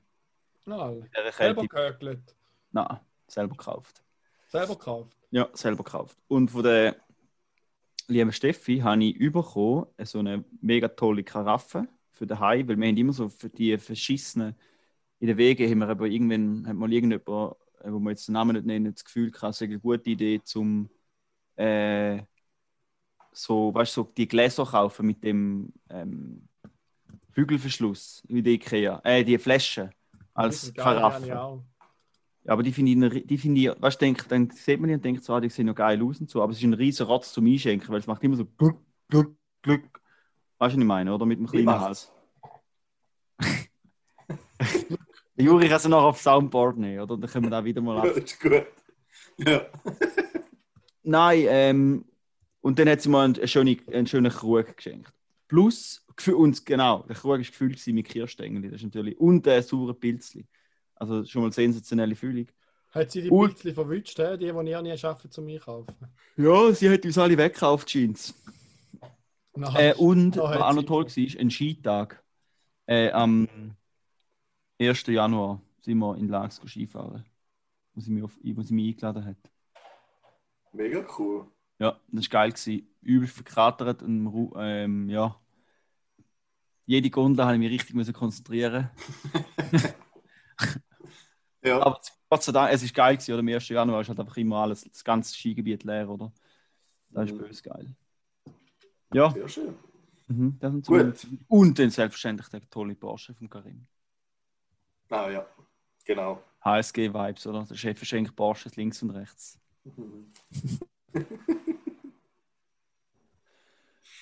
Ah, 0.67 0.91
In 0.91 1.07
dieser 1.15 1.31
selber 1.31 1.67
gehökelt. 1.67 2.35
Nein, 2.71 2.99
selber 3.27 3.55
gekauft. 3.55 4.03
Selber 4.47 4.75
gekauft. 4.75 5.17
Ja, 5.31 5.49
selber 5.53 5.83
gekauft. 5.83 6.17
Und 6.27 6.51
von 6.51 6.63
der 6.63 6.95
lieben 8.07 8.31
Steffi 8.31 8.79
habe 8.79 9.03
ich 9.03 9.31
bekommen 9.31 9.87
äh, 9.97 10.05
so 10.05 10.19
eine 10.19 10.43
mega 10.61 10.87
tolle 10.87 11.23
Karaffe 11.23 11.87
für 12.11 12.27
daheim, 12.27 12.67
weil 12.67 12.77
wir 12.77 12.87
haben 12.87 12.97
immer 12.97 13.13
so 13.13 13.29
für 13.29 13.49
die 13.49 13.77
verschissenen 13.77 14.55
in 15.23 15.27
den 15.27 15.37
Wegen 15.37 15.71
haben 15.71 15.77
wir 15.77 15.87
aber 15.87 16.07
irgendwann 16.07 16.67
hat 16.67 16.75
mal 16.75 16.91
irgendjemand, 16.91 17.55
äh, 17.79 17.89
wo 17.89 17.99
wir 17.99 18.09
jetzt 18.09 18.27
den 18.27 18.33
Namen 18.33 18.57
nicht 18.57 18.65
nennen, 18.65 18.93
das 18.93 19.05
Gefühl 19.05 19.31
gehabt, 19.31 19.53
es 19.55 19.61
eine 19.61 19.79
gute 19.79 20.09
Idee 20.09 20.41
zum 20.43 20.89
äh, 21.55 22.21
so, 23.33 23.73
weißt 23.73 23.93
so 23.93 24.03
die 24.15 24.27
Gläser 24.27 24.65
kaufen 24.65 25.05
mit 25.05 25.23
dem 25.23 25.73
ähm, 25.89 26.47
Bügelverschluss 27.33 28.23
wie 28.27 28.41
die 28.41 28.53
Ikea, 28.53 29.01
äh, 29.03 29.23
die 29.23 29.37
Flasche 29.37 29.89
als 30.33 30.69
ich 30.69 30.75
Karaffe. 30.75 31.27
Ja, 31.27 31.59
aber 32.45 32.61
die 32.61 32.73
finde 32.73 33.07
ich, 33.17 33.25
die 33.25 33.37
finde 33.37 33.61
ich, 33.61 33.69
weißt 33.81 34.01
du, 34.01 34.05
denk, 34.05 34.27
dann 34.27 34.49
sieht 34.49 34.79
man 34.79 34.89
die 34.89 34.95
und 34.95 35.05
denkt 35.05 35.23
so, 35.23 35.33
ah, 35.33 35.39
die 35.39 35.47
sehen 35.49 35.67
noch 35.67 35.75
geil 35.75 36.01
aus 36.03 36.19
und 36.19 36.29
so, 36.29 36.43
aber 36.43 36.51
es 36.51 36.57
ist 36.57 36.63
ein 36.65 36.73
riesen 36.73 37.05
Rotz 37.05 37.31
zum 37.31 37.45
Einschenken, 37.45 37.87
weil 37.89 37.99
es 37.99 38.07
macht 38.07 38.21
immer 38.23 38.35
so 38.35 38.45
Glück, 38.45 38.77
Glück, 39.07 39.33
Glück. 39.61 40.01
Weißt 40.57 40.73
du, 40.75 40.77
was 40.77 40.81
ich 40.81 40.87
meine, 40.87 41.13
oder? 41.13 41.25
Mit 41.25 41.39
dem 41.39 41.47
kleinen? 41.47 41.79
Hals. 41.79 42.11
Juri 45.37 45.67
kann 45.67 45.77
es 45.77 45.87
noch 45.87 46.03
auf 46.03 46.21
Soundboard 46.21 46.77
nehmen, 46.77 46.99
oder? 46.99 47.17
Dann 47.17 47.29
können 47.29 47.45
wir 47.45 47.49
da 47.49 47.63
wieder 47.63 47.81
mal 47.81 47.95
Ja, 48.05 48.11
ab. 48.11 48.17
ist 48.23 48.39
gut. 48.39 48.65
Ja. 49.37 49.61
Nein, 51.03 51.45
ähm, 51.47 52.05
und 52.63 52.79
dann 52.79 52.87
hat 52.89 53.01
sie 53.01 53.09
mal 53.09 53.25
einen, 53.25 53.47
schönen, 53.47 53.77
einen 53.91 54.07
schönen 54.07 54.31
Krug 54.31 54.75
geschenkt. 54.77 55.13
Plus, 55.47 56.05
für 56.17 56.37
uns, 56.37 56.63
genau, 56.63 57.03
der 57.03 57.15
Krug 57.15 57.31
war 57.31 57.37
gefüllt 57.37 57.85
mit 57.87 58.07
Kirschstängel, 58.07 58.63
das 58.63 58.73
ist 58.81 58.83
natürlich, 58.83 59.19
und 59.19 59.47
ein 59.47 59.61
sauren 59.61 59.99
Pilzli. 59.99 60.47
Also 60.95 61.25
schon 61.25 61.41
mal 61.43 61.51
sensationelle 61.51 62.15
Fühlung. 62.15 62.47
Hat 62.91 63.11
sie 63.11 63.23
die 63.23 63.29
Und- 63.29 63.49
Pilzli 63.49 63.73
verwünscht, 63.73 64.17
die, 64.17 64.37
die 64.37 64.45
ihr 64.45 64.81
nie 64.81 64.97
schaffen 64.97 65.29
zum 65.29 65.47
Einkaufen? 65.47 65.93
Ja, 66.37 66.71
sie 66.71 66.89
hat 66.89 67.05
uns 67.05 67.17
alle 67.17 67.37
weggekauft, 67.37 67.87
Jeans. 67.89 68.33
Nein. 69.55 69.75
Äh, 69.75 69.93
und 69.97 70.37
was 70.37 70.61
auch 70.61 70.73
noch 70.73 70.83
toll 70.83 71.05
war, 71.05 71.39
ein 71.41 71.51
Skitag. 71.51 72.23
Äh, 72.85 73.11
am 73.11 73.47
1. 74.79 75.03
Januar 75.07 75.61
sind 75.81 75.97
wir 75.99 76.15
in 76.17 76.29
Lags 76.29 76.61
Skifahren, 76.65 77.25
wo 77.93 77.99
sie 78.01 78.11
mich, 78.11 78.23
auf, 78.23 78.37
wo 78.41 78.61
sie 78.61 78.73
mich 78.73 78.93
eingeladen 78.95 79.25
hat. 79.25 79.37
Mega 80.71 81.05
cool. 81.17 81.45
Ja, 81.83 81.99
das 82.13 82.23
war 82.25 82.29
geil. 82.29 82.51
Gewesen. 82.53 82.87
Übelst 83.01 83.35
verkratert 83.35 84.01
und 84.03 84.51
ähm, 84.55 85.09
ja. 85.09 85.37
Jede 86.85 87.09
Gondel 87.09 87.43
habe 87.43 87.55
ich 87.55 87.59
mich 87.59 87.71
richtig 87.71 87.93
müssen 87.95 88.13
konzentrieren. 88.13 88.89
Ja. 91.65 91.81
Aber 91.81 92.01
Gott 92.29 92.43
sei 92.43 92.51
Dank, 92.51 92.73
es 92.73 92.83
ist 92.83 92.93
geil 92.93 93.15
gewesen, 93.15 93.31
oder? 93.31 93.39
Am 93.39 93.47
1. 93.47 93.69
Januar 93.69 94.01
ist 94.01 94.09
halt 94.09 94.19
einfach 94.19 94.35
immer 94.35 94.57
alles, 94.57 94.83
das 94.83 95.01
ganze 95.01 95.33
Skigebiet 95.33 95.85
leer, 95.85 96.09
oder? 96.09 96.33
Das 97.09 97.29
ist 97.29 97.35
Mhm. 97.35 97.37
böse 97.39 97.63
geil. 97.63 97.95
Ja, 99.13 99.31
Sehr 99.31 99.47
schön. 99.47 99.75
mhm, 100.27 100.59
Gut. 100.85 101.25
Und 101.47 101.79
dann 101.79 101.89
selbstverständlich 101.89 102.49
der 102.49 102.69
tolle 102.69 102.95
Porsche 102.95 103.33
von 103.33 103.49
Karim. 103.49 103.87
Ah, 105.09 105.29
ja. 105.29 105.47
Genau. 106.03 106.43
HSG-Vibes, 106.65 107.47
oder? 107.47 107.63
Der 107.63 107.75
Chef 107.75 107.97
verschenkt 107.97 108.35
Porsches 108.35 108.75
links 108.75 109.01
und 109.01 109.11
rechts. 109.11 109.57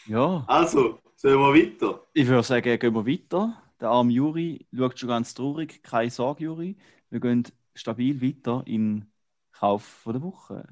Ja, 0.08 0.44
Also, 0.48 1.00
sollen 1.16 1.40
wir 1.40 1.54
weiter? 1.54 2.08
ich 2.14 2.28
würde 2.28 2.44
sagen, 2.44 2.80
gehen 2.80 2.94
wir 2.94 3.06
weiter. 3.06 3.62
Der 3.80 3.90
arme 3.90 4.12
Juri 4.12 4.68
schaut 4.76 5.00
schon 5.00 5.10
ganz 5.10 5.34
traurig. 5.34 5.82
Keine 5.84 6.10
Sorge, 6.12 6.44
Juri. 6.46 6.78
Wir 7.10 7.20
gehen 7.20 7.44
stabil 7.76 8.22
weiter 8.22 8.64
in 8.66 9.06
Kauf 9.52 9.84
von 9.84 10.14
der 10.14 10.22
Woche. 10.22 10.68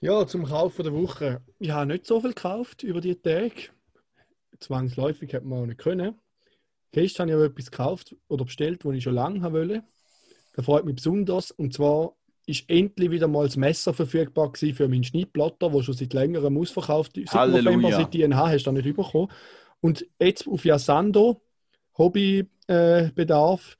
Ja, 0.00 0.26
zum 0.26 0.44
Kaufen 0.44 0.84
der 0.84 0.92
Woche. 0.92 1.42
Ich 1.58 1.70
habe 1.70 1.86
nicht 1.86 2.06
so 2.06 2.20
viel 2.20 2.30
gekauft 2.30 2.82
über 2.82 3.00
die 3.00 3.16
Tage. 3.16 3.70
Zwangsläufig 4.60 5.34
hat 5.34 5.44
man 5.44 5.62
auch 5.62 5.66
nicht 5.66 5.78
können. 5.78 6.18
Gestern 6.92 7.30
habe 7.30 7.42
ich 7.42 7.46
aber 7.46 7.52
etwas 7.52 7.70
gekauft 7.70 8.16
oder 8.28 8.44
bestellt, 8.44 8.84
das 8.84 8.94
ich 8.94 9.02
schon 9.02 9.14
lange 9.14 9.42
haben 9.42 9.54
wollte. 9.54 9.84
Das 10.56 10.64
freut 10.64 10.84
mich 10.84 10.96
besonders. 10.96 11.52
Und 11.52 11.74
zwar 11.74 12.14
ist 12.46 12.68
endlich 12.68 13.10
wieder 13.10 13.28
mal 13.28 13.46
das 13.46 13.56
Messer 13.56 13.92
verfügbar 13.92 14.50
gewesen 14.50 14.74
für 14.74 14.88
meinen 14.88 15.04
Schneidplotter, 15.04 15.70
der 15.70 15.82
schon 15.82 15.94
seit 15.94 16.12
längerem 16.12 16.58
ausverkauft 16.58 17.16
ist. 17.18 17.30
Seit 17.30 17.40
Halleluja. 17.40 17.76
November, 17.76 17.92
seit 17.92 18.14
die 18.14 18.22
NH 18.22 18.48
hast 18.48 18.64
du 18.64 18.72
das 18.72 18.84
nicht 18.84 18.96
bekommen. 18.96 19.30
Und 19.80 20.06
jetzt 20.18 20.48
auf 20.48 20.64
Yasando, 20.64 21.42
Hobbybedarf, 21.98 23.76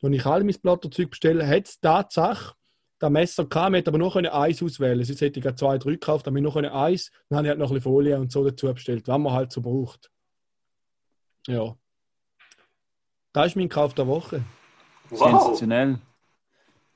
wo 0.00 0.08
ich 0.08 0.26
alle 0.26 0.44
mein 0.44 0.54
Plotterzeug 0.60 1.10
bestelle, 1.10 1.46
hat 1.46 1.66
es 1.66 1.80
Tatsache 1.80 2.54
das 2.98 3.10
Messer 3.10 3.44
gehabt, 3.44 3.70
man 3.70 3.74
hätte 3.74 3.90
aber 3.90 3.98
nur 3.98 4.12
können 4.12 4.26
eins 4.26 4.60
auswählen 4.60 5.04
Sonst 5.04 5.20
hätte 5.20 5.38
ich 5.38 5.44
gerade 5.44 5.54
zwei, 5.54 5.78
drei 5.78 5.92
gekauft, 5.92 6.26
aber 6.26 6.40
nur 6.40 6.52
können 6.52 6.72
eins. 6.72 7.12
Dann 7.28 7.38
habe 7.38 7.46
ich 7.46 7.50
halt 7.50 7.60
noch 7.60 7.70
ein 7.70 7.74
bisschen 7.74 7.92
Folie 7.92 8.18
und 8.18 8.32
so 8.32 8.42
dazu 8.42 8.74
bestellt, 8.74 9.06
was 9.06 9.18
man 9.18 9.32
halt 9.32 9.52
so 9.52 9.60
braucht. 9.60 10.10
Ja. 11.46 11.76
Das 13.32 13.46
ist 13.46 13.56
mein 13.56 13.68
Kauf 13.68 13.94
der 13.94 14.08
Woche. 14.08 14.42
Wow! 15.10 15.42
Sensationell. 15.42 16.00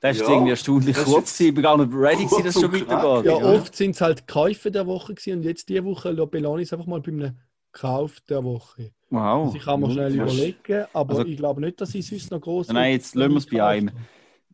Das 0.03 0.17
ist 0.17 0.23
Ja, 0.23 0.31
irgendwie 0.33 0.49
erstaunlich 0.49 0.95
das 0.97 1.07
ist 1.07 1.13
kurz. 1.13 1.39
Ich 1.39 1.53
bin 1.53 1.63
gar 1.63 1.77
nicht 1.77 1.93
ready, 1.93 2.25
gewesen, 2.25 2.43
dass 2.43 2.55
es 2.57 2.61
schon 2.61 2.73
weitergeht. 2.73 3.25
Ja, 3.25 3.35
oft 3.37 3.73
sind 3.73 3.91
es 3.91 4.01
halt 4.01 4.27
Käufe 4.27 4.69
der 4.69 4.85
Woche 4.85 5.13
gewesen 5.15 5.37
und 5.37 5.43
jetzt 5.43 5.69
diese 5.69 5.85
Woche 5.85 6.13
belohne 6.27 6.61
ich 6.61 6.67
es 6.67 6.73
einfach 6.73 6.87
mal 6.87 6.99
bei 6.99 7.11
einem 7.13 7.37
Kauf 7.71 8.19
der 8.27 8.43
Woche. 8.43 8.91
Wow. 9.09 9.45
Also 9.45 9.55
ich 9.55 9.63
kann 9.63 9.79
mir 9.79 9.91
schnell 9.91 10.13
Ja. 10.13 10.23
überlegen, 10.23 10.85
aber 10.91 11.17
Also- 11.19 11.25
ich 11.25 11.37
glaube 11.37 11.61
nicht, 11.61 11.79
dass 11.79 11.95
ich 11.95 12.05
sonst 12.05 12.31
noch 12.31 12.41
groß. 12.41 12.67
Nein, 12.67 12.91
jetzt 12.91 13.15
lassen 13.15 13.31
wir 13.31 13.37
es 13.37 13.45
bei 13.45 13.63
einem. 13.63 13.91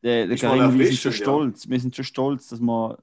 Der, 0.04 0.28
der 0.28 0.36
Ist 0.36 0.42
Karim, 0.42 0.78
wir 0.78 0.86
sind 0.86 0.98
schon 1.00 1.14
stolz. 1.14 1.68
Wir 1.68 1.80
sind 1.80 1.96
schon 1.96 2.06
stolz, 2.06 2.48
dass 2.50 2.60
wir 2.60 3.00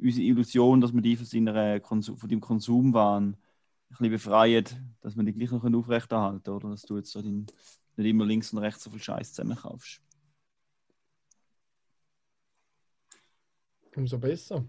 unsere 0.00 0.22
Illusion, 0.26 0.80
dass 0.80 0.92
wir 0.92 1.00
die 1.00 1.14
von, 1.14 1.26
seiner 1.26 1.78
Konsum, 1.78 2.16
von 2.16 2.28
deinem 2.28 2.40
Konsumwahn 2.40 3.28
ein 3.28 3.36
bisschen 3.88 4.10
befreien, 4.10 4.64
dass 5.00 5.14
wir 5.16 5.22
die 5.22 5.32
gleich 5.32 5.52
noch 5.52 5.62
aufrechterhalten 5.64 6.42
können, 6.42 6.56
oder? 6.56 6.70
Dass 6.70 6.82
du 6.82 6.96
jetzt 6.96 7.12
so 7.12 7.22
den, 7.22 7.46
nicht 7.96 8.08
immer 8.10 8.26
links 8.26 8.52
und 8.52 8.58
rechts 8.58 8.82
so 8.82 8.90
viel 8.90 9.00
Scheiß 9.00 9.32
zusammenkaufst. 9.32 10.00
Umso 13.94 14.18
besser. 14.18 14.64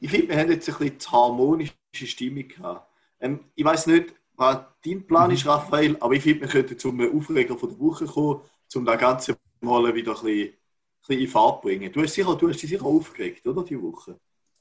Ich 0.00 0.10
finde, 0.10 0.28
wir 0.28 0.38
haben 0.38 0.50
jetzt 0.50 0.68
ein 0.68 0.76
bisschen 0.76 0.98
die 0.98 1.06
harmonische 1.06 1.74
Stimmung 1.92 2.48
gehabt. 2.48 2.90
Ähm, 3.20 3.40
ich 3.54 3.64
weiß 3.64 3.86
nicht, 3.86 4.14
was 4.36 4.58
dein 4.84 5.06
Plan 5.06 5.30
ist, 5.30 5.46
Raphael, 5.46 5.96
aber 6.00 6.14
ich 6.14 6.22
finde, 6.22 6.42
wir 6.42 6.48
könnten 6.48 6.78
zum 6.78 7.00
Aufreger 7.16 7.56
von 7.56 7.70
der 7.70 7.78
Woche 7.78 8.06
kommen, 8.06 8.40
um 8.74 8.84
das 8.84 8.98
Ganze 8.98 9.36
mal 9.60 9.94
wieder 9.94 10.12
ein 10.12 10.24
bisschen, 10.24 10.48
ein 10.48 10.56
bisschen 11.00 11.20
in 11.20 11.28
Fahrt 11.28 11.62
zu 11.62 11.68
bringen. 11.68 11.92
Du 11.92 12.02
hast, 12.02 12.14
sicher, 12.14 12.34
du 12.34 12.48
hast 12.48 12.60
dich 12.60 12.70
sicher 12.70 12.84
aufgeregt, 12.84 13.46
oder, 13.46 13.62
die 13.62 13.80
Woche? 13.80 14.18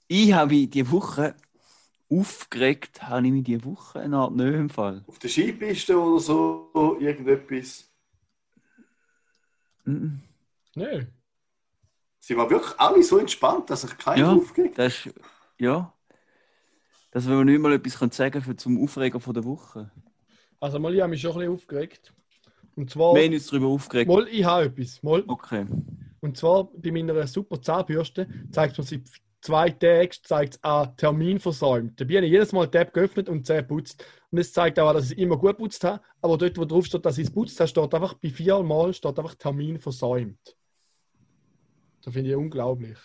Ich 0.07 0.31
habe 0.33 0.53
mich 0.53 0.69
diese 0.69 0.91
Woche 0.91 1.35
aufgeregt, 2.09 3.01
habe 3.01 3.25
ich 3.25 3.33
mich 3.33 3.43
diese 3.43 3.65
Woche 3.65 4.01
eine 4.01 4.17
Art 4.17 4.35
Nö 4.35 4.55
im 4.55 4.69
Fall. 4.69 5.03
Auf 5.07 5.17
der 5.17 5.29
Skipiste 5.29 5.99
oder 5.99 6.19
so, 6.19 6.97
irgendetwas. 6.99 7.89
Mhm. 9.85 10.21
Nö. 10.75 11.05
Sie 12.25 12.37
waren 12.37 12.49
wirklich 12.49 12.79
alle 12.79 13.03
so 13.03 13.17
entspannt, 13.17 13.69
dass 13.69 13.81
sich 13.81 13.97
keiner 13.97 14.17
Ja. 14.27 14.31
aufgeregt 14.31 14.77
hat. 14.77 14.85
Das 14.85 15.05
ist, 15.05 15.13
ja. 15.59 15.93
Dass 17.11 17.27
wir 17.27 17.43
nicht 17.43 17.59
mal 17.59 17.73
etwas 17.73 17.99
können 17.99 18.11
sagen 18.11 18.41
für 18.41 18.55
zum 18.55 18.81
Aufreger 18.81 19.19
von 19.19 19.33
der 19.33 19.43
Woche. 19.43 19.91
Also 20.61 20.79
mal, 20.79 20.95
ich 20.95 21.01
habe 21.01 21.09
mich 21.09 21.19
schon 21.19 21.33
ein 21.33 21.39
bisschen 21.39 21.53
aufgeregt. 21.53 22.13
Und 22.77 22.89
zwar, 22.89 23.13
Wir 23.13 23.23
haben 23.25 23.33
uns 23.33 23.47
darüber 23.47 23.67
aufgeregt. 23.67 24.09
mal, 24.09 24.25
ich 24.29 24.45
habe 24.45 24.67
etwas. 24.67 25.03
Mal. 25.03 25.25
Okay. 25.27 25.65
Und 26.21 26.37
zwar 26.37 26.63
bei 26.77 26.91
meiner 26.93 27.27
super 27.27 27.61
Zahnbürste 27.61 28.25
zeigt 28.53 28.77
man 28.77 28.87
seit 28.87 29.01
zwei 29.41 29.69
Tagen 29.71 30.09
zeigt 30.23 30.63
an 30.63 30.95
Termin 30.95 31.39
versäumt. 31.39 31.99
Dabei 31.99 32.15
habe 32.15 32.25
ich 32.27 32.31
jedes 32.31 32.53
Mal 32.53 32.67
die 32.67 32.77
Tab 32.77 32.93
geöffnet 32.93 33.27
und 33.27 33.45
Zähne 33.45 33.63
putzt. 33.63 34.05
Und 34.31 34.37
es 34.37 34.53
zeigt 34.53 34.79
auch, 34.79 34.93
dass 34.93 35.11
ich 35.11 35.17
immer 35.17 35.35
gut 35.37 35.57
putzt 35.57 35.83
habe. 35.83 36.01
Aber 36.21 36.37
dort, 36.37 36.57
wo 36.57 36.63
drauf 36.63 36.85
steht, 36.85 37.05
dass 37.05 37.17
ich 37.17 37.27
es 37.27 37.33
putzt 37.33 37.59
habe, 37.59 37.67
steht 37.67 37.93
einfach 37.93 38.13
bei 38.13 38.29
viermal 38.29 38.93
steht 38.93 39.19
einfach 39.19 39.35
Termin 39.35 39.77
versäumt. 39.77 40.55
Das 42.03 42.13
finde 42.13 42.29
ich 42.31 42.35
unglaublich. 42.35 42.97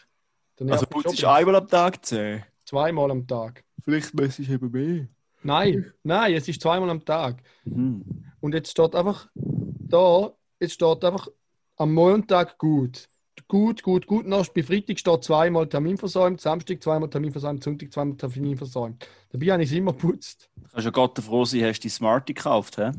Dann 0.56 0.70
Also 0.70 0.86
putzt 0.86 1.22
du 1.22 1.28
einmal 1.28 1.56
am 1.56 1.68
Tag 1.68 2.04
Zähne. 2.04 2.44
zweimal 2.64 3.10
am 3.10 3.26
Tag. 3.26 3.64
Vielleicht 3.84 4.12
müsstest 4.14 4.48
du 4.48 4.54
eben 4.54 4.70
mehr. 4.70 5.08
Nein, 5.42 5.92
nein, 6.02 6.34
es 6.34 6.48
ist 6.48 6.60
zweimal 6.60 6.90
am 6.90 7.04
Tag. 7.04 7.42
Mhm. 7.64 8.04
Und 8.40 8.54
jetzt 8.54 8.70
steht 8.72 8.94
einfach 8.94 9.28
da, 9.34 10.32
jetzt 10.60 10.74
steht 10.74 11.04
einfach 11.04 11.28
am 11.76 11.94
Montag 11.94 12.58
gut. 12.58 13.08
Gut, 13.46 13.82
gut, 13.84 14.06
gut. 14.06 14.26
Noch 14.26 14.46
bei 14.48 14.62
Freitag 14.64 14.98
steht 14.98 15.24
zweimal 15.24 15.68
Termin 15.68 15.96
versäumt, 15.96 16.40
Samstag 16.40 16.82
zweimal 16.82 17.08
Termin 17.08 17.30
versäumt, 17.30 17.62
Sonntag 17.62 17.92
zweimal 17.92 18.16
Termin 18.16 18.56
versäumt. 18.58 19.08
Dabei 19.30 19.46
habe 19.52 19.62
ich 19.62 19.70
es 19.70 19.76
immer 19.76 19.92
geputzt. 19.92 20.50
Du 20.56 20.68
kannst 20.70 20.84
ja 20.84 20.90
Gott 20.90 21.18
froh 21.20 21.44
sein, 21.44 21.62
hast 21.64 21.78
du 21.78 21.82
die 21.82 21.88
Smartie 21.88 22.34
gekauft, 22.34 22.76
hä? 22.78 22.90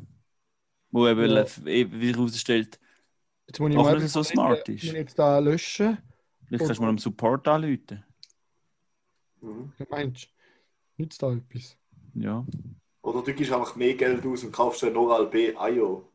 Wo 0.92 1.08
eben 1.08 1.30
Ja. 1.30 1.44
le- 1.44 1.92
wie 1.92 2.14
herausstellt, 2.14 2.80
Jetzt 3.50 3.60
muss 3.60 3.72
ich 3.72 3.76
Doch 3.78 3.84
mal 3.84 3.98
nicht 3.98 4.10
so 4.12 4.22
smart 4.22 4.68
muss 4.68 4.76
ist. 4.78 4.84
ich 4.84 4.92
jetzt 4.94 5.18
da 5.18 5.40
löschen. 5.40 5.98
vielleicht 6.46 6.66
kannst 6.66 6.78
du 6.78 6.84
mal 6.84 6.90
am 6.90 7.00
Support 7.00 7.48
anrufen. 7.48 8.04
Mhm. 9.42 9.74
Meinst 9.90 10.26
du? 10.26 10.30
Nützt 11.02 11.24
da 11.24 11.34
etwas? 11.34 11.76
Ja. 12.14 12.46
Oder 13.02 13.24
du 13.24 13.34
gibst 13.34 13.52
einfach 13.52 13.76
mehr 13.76 13.96
Geld 13.96 14.24
aus 14.24 14.44
und 14.44 14.52
kaufst 14.52 14.84
ein 14.84 14.96
Oral 14.96 15.26
B 15.26 15.56
Ayo. 15.56 16.08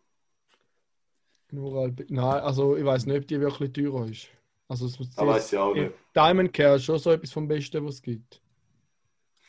Nur 1.50 1.80
halb. 1.80 2.08
Nein, 2.08 2.22
also 2.42 2.76
ich 2.76 2.84
weiß 2.84 3.06
nicht, 3.06 3.16
ob 3.18 3.26
die 3.26 3.40
wirklich 3.40 3.72
teurer 3.72 4.06
ist. 4.06 4.28
Also 4.68 4.86
es 4.86 4.96
muss 4.96 5.10
Das 5.12 5.26
weiß 5.26 5.52
ich 5.52 5.58
auch 5.58 5.74
nicht. 5.74 5.90
Diamond 6.14 6.52
Care 6.52 6.76
ist 6.76 6.84
schon 6.84 6.98
so 7.00 7.10
etwas 7.10 7.32
vom 7.32 7.48
Besten, 7.48 7.84
was 7.84 7.94
es 7.96 8.02
gibt. 8.02 8.40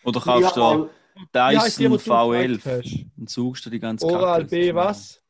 Oder 0.03 0.19
kaufst 0.21 0.55
hab 0.57 0.73
du 0.77 0.89
die, 1.17 1.21
Dyson 1.33 1.83
die 1.83 1.89
du 1.89 1.95
V11 1.95 2.47
gesagt 2.55 2.85
hast? 2.85 3.05
und 3.15 3.29
suchst 3.29 3.65
du 3.67 3.69
die 3.69 3.79
ganze 3.79 4.07
Oral 4.07 4.41
Kacke. 4.41 4.49
B 4.49 4.73
was? 4.73 5.21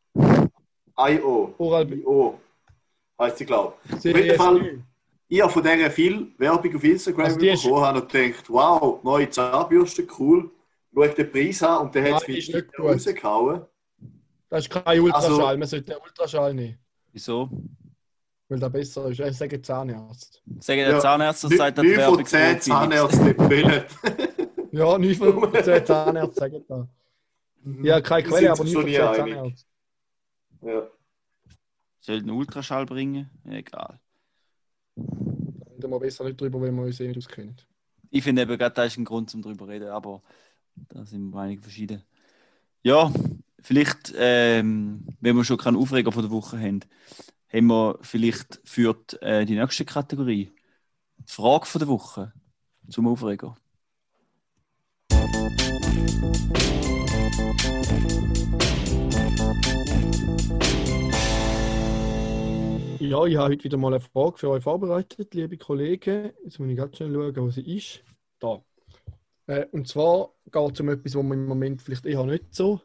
IO. 0.97 1.53
Oral 1.57 1.85
B. 1.85 1.95
IO. 2.01 2.39
Heißt 3.19 3.39
ich 3.41 3.47
glaube. 3.47 3.73
Serie 3.99 4.23
jeden 4.25 4.37
Fall- 4.37 4.57
S9. 4.57 4.81
Ich 5.27 5.41
habe 5.41 5.51
von 5.51 5.63
der 5.63 5.89
viel 5.91 6.27
Werbung 6.37 6.75
auf 6.75 6.83
Instagram 6.83 7.25
Also 7.25 7.39
bekommen 7.39 7.95
und 8.01 8.11
gedacht, 8.11 8.49
wow, 8.49 9.03
neue 9.03 9.29
Zahnbürste, 9.29 10.05
cool. 10.19 10.51
Schau 10.93 11.01
ich 11.03 11.13
den 11.15 11.31
Preis 11.31 11.63
an 11.63 11.85
und 11.87 11.95
der 11.95 12.13
hat 12.15 12.21
es 12.21 12.27
nicht 12.27 12.53
gut. 12.53 12.79
rausgehauen. 12.79 13.61
Das 14.49 14.65
ist 14.65 14.69
kein 14.69 14.99
Ultraschall, 15.01 15.31
Also- 15.31 15.57
man 15.57 15.67
sollte 15.67 15.85
den 15.93 16.01
Ultraschall 16.01 16.53
nehmen, 16.53 16.77
Wieso? 17.11 17.49
weil 18.47 18.59
der 18.59 18.69
besser 18.69 19.07
ist. 19.09 19.19
Ich 19.19 19.35
sage 19.37 19.59
Zahnarzt. 19.61 20.43
Sagen 20.59 20.79
der 20.81 20.91
Ja, 20.91 20.99
Zahnarzt, 20.99 21.43
das 21.43 21.51
sagt 21.57 21.77
der 21.79 21.83
von 21.85 21.97
Werbung. 21.97 22.25
10 22.25 22.61
Zahnärzten 22.61 23.27
empfehlen. 23.27 23.83
Ja, 24.71 24.97
9 24.97 25.15
von 25.15 25.53
10 25.63 25.85
Zahnärzte 25.85 26.35
sagen 26.39 26.63
das. 26.67 26.87
Ja, 27.81 27.99
keine 28.01 28.27
Quelle, 28.27 28.51
aber 28.51 28.63
sich 28.63 28.73
9 28.73 28.73
schon 28.73 28.81
von 28.83 28.89
nie 28.91 28.95
10 28.95 29.01
einig. 29.23 29.33
Zahnärzte. 29.33 29.65
Ja. 30.61 30.87
Soll 32.05 32.17
einen 32.17 32.29
Ultraschall 32.29 32.85
bringen? 32.85 33.31
Egal. 33.45 33.99
Da 34.95 35.71
reden 35.71 35.89
wir 35.89 35.99
besser 35.99 36.23
nicht 36.23 36.39
drüber, 36.39 36.61
wenn 36.61 36.75
wir 36.75 36.83
uns 36.83 36.99
eh 36.99 37.07
nicht 37.07 37.17
auskennen. 37.17 37.55
Ich 38.11 38.23
finde 38.23 38.43
eben 38.43 38.59
gerade, 38.59 38.75
das 38.75 38.93
ist 38.93 38.97
ein 38.99 39.05
Grund, 39.05 39.33
um 39.33 39.41
darüber 39.41 39.65
zu 39.65 39.71
reden, 39.71 39.87
aber 39.89 40.21
da 40.75 41.03
sind 41.03 41.31
wir 41.31 41.39
einige 41.39 41.63
verschieden. 41.63 42.03
Ja, 42.83 43.11
vielleicht, 43.59 44.13
ähm, 44.15 45.07
wenn 45.19 45.35
wir 45.35 45.43
schon 45.43 45.57
keinen 45.57 45.77
Aufreger 45.77 46.11
von 46.11 46.21
der 46.21 46.29
Woche 46.29 46.59
haben, 46.59 46.81
haben 47.51 47.67
wir 47.67 47.97
vielleicht 48.01 48.61
für 48.63 48.93
die, 48.93 49.15
äh, 49.23 49.45
die 49.45 49.55
nächste 49.55 49.83
Kategorie 49.83 50.53
die 51.17 51.33
Frage 51.33 51.65
von 51.65 51.79
der 51.79 51.87
Woche 51.87 52.33
zum 52.87 53.07
Aufreger. 53.07 53.57
Ja, 63.05 63.23
ich 63.25 63.37
habe 63.37 63.51
heute 63.51 63.63
wieder 63.63 63.77
mal 63.77 63.93
eine 63.93 63.99
Frage 63.99 64.39
für 64.39 64.49
euch 64.49 64.63
vorbereitet, 64.63 65.35
liebe 65.35 65.57
Kollegen. 65.57 66.31
Jetzt 66.43 66.59
muss 66.59 66.69
ich 66.69 66.75
ganz 66.75 66.97
schnell 66.97 67.13
schauen, 67.13 67.35
wo 67.35 67.51
sie 67.51 67.77
ist. 67.77 68.03
Da. 68.39 68.63
Äh, 69.45 69.67
und 69.71 69.87
zwar 69.87 70.31
geht 70.51 70.73
es 70.73 70.79
um 70.79 70.89
etwas, 70.89 71.13
was 71.13 71.23
man 71.23 71.37
im 71.37 71.45
Moment 71.45 71.83
vielleicht 71.83 72.07
eher 72.07 72.25
nicht 72.25 72.45
so 72.49 72.81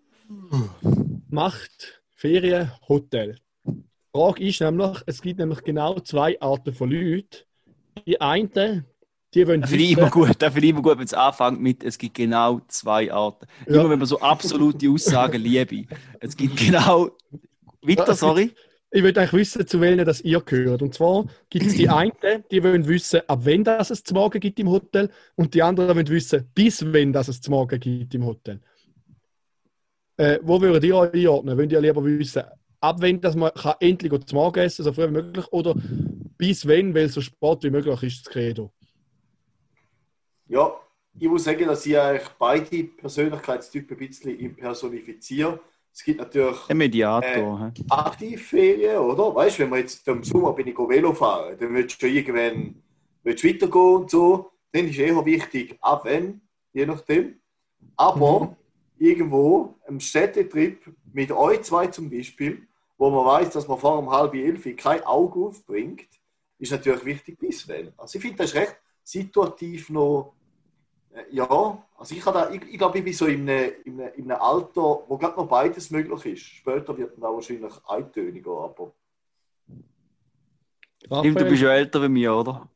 macht. 1.30 2.02
Ferien, 2.10 2.70
Hotel. 2.86 3.38
Die 3.64 3.82
Frage 4.12 4.44
ist 4.46 4.60
nämlich, 4.60 4.98
es 5.06 5.22
gibt 5.22 5.38
nämlich 5.38 5.62
genau 5.62 5.98
zwei 6.00 6.38
Arten 6.38 6.74
von 6.74 6.90
Leuten. 6.90 7.38
Die 8.06 8.20
einen, 8.20 8.84
die 9.32 9.46
wollen 9.46 9.62
Das 9.62 9.70
finde 9.70 9.84
ich 9.84 9.92
immer 9.92 10.10
gut, 10.10 10.32
das 10.38 10.54
immer 10.54 10.82
gut, 10.82 10.98
wenn 10.98 11.04
es 11.04 11.14
anfängt 11.14 11.62
mit, 11.62 11.82
es 11.82 11.96
gibt 11.96 12.14
genau 12.14 12.60
zwei 12.68 13.10
Arten. 13.10 13.46
Ja. 13.66 13.80
Immer 13.80 13.90
wenn 13.90 13.98
man 14.00 14.06
so 14.06 14.20
absolute 14.20 14.90
Aussagen 14.90 15.40
liebe. 15.40 15.86
Es 16.20 16.36
gibt 16.36 16.58
genau. 16.58 17.10
Weiter, 17.80 18.14
sorry. 18.14 18.52
Ich 18.90 19.02
will 19.02 19.16
eigentlich 19.16 19.32
wissen, 19.32 19.66
zu 19.66 19.80
welchen 19.80 20.04
das 20.04 20.20
ihr 20.20 20.40
gehört. 20.40 20.82
Und 20.82 20.94
zwar 20.94 21.26
gibt 21.48 21.66
es 21.66 21.74
die 21.74 21.88
einen, 21.90 22.12
die 22.50 22.62
wollen 22.62 22.86
wissen, 22.88 23.20
ab 23.26 23.40
wann 23.44 23.64
das 23.64 23.90
es 23.90 24.02
zum 24.02 24.16
Morgen 24.16 24.40
gibt 24.40 24.58
im 24.58 24.70
Hotel 24.70 25.10
und 25.36 25.54
die 25.54 25.62
anderen 25.62 25.94
wollen 25.94 26.08
wissen, 26.08 26.50
bis 26.54 26.84
wann 26.92 27.12
das 27.12 27.28
es 27.28 27.40
zum 27.40 27.52
Morgen 27.52 27.78
gibt 27.78 28.14
im 28.14 28.26
Hotel. 28.26 28.60
Äh, 30.16 30.38
wo 30.42 30.60
würdet 30.60 30.84
ihr 30.84 30.96
euch 30.96 31.14
einordnen? 31.14 31.56
Wollt 31.56 31.72
ihr 31.72 31.80
lieber 31.80 32.04
wissen, 32.04 32.42
ab 32.80 32.96
wann 33.00 33.20
das 33.20 33.36
man 33.36 33.52
kann 33.54 33.74
endlich 33.80 34.12
zum 34.26 34.36
Morgen 34.36 34.60
essen, 34.60 34.84
so 34.84 34.92
früh 34.92 35.06
wie 35.06 35.12
möglich, 35.12 35.46
oder 35.52 35.74
bis 36.36 36.66
wann, 36.66 36.94
weil 36.94 37.08
so 37.08 37.20
spät 37.20 37.62
wie 37.62 37.70
möglich 37.70 38.02
ist 38.02 38.26
das 38.26 38.32
Credo? 38.32 38.72
ja, 40.50 40.80
ich 41.18 41.28
muss 41.28 41.44
sagen, 41.44 41.66
dass 41.66 41.86
ich 41.86 41.98
eigentlich 41.98 42.28
beide 42.38 42.84
Persönlichkeitstypen 42.84 43.96
ein 43.96 44.06
bisschen 44.08 44.38
impersonifiziere. 44.38 45.60
Es 45.92 46.04
gibt 46.04 46.20
natürlich 46.20 46.68
Mediator. 46.68 47.72
hä? 47.74 47.82
Aktivferien, 47.90 48.98
oder? 48.98 49.34
Weißt 49.34 49.58
du, 49.58 49.62
wenn 49.62 49.70
man 49.70 49.80
jetzt 49.80 50.06
im 50.06 50.22
Sommer 50.22 50.52
bin 50.52 50.68
ich 50.68 50.78
Velo 50.78 51.12
fahren, 51.12 51.56
dann 51.58 51.74
willst 51.74 52.00
du 52.00 52.06
schon 52.06 52.16
irgendwann 52.16 52.82
willst 53.22 53.44
du 53.44 53.48
weitergehen 53.48 53.94
und 53.96 54.10
so. 54.10 54.50
Dann 54.72 54.88
ist 54.88 54.98
eher 54.98 55.24
wichtig, 55.24 55.76
ab 55.80 56.02
wann, 56.04 56.40
je 56.72 56.86
nachdem. 56.86 57.40
Aber 57.96 58.56
irgendwo 58.98 59.74
im 59.88 59.98
Städtetrip 60.00 60.80
mit 61.12 61.32
euch 61.32 61.62
zwei 61.62 61.88
zum 61.88 62.08
Beispiel, 62.08 62.66
wo 62.96 63.10
man 63.10 63.24
weiß, 63.24 63.50
dass 63.50 63.66
man 63.66 63.78
vor 63.78 63.98
um 63.98 64.10
halb 64.10 64.34
elf 64.34 64.64
kein 64.76 65.02
Auge 65.04 65.40
aufbringt, 65.40 66.08
ist 66.58 66.72
natürlich 66.72 67.04
wichtig 67.04 67.38
bis 67.38 67.68
wann. 67.68 67.92
Also 67.96 68.18
ich 68.18 68.22
finde, 68.22 68.38
das 68.38 68.50
ist 68.50 68.56
recht 68.56 68.76
situativ 69.02 69.90
noch. 69.90 70.34
Äh, 71.14 71.24
Ja, 71.30 71.86
also 71.96 72.14
ich, 72.14 72.24
habe 72.26 72.38
da, 72.38 72.50
ich, 72.50 72.62
ich 72.64 72.78
glaube, 72.78 72.98
ich 72.98 73.04
bin 73.04 73.12
so 73.12 73.26
in 73.26 73.48
einem, 73.48 73.72
in 73.84 74.00
einem, 74.00 74.14
in 74.14 74.30
einem 74.30 74.40
Alter, 74.42 74.80
wo 75.08 75.16
gerade 75.18 75.36
noch 75.36 75.48
beides 75.48 75.90
möglich 75.90 76.24
ist. 76.26 76.42
Später 76.42 76.96
wird 76.96 77.18
man 77.18 77.30
auch 77.30 77.34
wahrscheinlich 77.36 77.72
eintöniger, 77.86 78.50
aber 78.52 78.92
Stimmt, 81.12 81.40
du 81.40 81.44
bist 81.46 81.62
ja 81.62 81.70
älter 81.72 82.02
wie 82.02 82.08
mir, 82.08 82.34
oder? 82.34 82.68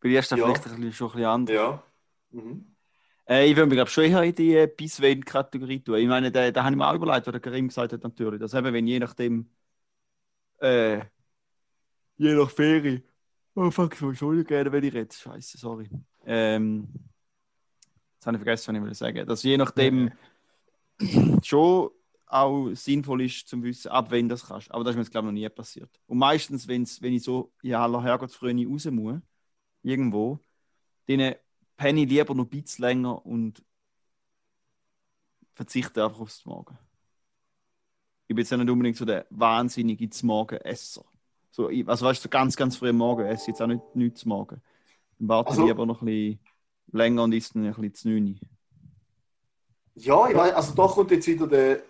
Bei 0.00 0.08
dir 0.10 0.20
ist 0.20 0.32
das 0.32 0.40
Ja. 0.40 0.46
vielleicht 0.46 0.66
ein 0.66 0.76
bisschen, 0.76 0.92
schon 0.94 1.08
ein 1.08 1.12
bisschen 1.14 1.26
anders. 1.28 1.54
ja. 1.54 1.82
Mhm. 2.32 2.74
Äh, 3.28 3.46
ich 3.50 3.56
würde 3.56 3.68
mich 3.68 3.76
glaub, 3.76 3.88
schon 3.88 4.04
eher 4.04 4.22
in 4.22 4.34
die 4.34 4.54
äh, 4.56 4.66
bis 4.66 5.00
wenn 5.00 5.24
kategorie 5.24 5.80
tun. 5.82 5.96
Ich 5.98 6.08
meine, 6.08 6.32
da, 6.32 6.50
da 6.50 6.64
habe 6.64 6.72
ich 6.74 6.78
mir 6.78 6.88
auch 6.88 6.94
überlegt, 6.94 7.26
was 7.26 7.32
der 7.32 7.40
Karim 7.40 7.68
gesagt 7.68 7.92
hat, 7.92 8.02
natürlich. 8.02 8.40
Dass 8.40 8.54
eben, 8.54 8.72
wenn 8.72 8.86
je 8.86 8.98
nachdem, 8.98 9.48
äh, 10.60 11.02
je 12.18 12.34
nach 12.34 12.50
Ferie, 12.50 13.02
oh 13.54 13.70
fuck, 13.70 13.94
ich 13.94 14.00
muss 14.00 14.18
schon 14.18 14.44
gerne, 14.44 14.72
wenn 14.72 14.84
ich 14.84 14.94
rede. 14.94 15.14
Scheiße, 15.14 15.58
sorry. 15.58 15.88
Ähm, 16.24 16.88
jetzt 18.22 18.26
habe 18.28 18.36
ich 18.36 18.42
vergessen, 18.42 18.74
was 18.74 18.80
ich 18.80 18.84
will 18.84 18.94
sagen. 18.94 19.26
Dass 19.26 19.42
je 19.42 19.56
nachdem 19.56 20.12
schon 21.42 21.90
auch 22.26 22.70
sinnvoll 22.74 23.22
ist, 23.22 23.48
zum 23.48 23.62
wissen, 23.64 23.88
ab 23.90 24.06
wann 24.10 24.28
das 24.28 24.46
kannst. 24.46 24.70
Aber 24.70 24.84
das 24.84 24.92
ist 24.92 24.96
mir 24.96 25.02
jetzt, 25.02 25.10
glaube 25.10 25.26
ich, 25.28 25.32
noch 25.34 25.40
nie 25.40 25.48
passiert. 25.48 25.90
Und 26.06 26.18
meistens, 26.18 26.68
wenn's, 26.68 27.02
wenn 27.02 27.12
ich 27.12 27.24
so 27.24 27.52
in 27.62 27.74
aller 27.74 28.02
Herrgottsfrühe 28.02 28.66
raus 28.68 28.84
muss, 28.86 29.20
irgendwo, 29.82 30.38
dann 31.06 31.34
penne 31.76 32.02
ich 32.02 32.08
lieber 32.08 32.34
noch 32.34 32.44
ein 32.44 32.48
bisschen 32.48 32.84
länger 32.84 33.26
und 33.26 33.62
verzichte 35.54 36.04
einfach 36.04 36.20
aufs 36.20 36.44
Morgen. 36.46 36.78
Ich 38.28 38.36
bin 38.36 38.38
jetzt 38.38 38.50
ja 38.50 38.56
nicht 38.56 38.70
unbedingt 38.70 38.96
so 38.96 39.04
der 39.04 39.26
wahnsinnige 39.30 40.08
Morgenesser. 40.22 41.04
So, 41.50 41.66
also 41.66 42.06
weißt 42.06 42.20
du, 42.20 42.22
so 42.22 42.28
ganz, 42.30 42.56
ganz 42.56 42.76
früh 42.76 42.90
am 42.90 42.96
Morgen 42.96 43.26
esse 43.26 43.42
ich 43.42 43.48
jetzt 43.48 43.60
auch 43.60 43.66
nicht 43.66 43.82
nichts 43.96 44.20
zum 44.20 44.28
Morgen. 44.30 44.62
Dann 45.18 45.28
warte 45.28 45.50
Also- 45.50 45.66
lieber 45.66 45.84
noch 45.84 46.00
ein 46.02 46.06
bisschen 46.06 46.38
länger 46.90 47.24
und 47.24 47.32
isst 47.32 47.54
dann 47.54 47.64
ein 47.64 47.74
bisschen 47.74 47.94
zu 47.94 48.08
9. 48.08 48.40
Ja, 49.94 50.28
ich 50.28 50.36
weiß, 50.36 50.54
also 50.54 50.74
da 50.74 50.86
kommt 50.86 51.10
jetzt 51.10 51.26
wieder 51.26 51.46
der. 51.46 51.82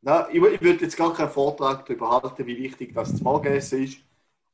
Nein, 0.00 0.24
ich, 0.30 0.42
ich 0.42 0.60
würde 0.60 0.84
jetzt 0.84 0.96
gar 0.96 1.12
keinen 1.12 1.30
Vortrag 1.30 1.86
darüber 1.86 2.10
halten, 2.10 2.46
wie 2.46 2.56
wichtig 2.56 2.94
das 2.94 3.20
Morgenessen 3.20 3.84
ist. 3.84 3.98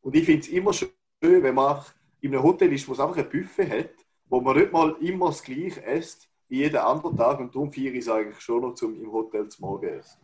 Und 0.01 0.15
ich 0.15 0.25
finde 0.25 0.41
es 0.41 0.49
immer 0.49 0.73
schön, 0.73 0.91
wenn 1.21 1.55
man 1.55 1.83
in 2.21 2.35
einem 2.35 2.43
Hotel 2.43 2.73
ist, 2.73 2.87
wo 2.89 2.93
es 2.93 3.01
einfach 3.01 3.17
ein 3.17 3.29
Buffet 3.29 3.71
hat, 3.71 4.07
wo 4.27 4.41
man 4.41 4.57
nicht 4.59 4.73
mal 4.73 4.97
immer 5.01 5.27
das 5.27 5.43
Gleiche 5.43 5.81
isst 5.81 6.29
wie 6.49 6.59
jeden 6.59 6.77
anderen 6.77 7.17
Tag. 7.17 7.41
Und 7.41 7.55
darum 7.55 7.73
feiere 7.73 7.95
ich 7.95 8.01
es 8.01 8.09
eigentlich 8.09 8.41
schon 8.41 8.63
noch 8.63 8.75
zum 8.75 9.01
im 9.01 9.13
Hotel 9.13 9.49
zum 9.49 9.67
Morgenessen. 9.67 10.21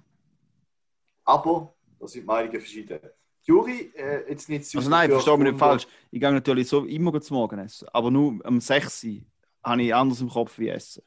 Aber 1.24 1.74
da 1.98 2.06
sind 2.06 2.26
Meinungen 2.26 2.60
verschieden. 2.60 3.00
Juri, 3.42 3.92
äh, 3.94 4.28
jetzt 4.28 4.48
nicht 4.48 4.74
Also 4.74 4.88
nein, 4.88 5.10
verstehe 5.10 5.36
mich 5.36 5.48
nicht 5.48 5.58
falsch. 5.58 5.86
Ich 6.10 6.18
gehe 6.18 6.32
natürlich 6.32 6.66
so 6.66 6.84
immer 6.84 7.20
zum 7.20 7.36
Morgen 7.36 7.58
essen. 7.58 7.88
Aber 7.92 8.10
nur 8.10 8.40
am 8.44 8.60
6 8.60 9.04
Uhr 9.04 9.20
habe 9.64 9.82
ich 9.82 9.94
anders 9.94 10.20
im 10.20 10.28
Kopf 10.28 10.58
wie 10.58 10.68
essen. 10.68 11.02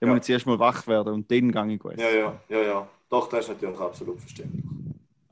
Dann 0.00 0.10
Ja. 0.10 0.14
muss 0.14 0.20
ich 0.22 0.26
zuerst 0.26 0.46
mal 0.46 0.58
wach 0.58 0.86
werden 0.86 1.14
und 1.14 1.30
dann 1.30 1.52
gehe 1.52 1.74
ich 1.76 1.84
essen. 1.84 1.98
Ja, 2.00 2.10
ja, 2.10 2.40
ja, 2.48 2.62
ja. 2.62 2.88
Doch, 3.10 3.28
das 3.28 3.48
ist 3.48 3.48
natürlich 3.54 3.78
absolut 3.80 4.20
verständlich. 4.20 4.64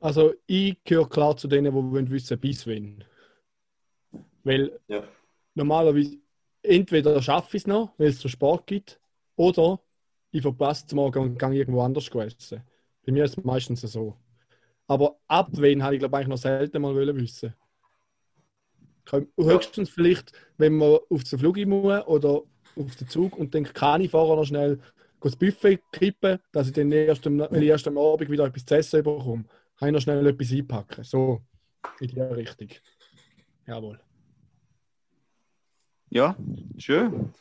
Also 0.01 0.35
ich 0.47 0.77
gehöre 0.85 1.09
klar 1.09 1.37
zu 1.37 1.49
denen, 1.49 1.67
die 1.67 1.73
wollen 1.75 2.11
wissen, 2.11 2.39
bis 2.39 2.67
wann. 2.67 3.05
Weil 4.45 4.79
Ja. 4.89 5.03
normalerweise 5.55 6.19
entweder 6.63 7.21
schaffe 7.23 7.57
ich 7.57 7.63
es 7.65 7.67
noch, 7.67 7.93
weil 7.99 8.09
es 8.09 8.21
so 8.21 8.29
Sport 8.29 8.67
gibt, 8.67 9.01
oder 9.37 9.81
ich 10.31 10.43
verpasse 10.43 10.85
es 10.87 10.95
morgen 10.95 11.19
und 11.23 11.39
gehe 11.39 11.53
irgendwo 11.55 11.81
anders 11.83 12.09
essen. 12.09 12.63
Bei 13.05 13.13
mir 13.13 13.25
ist 13.25 13.39
es 13.39 13.45
meistens 13.45 13.81
so. 13.83 14.17
Aber 14.87 15.19
ab 15.29 15.49
wann 15.53 15.83
habe 15.83 15.95
ich 15.97 16.01
glaube 16.01 16.17
eigentlich 16.17 16.29
noch 16.29 16.39
selten 16.39 16.83
mal 16.83 16.95
wollen 16.95 17.17
wissen. 17.17 17.55
Höchstens 19.39 19.91
vielleicht, 19.91 20.33
wenn 20.59 20.77
man 20.77 20.99
auf 21.11 21.25
den 21.25 21.39
Flug 21.39 21.57
muss 21.67 22.07
oder 22.07 22.43
auf 22.77 22.97
den 22.97 23.09
Zug 23.09 23.37
und 23.37 23.55
dann 23.55 23.65
kann 23.65 24.01
ich 24.01 24.11
vorher 24.11 24.37
noch 24.37 24.45
schnell 24.45 24.81
das 25.21 25.37
Buffet 25.37 25.81
kippen, 25.93 26.39
dass 26.53 26.69
ich 26.69 26.73
dann 26.75 26.93
erst 26.93 27.27
am, 27.27 27.39
wenn 27.39 27.63
ich 27.63 27.69
erst 27.69 27.89
am 27.89 27.99
Abend 27.99 28.31
wieder 28.31 28.45
etwas 28.45 28.65
zu 28.65 28.77
essen 28.77 29.03
bekomme, 29.03 29.45
kann 29.79 29.89
ich 29.89 29.93
noch 29.93 30.01
schnell 30.01 30.27
etwas 30.27 30.53
einpacken. 30.53 31.05
So, 31.05 31.43
in 32.01 32.09
die 32.09 32.21
Richtung. 32.21 32.69
Jawohl. 33.67 33.99
Ja, 36.11 36.37
schön. 36.79 37.33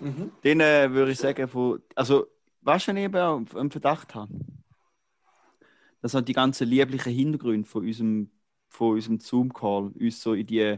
Mhm. 0.00 0.30
Dann 0.42 0.60
äh, 0.60 0.90
würde 0.90 1.12
ich 1.12 1.18
sagen, 1.18 1.48
von, 1.48 1.82
also, 1.94 2.26
wenn 2.62 2.96
ich 2.96 3.04
eben 3.04 3.16
auch 3.16 3.54
einen 3.54 3.70
Verdacht 3.70 4.14
habe? 4.14 4.32
Dass 6.00 6.14
halt 6.14 6.28
die 6.28 6.32
ganzen 6.32 6.68
lieblichen 6.68 7.12
Hintergründe 7.12 7.68
von 7.68 7.84
unserem, 7.84 8.30
von 8.76 8.92
unserem 8.94 9.18
Zoom-Call 9.18 9.92
uns 9.98 10.20
so 10.20 10.34
in 10.34 10.46
die 10.46 10.76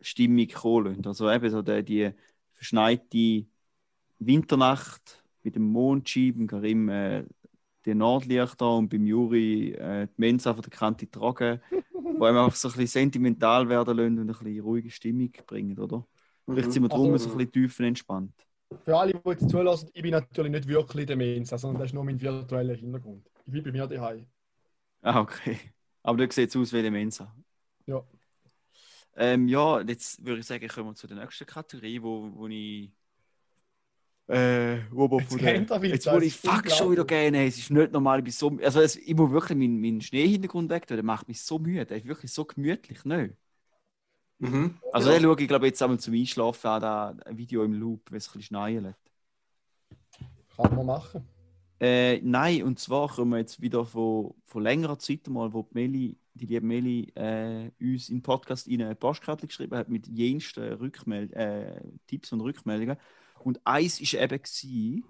Stimmung 0.00 0.48
kommen 0.48 0.86
lassen. 0.96 1.06
Also 1.06 1.30
eben 1.30 1.50
so 1.50 1.62
die, 1.62 1.82
die 1.84 2.10
verschneite 2.54 3.46
Winternacht 4.18 5.22
mit 5.42 5.54
dem 5.54 5.70
Mondschein, 5.70 6.34
beim 6.36 6.46
Karim 6.46 6.88
äh, 6.88 7.24
die 7.86 7.94
Nordlichter 7.94 8.76
und 8.76 8.88
beim 8.88 9.06
Juri 9.06 9.72
äh, 9.72 10.06
die 10.06 10.12
Mensa 10.20 10.52
von 10.52 10.62
der 10.62 10.70
Kante 10.70 11.10
tragen, 11.10 11.60
wo 11.92 12.24
einem 12.24 12.38
einfach 12.38 12.56
so 12.56 12.68
ein 12.68 12.72
bisschen 12.72 12.86
sentimental 12.88 13.68
werden 13.68 13.96
lassen 13.96 14.18
und 14.18 14.20
ein 14.22 14.26
bisschen 14.26 14.60
ruhige 14.60 14.90
Stimmung 14.90 15.32
bringen, 15.46 15.78
oder? 15.78 16.06
Vielleicht 16.46 16.72
sind 16.72 16.82
wir 16.82 16.88
drum 16.88 17.12
Also- 17.12 17.28
so 17.28 17.32
ein 17.32 17.38
bisschen 17.38 17.52
tiefenentspannt. 17.52 18.34
Für 18.84 18.96
alle, 18.98 19.12
die 19.14 19.28
jetzt 19.30 19.50
zulassen, 19.50 19.88
ich 19.92 20.02
bin 20.02 20.12
natürlich 20.12 20.52
nicht 20.52 20.68
wirklich 20.68 21.06
der 21.06 21.16
Mensa, 21.16 21.58
sondern 21.58 21.80
das 21.80 21.90
ist 21.90 21.94
nur 21.94 22.04
mein 22.04 22.20
virtueller 22.20 22.74
Hintergrund. 22.74 23.28
Ich 23.46 23.52
bin 23.52 23.64
bei 23.64 23.72
mir 23.72 23.86
daheim. 23.86 24.26
Ah, 25.02 25.20
okay. 25.20 25.58
Aber 26.02 26.16
du 26.26 26.32
siehst 26.32 26.56
aus 26.56 26.72
wie 26.72 26.78
eine 26.78 26.90
Mensa. 26.90 27.34
Ja. 27.86 28.02
Ähm, 29.16 29.48
ja, 29.48 29.80
jetzt 29.80 30.24
würde 30.24 30.40
ich 30.40 30.46
sagen, 30.46 30.66
kommen 30.68 30.90
wir 30.90 30.94
zu 30.94 31.06
der 31.06 31.16
nächsten 31.18 31.46
Kategorie, 31.46 32.00
wo, 32.02 32.30
wo 32.34 32.48
ich. 32.48 32.90
Äh, 34.28 34.82
wo 34.92 35.10
wir 35.10 35.18
Jetzt 35.18 35.28
von 35.30 35.38
der, 35.38 35.52
kennt 35.54 35.70
er 35.70 35.82
wieder, 35.82 35.94
jetzt 35.94 36.06
wo 36.10 36.18
ich 36.18 36.36
fuck 36.36 36.70
schon 36.70 36.92
wieder 36.92 37.02
unglaublich. 37.02 37.06
gerne. 37.08 37.46
Es 37.46 37.58
ist 37.58 37.70
nicht 37.70 37.92
normal, 37.92 38.18
ich 38.20 38.24
bin 38.24 38.32
so. 38.32 38.56
Also, 38.62 38.80
es, 38.80 38.96
ich 38.96 39.14
muss 39.14 39.30
wirklich 39.32 39.58
meinen, 39.58 39.80
meinen 39.80 40.00
Schneehintergrund 40.00 40.70
weg, 40.70 40.86
der 40.86 41.02
macht 41.02 41.26
mich 41.26 41.42
so 41.42 41.58
müde. 41.58 41.84
Der 41.84 41.96
ist 41.96 42.06
wirklich 42.06 42.32
so 42.32 42.44
gemütlich, 42.44 43.04
ne? 43.04 43.36
Mhm. 44.38 44.78
Also, 44.92 45.10
Ja. 45.10 45.18
den 45.18 45.24
schaue 45.24 45.40
ich, 45.40 45.48
glaube 45.48 45.66
ich, 45.66 45.70
jetzt 45.72 45.82
einmal 45.82 45.98
zum 45.98 46.14
Einschlafen 46.14 46.66
an, 46.68 46.80
da 46.80 47.16
ein 47.26 47.36
Video 47.36 47.64
im 47.64 47.72
Loop, 47.74 48.10
wenn 48.10 48.18
es 48.18 48.28
ein 48.28 48.32
bisschen 48.38 48.42
schneien 48.42 48.94
Kann 50.56 50.76
man 50.76 50.86
machen. 50.86 51.28
Äh, 51.80 52.20
nein, 52.20 52.62
und 52.62 52.78
zwar 52.78 53.08
kommen 53.08 53.30
wir 53.30 53.38
jetzt 53.38 53.62
wieder 53.62 53.86
von, 53.86 54.34
von 54.44 54.62
längerer 54.62 54.98
Zeit 54.98 55.26
mal, 55.28 55.54
wo 55.54 55.62
die, 55.62 55.74
Meli, 55.74 56.18
die 56.34 56.44
liebe 56.44 56.66
Meli 56.66 57.10
äh, 57.14 57.70
uns 57.80 58.10
im 58.10 58.20
Podcast 58.20 58.68
in 58.68 58.82
eine 58.82 58.94
Postkarte 58.94 59.46
geschrieben 59.46 59.78
hat 59.78 59.88
mit 59.88 60.06
jensten 60.06 60.62
äh, 60.62 61.80
Tipps 62.06 62.32
und 62.32 62.42
Rückmeldungen. 62.42 62.98
Und 63.38 63.60
eins 63.64 63.98
war 64.00 64.20
eben, 64.20 64.42
gewesen, 64.42 65.04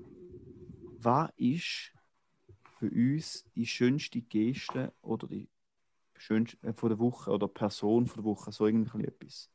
was 0.98 1.30
ist 1.36 1.92
für 2.78 2.88
uns 2.88 3.44
die 3.56 3.66
schönste 3.66 4.20
Geste 4.20 4.92
oder 5.02 5.26
die 5.26 5.48
schönste 6.16 6.56
äh, 6.68 6.72
von 6.72 6.90
der 6.90 7.00
Woche 7.00 7.32
oder 7.32 7.48
Person 7.48 8.06
von 8.06 8.22
der 8.22 8.30
Woche, 8.30 8.52
so 8.52 8.66
irgendwie 8.66 9.04
etwas. 9.04 9.50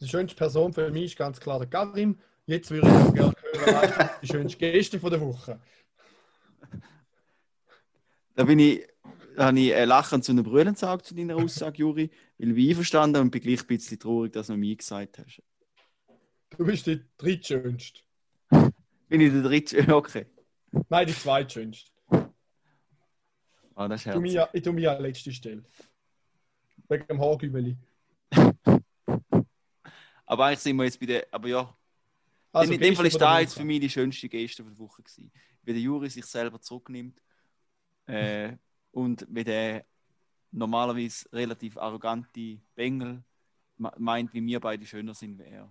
Die 0.00 0.08
schönste 0.08 0.36
Person 0.36 0.72
für 0.72 0.88
mich 0.90 1.04
ist 1.04 1.16
ganz 1.16 1.40
klar 1.40 1.58
der 1.58 1.68
Karim. 1.68 2.20
Jetzt 2.46 2.70
würde 2.70 2.86
ich 2.86 2.92
auch 2.94 3.14
gerne 3.14 3.34
hören, 3.54 4.10
die 4.22 4.26
schönste 4.26 4.58
Geste 4.58 5.00
von 5.00 5.10
der 5.10 5.20
Woche. 5.20 5.58
Da 8.34 8.44
bin 8.44 8.58
ich, 8.58 8.86
habe 9.38 9.58
ich 9.58 9.72
äh, 9.72 9.84
lachend 9.84 10.24
zu 10.24 10.32
einem 10.32 10.44
Brüllen 10.44 10.74
gesagt 10.74 11.06
zu 11.06 11.14
deiner 11.14 11.36
Aussage, 11.36 11.78
Juri, 11.78 12.10
weil 12.38 12.48
ich 12.50 12.54
bin 12.54 12.68
einverstanden 12.70 13.22
und 13.22 13.30
bin 13.30 13.40
gleich 13.40 13.60
ein 13.62 13.66
bisschen 13.66 13.98
traurig, 13.98 14.32
dass 14.32 14.48
du 14.48 14.52
noch 14.54 14.58
mir 14.58 14.76
gesagt 14.76 15.18
hast. 15.18 15.42
Du 16.50 16.64
bist 16.66 16.86
die 16.86 17.00
drittschönste. 17.16 18.00
Bin 19.08 19.20
ich 19.20 19.32
der 19.32 19.42
dritte? 19.42 19.86
Okay. 19.94 20.26
Nein, 20.88 21.06
die 21.06 21.14
zweitschönste. 21.14 21.90
Ah, 23.76 23.88
das 23.88 24.00
ist 24.00 24.06
Ich 24.06 24.12
tue 24.12 24.20
mich, 24.20 24.34
herzig. 24.34 24.52
ja- 24.52 24.58
ich 24.58 24.62
tue 24.62 24.72
mich 24.72 24.88
an 24.88 25.00
letzte 25.02 25.32
Stelle. 25.32 25.64
Wegen 26.88 27.06
dem 27.06 27.20
Haargübeli. 27.20 27.76
Aber 30.26 30.44
eigentlich 30.46 30.58
sind 30.60 30.76
wir 30.76 30.84
jetzt 30.84 30.98
bei 31.00 31.06
der. 31.06 31.26
Aber 31.30 31.48
ja, 31.48 31.76
Also, 32.54 32.72
in 32.72 32.80
dem 32.80 32.94
Fall 32.96 33.06
ist 33.06 33.20
da 33.20 33.40
jetzt 33.40 33.52
Woche. 33.52 33.60
für 33.60 33.66
mich 33.66 33.80
die 33.80 33.90
schönste 33.90 34.28
Geste 34.28 34.62
der 34.62 34.78
Woche 34.78 35.02
gewesen. 35.02 35.30
Wie 35.62 35.72
der 35.72 35.82
Juri 35.82 36.08
sich 36.10 36.24
selber 36.24 36.60
zurücknimmt 36.60 37.20
äh, 38.06 38.52
und 38.92 39.26
wie 39.28 39.44
der 39.44 39.84
normalerweise 40.52 41.26
relativ 41.32 41.76
arrogante 41.76 42.58
Bengel 42.74 43.22
me- 43.76 43.92
meint, 43.98 44.32
wie 44.34 44.44
wir 44.44 44.60
beide 44.60 44.86
schöner 44.86 45.14
sind 45.14 45.38
wie 45.38 45.42
er. 45.44 45.68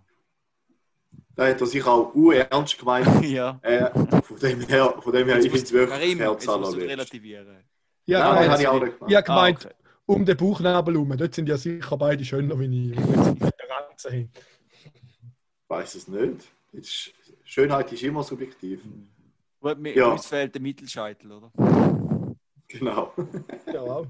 Da 1.36 1.48
hat 1.48 1.62
er 1.62 1.68
sich 1.68 1.84
auch 1.86 2.14
ernst 2.32 2.78
gemeint. 2.78 3.08
ja. 3.26 3.60
Äh, 3.62 3.90
von 4.22 4.38
dem 4.40 4.62
her, 4.62 4.96
von 5.02 5.14
dem 5.14 5.28
her 5.28 5.38
ich 5.38 5.44
finde 5.52 5.60
es 5.64 5.72
wirklich 5.72 6.20
relativieren. 6.90 7.64
Ja, 8.06 8.20
Nein, 8.20 8.34
gemeint, 8.44 8.52
habe 8.52 8.62
ich 8.62 8.68
auch 8.68 8.82
nicht 8.82 8.94
ich 8.94 9.00
gemacht. 9.00 9.16
habe 9.16 9.24
gemeint, 9.24 9.66
Ah, 9.66 9.70
okay. 9.70 9.76
um 10.08 10.26
den 10.26 10.38
Bauchnabel 10.38 10.94
herum. 10.96 11.18
Dort 11.18 11.34
sind 11.34 11.48
ja 11.48 11.56
sicher 11.58 11.98
beide 11.98 12.26
schöner 12.26 12.60
wie. 12.60 12.92
Ich 12.92 14.28
weiß 15.70 15.96
es 15.96 16.08
nicht. 16.08 16.52
Ist- 16.74 17.14
Schönheit 17.44 17.92
ist 17.92 18.04
immer 18.04 18.24
subjektiv. 18.24 18.82
Gut, 19.62 19.78
mir, 19.80 19.96
Ja. 19.96 20.12
Uns 20.12 20.26
fehlt 20.28 20.54
der 20.54 20.62
Mittelscheitel, 20.62 21.32
oder? 21.32 21.52
Genau. 22.68 23.14
Ja, 23.72 23.82
auch. 23.82 24.08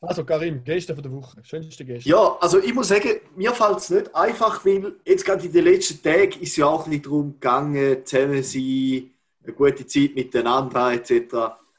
Also, 0.00 0.24
Karim, 0.24 0.62
Geste 0.64 0.94
von 0.94 1.02
der 1.02 1.12
Woche. 1.12 1.42
Schönste 1.44 1.84
Geste. 1.84 2.08
Ja, 2.10 2.36
also 2.40 2.58
ich 2.58 2.74
muss 2.74 2.88
sagen, 2.88 3.20
mir 3.36 3.52
fällt 3.52 3.78
es 3.78 3.90
nicht 3.90 4.14
einfach, 4.14 4.64
weil 4.64 4.96
jetzt 5.06 5.24
gerade 5.24 5.46
in 5.46 5.52
den 5.52 5.64
letzten 5.64 6.02
Tagen 6.02 6.40
ist 6.40 6.56
ja 6.56 6.66
auch 6.66 6.84
ein 6.84 6.90
bisschen 6.90 7.02
darum 7.04 7.32
gegangen, 7.34 8.04
zusammen 8.04 8.42
sein, 8.42 9.10
eine 9.44 9.52
gute 9.54 9.86
Zeit 9.86 10.14
miteinander 10.14 10.92
etc. 10.92 11.34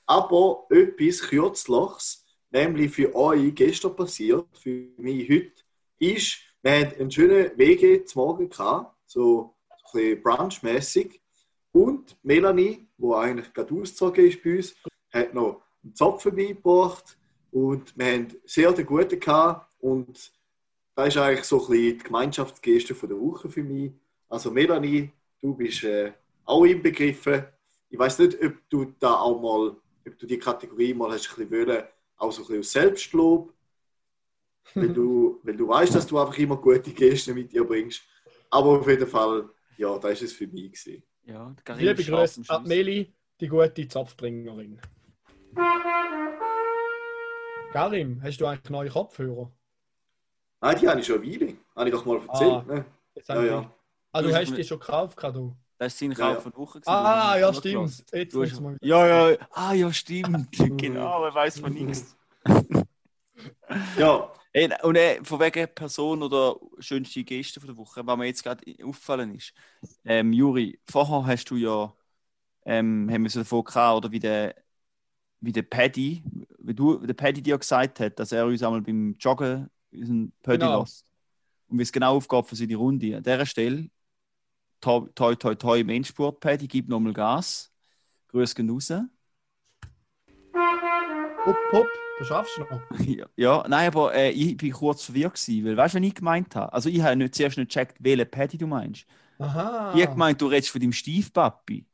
Aber 0.06 0.66
etwas 0.70 1.20
Kürzliches, 1.22 2.26
nämlich 2.50 2.92
für 2.94 3.14
euch 3.14 3.54
gestern 3.56 3.96
passiert, 3.96 4.46
für 4.58 4.88
mich 4.98 5.30
heute, 5.30 5.52
ist, 6.00 6.38
wir 6.62 6.80
hatten 6.80 7.02
einen 7.02 7.12
schönen 7.12 7.58
WG 7.58 8.06
zum 8.06 8.22
Morgen 8.24 8.50
gehabt, 8.50 8.96
so 9.14 9.56
ein 9.70 9.78
bisschen 9.94 10.24
brunchmäßig. 10.24 11.22
Und 11.72 12.18
Melanie, 12.24 12.88
die 12.98 13.14
eigentlich 13.14 13.54
gerade 13.54 13.74
ausgezogen 13.74 14.26
ist 14.26 14.44
bei 14.44 14.58
uns, 14.58 14.76
hat 15.12 15.34
noch 15.34 15.62
einen 15.84 15.96
Zopf 15.96 16.24
beigebracht. 16.26 17.18
Und 17.52 17.98
wir 17.98 18.06
haben 18.06 18.28
sehr 18.46 18.72
den 18.72 18.86
Guten 18.86 19.20
gehabt. 19.20 19.72
Und 19.80 20.32
das 20.96 21.08
ist 21.08 21.18
eigentlich 21.18 21.46
so 21.46 21.62
ein 21.64 21.72
bisschen 21.72 21.98
die 21.98 22.04
Gemeinschaftsgeste 22.04 22.94
der 22.94 23.20
Woche 23.20 23.50
für 23.50 23.64
mich. 23.64 23.92
Also 24.30 24.52
Melanie, 24.52 25.12
du 25.42 25.54
bist 25.56 25.84
äh, 25.84 26.14
auch 26.46 26.66
inbegriffen. 26.66 27.46
Ich 27.90 28.00
weiß 28.00 28.20
nicht, 28.20 28.44
ob 28.44 28.54
du 28.70 28.86
da 29.00 29.16
auch 29.16 29.40
mal, 29.40 29.76
ob 30.08 30.20
du 30.20 30.26
die 30.26 30.40
Kategorie 30.40 30.94
mal 30.94 31.12
hast 31.12 31.30
ein 31.30 31.48
bisschen 31.48 31.68
wollen, 31.68 31.84
auch 32.18 32.32
so 32.32 32.42
ein 32.42 32.48
bisschen 32.48 32.60
aus 32.60 32.72
Selbstlob. 32.72 33.54
weil, 34.74 34.90
du, 34.94 35.40
weil 35.44 35.56
du 35.56 35.68
weißt, 35.68 35.94
dass 35.94 36.08
du 36.08 36.18
einfach 36.18 36.38
immer 36.38 36.58
gute 36.58 36.92
Geste 36.92 37.34
mit 37.34 37.52
dir 37.52 37.64
bringst. 37.64 38.02
Aber 38.54 38.80
auf 38.80 38.88
jeden 38.88 39.08
Fall, 39.08 39.50
ja, 39.78 39.98
das 39.98 40.12
ist 40.22 40.22
es 40.22 40.34
für 40.34 40.46
mich. 40.46 40.72
Gewesen. 40.74 41.04
Ja, 41.26 41.56
Liebe 41.76 42.04
Grüße 42.04 42.44
an. 42.50 42.64
Meli, 42.66 43.12
die 43.40 43.48
gute 43.48 43.88
Zapfdringerin. 43.88 44.80
Karim, 47.72 48.22
hast 48.22 48.38
du 48.40 48.46
eigentlich 48.46 48.70
neue 48.70 48.90
Kopfhörer? 48.92 49.52
Nein, 50.62 50.78
die 50.80 50.88
habe 50.88 51.00
ich 51.00 51.08
schon 51.08 51.22
eine 51.24 51.32
Weile. 51.32 51.58
Habe 51.76 51.90
ich 51.90 51.96
doch 51.96 52.06
mal 52.06 52.18
erzählt. 52.28 52.52
Ah. 52.52 52.64
Ne? 52.68 52.86
Ja, 53.28 53.44
ja. 53.44 53.74
Ah, 54.12 54.22
du 54.22 54.28
Du 54.30 54.36
hast 54.36 54.56
die 54.56 54.64
schon 54.64 54.80
gekauft, 54.80 55.18
du. 55.24 55.56
Das 55.80 55.94
ist 55.94 56.00
sein 56.00 56.12
Ja, 56.12 56.18
Kauf 56.18 56.34
ja. 56.36 56.40
von 56.42 56.56
Woche. 56.56 56.80
gewesen, 56.80 56.90
Ah, 56.96 57.36
ja, 57.38 57.54
stimmt. 57.54 58.04
Jetzt 58.12 58.34
Du 58.36 58.40
muss 58.40 58.50
hast- 58.52 58.58
ich 58.58 58.64
mal 58.64 58.78
Ja, 58.82 59.30
ja, 59.32 59.38
ah, 59.52 59.74
ja, 59.74 59.92
stimmt. 59.92 60.50
genau, 60.78 61.26
er 61.26 61.34
weiß 61.34 61.60
von 61.60 61.74
nichts. 61.74 62.16
ja, 63.98 64.32
Ey, 64.54 64.70
Und 64.84 64.96
äh, 64.98 65.24
von 65.24 65.40
wegen 65.40 65.68
Person 65.74 66.22
oder 66.22 66.56
schönste 66.80 67.24
Geste 67.24 67.60
von 67.60 67.68
der 67.68 67.78
Woche, 67.78 68.06
was 68.06 68.18
mir 68.18 68.26
jetzt 68.26 68.44
gerade 68.44 68.64
aufgefallen 68.84 69.36
ist. 69.36 69.54
Ähm, 70.06 70.32
Juri, 70.34 70.80
vorher 70.90 71.26
hast 71.26 71.46
du 71.50 71.56
ja, 71.56 71.94
ähm, 72.66 73.10
haben 73.12 73.24
wir 73.24 73.30
so 73.32 73.40
davon 73.42 73.64
gehabt, 73.66 73.98
oder 73.98 74.12
wie 74.12 74.20
der, 74.20 74.56
wie 75.42 75.52
der 75.54 75.64
Paddy, 75.64 76.24
wie 76.60 76.74
du, 76.76 76.98
der 77.06 77.14
Paddy 77.16 77.42
dir 77.44 77.58
gesagt 77.60 78.00
hat, 78.02 78.20
dass 78.20 78.32
er 78.34 78.46
uns 78.48 78.64
einmal 78.64 78.82
beim 78.82 79.16
Joggen 79.20 79.70
unseren 79.94 80.34
Paddy 80.44 80.68
Genau. 80.68 80.70
lässt. 80.70 81.06
Und 81.70 81.80
wie 81.80 81.84
es 81.84 81.92
genau 81.94 82.18
aufgeht 82.18 82.48
für 82.48 82.56
seine 82.58 82.76
Runde. 82.78 83.18
An 83.18 83.24
dieser 83.24 83.46
Stelle, 83.46 83.90
toi, 84.82 85.08
toi, 85.16 85.36
toi, 85.36 85.56
toi 85.56 85.80
im 85.82 85.90
Endspurt, 85.90 86.40
Paddy, 86.42 86.68
gib 86.68 86.90
nochmal 86.90 87.14
Gas. 87.14 87.74
Grüß 88.30 88.56
gehen 88.56 88.70
raus. 88.72 88.92
Hopp, 91.46 91.58
hopp, 91.74 91.88
das 92.20 92.28
schaffst 92.28 92.58
du 92.58 92.62
noch. 92.62 92.82
Ja, 93.06 93.26
ja, 93.36 93.66
nein, 93.68 93.88
aber 93.88 94.14
äh, 94.14 94.30
ich 94.30 94.56
bin 94.56 94.72
kurz 94.72 95.04
verwirrt 95.04 95.34
gewesen, 95.34 95.66
weil 95.66 95.78
weißt 95.78 95.96
du, 95.96 96.00
was 96.00 96.08
ich 96.08 96.16
gemeint 96.16 96.56
habe? 96.56 96.72
Also 96.72 96.90
ich 96.90 97.02
habe 97.02 97.16
nicht, 97.18 97.36
zuerst 97.36 97.58
nicht 97.58 97.70
gecheckt, 97.70 97.98
welchen 98.00 98.30
Paddy 98.30 98.58
du 98.58 98.68
meinst. 98.68 99.06
Aha. 99.40 99.94
Ich 99.96 100.02
habe 100.02 100.14
gemeint, 100.14 100.42
du 100.42 100.48
redest 100.48 100.70
von 100.70 100.80
deinem 100.80 100.94
Stiefpapi. 100.94 101.86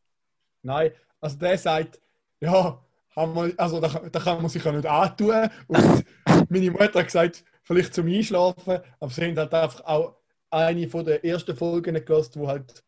Nein, 0.62 0.92
also 1.20 1.38
der 1.38 1.58
sagt, 1.58 2.00
ja, 2.40 2.80
wir, 3.16 3.54
also 3.58 3.80
da, 3.80 3.88
da 3.88 4.20
kann 4.20 4.42
man 4.42 4.50
sich 4.50 4.64
ja 4.64 4.72
nicht 4.72 4.86
antun. 4.86 5.50
Und 5.68 6.06
meine 6.50 6.72
Mutter 6.72 7.00
hat 7.00 7.06
gesagt, 7.06 7.44
vielleicht 7.64 7.94
zum 7.94 8.08
Einschlafen, 8.08 8.80
aber 9.00 9.12
sie 9.12 9.26
haben 9.26 9.38
halt 9.38 9.54
einfach 9.54 9.84
auch 9.86 10.16
eine 10.52 10.88
von 10.88 11.06
den 11.06 11.24
ersten 11.24 11.56
Folgen 11.56 11.94
gehört, 11.94 12.36
wo 12.38 12.48
halt, 12.48 12.84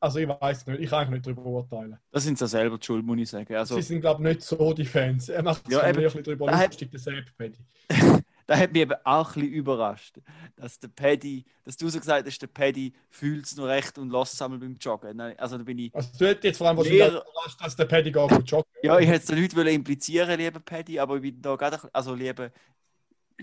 also 0.00 0.18
ich 0.18 0.28
weiß 0.28 0.66
nicht, 0.66 0.80
ich 0.80 0.90
kann 0.90 1.00
eigentlich 1.00 1.24
nicht 1.24 1.26
darüber 1.26 1.42
urteilen. 1.44 1.98
Das 2.10 2.24
sind 2.24 2.38
sie 2.38 2.46
selber 2.46 2.78
die 2.78 2.86
schuld, 2.86 3.04
muss 3.04 3.18
ich 3.18 3.28
sagen. 3.30 3.54
Also, 3.54 3.76
sie 3.76 3.82
sind, 3.82 4.00
glaube 4.00 4.22
ich, 4.22 4.28
nicht 4.36 4.42
so 4.42 4.72
die 4.72 4.84
Fans. 4.84 5.28
Er 5.28 5.42
macht 5.42 5.68
Ja, 5.70 5.80
ja, 5.82 5.88
eben. 5.90 5.98
ein 5.98 6.04
bisschen 6.04 6.22
darüber 6.22 6.50
lustig, 6.50 6.90
der 6.90 7.00
Sepp 7.00 7.36
Paddy. 7.36 7.58
da 8.46 8.56
hat 8.56 8.72
mich 8.72 8.82
eben 8.82 8.94
auch 9.04 9.28
ein 9.28 9.34
bisschen 9.42 9.52
überrascht, 9.52 10.18
dass 10.56 10.78
der 10.78 10.88
Paddy, 10.88 11.44
dass 11.64 11.76
du 11.76 11.88
so 11.88 11.98
gesagt 11.98 12.26
hast, 12.26 12.38
der 12.38 12.46
Paddy 12.46 12.92
fühlt 13.10 13.44
es 13.44 13.56
nur 13.56 13.68
recht 13.68 13.98
und 13.98 14.10
lässt 14.10 14.34
es 14.34 14.42
einmal 14.42 14.58
beim 14.58 14.76
Joggen. 14.80 15.20
Also 15.20 15.58
da 15.58 15.64
bin 15.64 15.78
ich, 15.78 15.94
Also 15.94 16.10
du 16.18 16.26
hättest 16.26 16.44
jetzt 16.44 16.58
vor 16.58 16.68
allem 16.68 16.78
Lehrer- 16.78 17.08
überrascht, 17.22 17.60
dass 17.60 17.76
der 17.76 17.84
Paddy 17.86 18.10
gar 18.12 18.30
nicht 18.32 18.50
joggen 18.50 18.64
ja, 18.82 18.98
ich 19.00 19.08
hätte 19.08 19.18
es 19.18 19.24
den 19.26 19.40
Leuten 19.42 19.56
wollen 19.56 19.74
implizieren, 19.74 20.38
lieber 20.38 20.60
Paddy, 20.60 21.00
aber 21.00 21.16
ich 21.16 21.22
bin 21.22 21.42
da 21.42 21.56
gerade, 21.56 21.78
also 21.92 22.14
lieber 22.14 22.50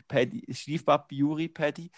Paddy, 0.08 0.46
Stiefpapi 0.54 1.16
Juri 1.18 1.48
Paddy, 1.50 1.90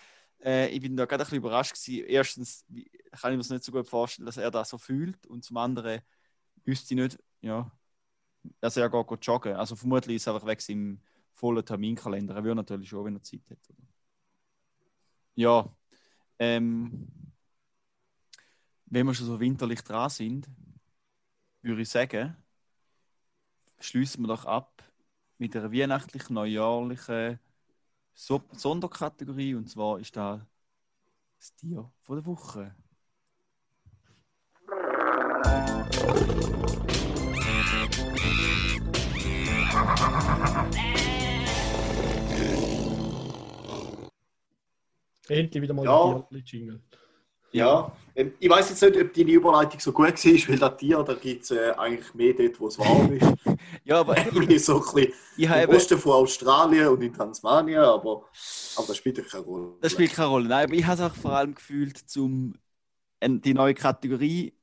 äh, 0.43 0.69
ich 0.69 0.81
bin 0.81 0.95
da 0.95 1.05
gerade 1.05 1.23
ein 1.23 1.25
bisschen 1.25 1.37
überrascht 1.39 1.73
gewesen. 1.75 2.05
Erstens 2.07 2.65
kann 3.11 3.31
ich 3.31 3.37
mir 3.37 3.37
das 3.37 3.49
nicht 3.49 3.63
so 3.63 3.71
gut 3.71 3.87
vorstellen, 3.87 4.25
dass 4.25 4.37
er 4.37 4.51
das 4.51 4.69
so 4.69 4.77
fühlt 4.77 5.25
und 5.27 5.43
zum 5.43 5.57
anderen 5.57 6.01
wüsste 6.65 6.93
ich 6.93 6.99
nicht, 7.01 7.19
ja, 7.41 7.71
dass 8.59 8.77
er 8.77 8.89
geht 8.89 9.25
joggen. 9.25 9.55
Also 9.55 9.75
vermutlich 9.75 10.17
ist 10.17 10.27
er 10.27 10.35
einfach 10.35 10.47
weg 10.47 10.67
im 10.69 11.01
vollen 11.33 11.65
Terminkalender. 11.65 12.35
Er 12.35 12.43
würde 12.43 12.55
natürlich 12.55 12.89
schon, 12.89 13.05
wenn 13.05 13.15
er 13.15 13.23
Zeit 13.23 13.41
hat. 13.49 13.59
Ja, 15.35 15.71
ähm, 16.39 17.07
wenn 18.85 19.05
wir 19.05 19.13
schon 19.13 19.27
so 19.27 19.39
winterlich 19.39 19.81
dran 19.83 20.09
sind, 20.09 20.47
würde 21.61 21.81
ich 21.81 21.89
sagen, 21.89 22.35
schließen 23.79 24.23
wir 24.23 24.27
doch 24.27 24.45
ab 24.45 24.83
mit 25.37 25.55
einer 25.55 25.71
weihnachtlichen, 25.71 26.33
neujahrlichen 26.33 27.39
so 28.17 28.41
Sonderkategorie. 28.51 29.55
Und 29.55 29.69
zwar 29.69 29.99
ist 29.99 30.15
da 30.17 30.45
das 31.37 31.55
Tier 31.55 31.89
von 32.01 32.15
der 32.17 32.25
Woche. 32.25 32.75
Endlich 45.29 45.61
wieder 45.61 45.73
mal 45.73 45.85
Ja. 45.85 46.27
der 46.31 46.39
Jingle. 46.39 46.81
Ja, 47.57 47.91
ähm, 48.15 48.33
ich 48.39 48.49
weiß 48.49 48.69
jetzt 48.69 48.81
nicht, 48.81 48.97
ob 48.97 49.13
deine 49.13 49.31
Überleitung 49.31 49.79
so 49.79 49.91
gut 49.91 50.07
war, 50.25 50.49
weil 50.49 50.59
das 50.59 50.77
Tier, 50.77 51.03
da 51.03 51.13
gibt 51.13 51.43
es 51.43 51.51
äh, 51.51 51.71
eigentlich 51.77 52.13
mehr 52.13 52.33
dort, 52.33 52.59
wo 52.59 52.67
es 52.67 52.79
warm 52.79 53.11
ist. 53.13 53.33
Ja, 53.83 53.99
aber 54.01 54.15
Nämlich 54.31 54.63
so 54.65 54.75
ein 54.75 54.93
bisschen 54.95 55.13
ich 55.37 55.47
habe 55.47 55.61
im 55.63 55.69
Osten 55.69 55.97
von 55.97 56.11
Australien 56.13 56.87
und 56.87 57.01
in 57.01 57.13
Tansania, 57.13 57.83
aber, 57.83 58.23
aber 58.75 58.87
das 58.87 58.97
spielt 58.97 59.25
keine 59.29 59.43
Rolle. 59.43 59.73
das 59.81 59.91
spielt 59.93 60.13
keine 60.13 60.29
Rolle. 60.29 60.47
Nein, 60.49 60.65
aber 60.65 60.73
ich 60.73 60.85
habe 60.85 61.01
es 61.03 61.11
auch 61.11 61.15
vor 61.15 61.31
allem 61.33 61.55
gefühlt, 61.55 61.97
zum 61.97 62.53
ein- 63.21 63.41
die 63.41 63.53
neue 63.53 63.73
Kategorie 63.73 64.53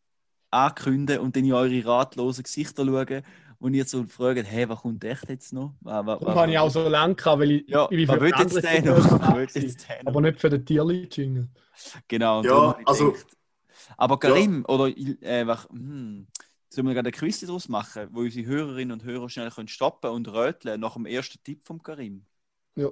ankündigen 0.51 1.23
und 1.23 1.37
dann 1.37 1.45
in 1.45 1.53
eure 1.55 1.85
ratlosen 1.87 2.45
Gesichter 2.45 2.85
schauen 2.87 3.25
und 3.65 3.73
ihr 3.73 3.87
so 3.87 4.05
fragt, 4.05 4.45
hey, 4.45 4.69
was 4.69 4.79
kommt 4.81 5.03
echt 5.05 5.27
jetzt 5.31 5.55
noch? 5.55 5.75
Was, 5.81 6.05
was, 6.05 6.21
Darum 6.21 6.35
habe 6.35 6.53
ich 6.53 6.59
auch 6.59 6.69
so 6.69 6.87
lange 6.87 7.15
gehabt, 7.15 7.41
weil 7.41 7.51
ich, 7.53 7.69
Ja, 7.69 7.89
ich 7.91 8.07
bin 8.07 8.19
für 8.19 8.27
jetzt 8.27 8.61
Tiere 8.61 8.83
noch? 9.01 9.39
Jetzt 9.39 9.89
noch? 9.89 10.07
Aber 10.07 10.21
nicht 10.21 10.39
für 10.39 10.51
den 10.51 10.67
Tierli-Jingle. 10.67 11.49
Genau, 12.07 12.41
und 12.41 12.45
Ja, 12.45 12.79
also- 12.85 13.13
gedacht- 13.13 13.27
aber 13.97 14.19
Karim, 14.19 14.67
oder 14.69 14.89
äh, 14.89 15.47
was, 15.47 15.67
hm, 15.71 16.27
sollen 16.69 16.87
wir 16.89 16.93
gerade 16.95 17.09
eine 17.09 17.13
Quiz 17.17 17.41
daraus 17.41 17.71
machen, 17.71 18.09
wo 18.13 18.21
unsere 18.21 18.47
Hörerinnen 18.47 18.93
und 18.93 19.05
Hörer 19.05 19.31
schnell 19.31 19.51
können 19.51 19.69
stoppen 19.69 20.11
und 20.11 20.29
röteln 20.29 20.79
nach 20.81 20.93
dem 20.95 21.07
ersten 21.07 21.43
Tipp 21.43 21.65
von 21.65 21.83
Karim? 21.83 22.27
Ja. 22.77 22.91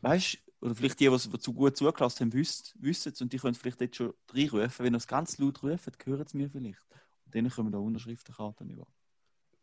Weißt 0.00 0.34
du, 0.34 0.66
oder 0.66 0.74
vielleicht 0.74 1.00
die, 1.00 1.08
die 1.08 1.14
es 1.14 1.28
zu 1.30 1.52
gut 1.52 1.76
zugelassen 1.76 2.20
haben, 2.22 2.32
wissen 2.32 2.64
wissen 2.80 3.12
es 3.12 3.20
und 3.20 3.30
die 3.30 3.36
können 3.38 3.54
vielleicht 3.54 3.80
jetzt 3.82 3.96
schon 3.96 4.14
reinrufen. 4.32 4.86
Wenn 4.86 4.94
ihr 4.94 4.98
es 4.98 5.06
ganz 5.06 5.36
laut 5.36 5.62
rufen, 5.62 5.92
hören 6.06 6.26
sie 6.26 6.36
mir 6.38 6.48
vielleicht. 6.48 6.80
Und 7.26 7.34
dann 7.34 7.48
können 7.50 7.68
wir 7.68 7.72
da 7.72 7.78
Unterschriftenkarten 7.78 8.70
über. 8.70 8.86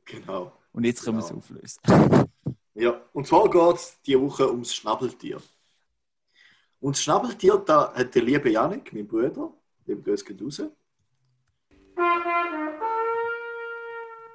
Genau. 0.05 0.51
Und 0.73 0.83
jetzt 0.83 1.03
können 1.03 1.17
wir 1.17 1.27
Genau. 1.27 1.39
es 1.39 1.49
auflösen. 1.49 2.29
Ja, 2.77 3.01
und 3.13 3.25
zwar 3.25 3.49
geht 3.49 3.75
es 3.77 3.97
diese 4.05 4.21
Woche 4.21 4.49
ums 4.49 4.75
Schnabeltier. 4.75 5.41
Und 6.81 6.97
das 6.97 7.01
Schnabeltier, 7.03 7.55
da 7.65 7.93
hat 7.93 8.13
der 8.13 8.21
liebe 8.21 8.49
Janik, 8.49 8.91
mein 8.91 9.07
Bruder, 9.07 9.53
dem 9.87 10.03
Grüß 10.03 10.25
geht 10.25 10.41
raus. 10.41 10.61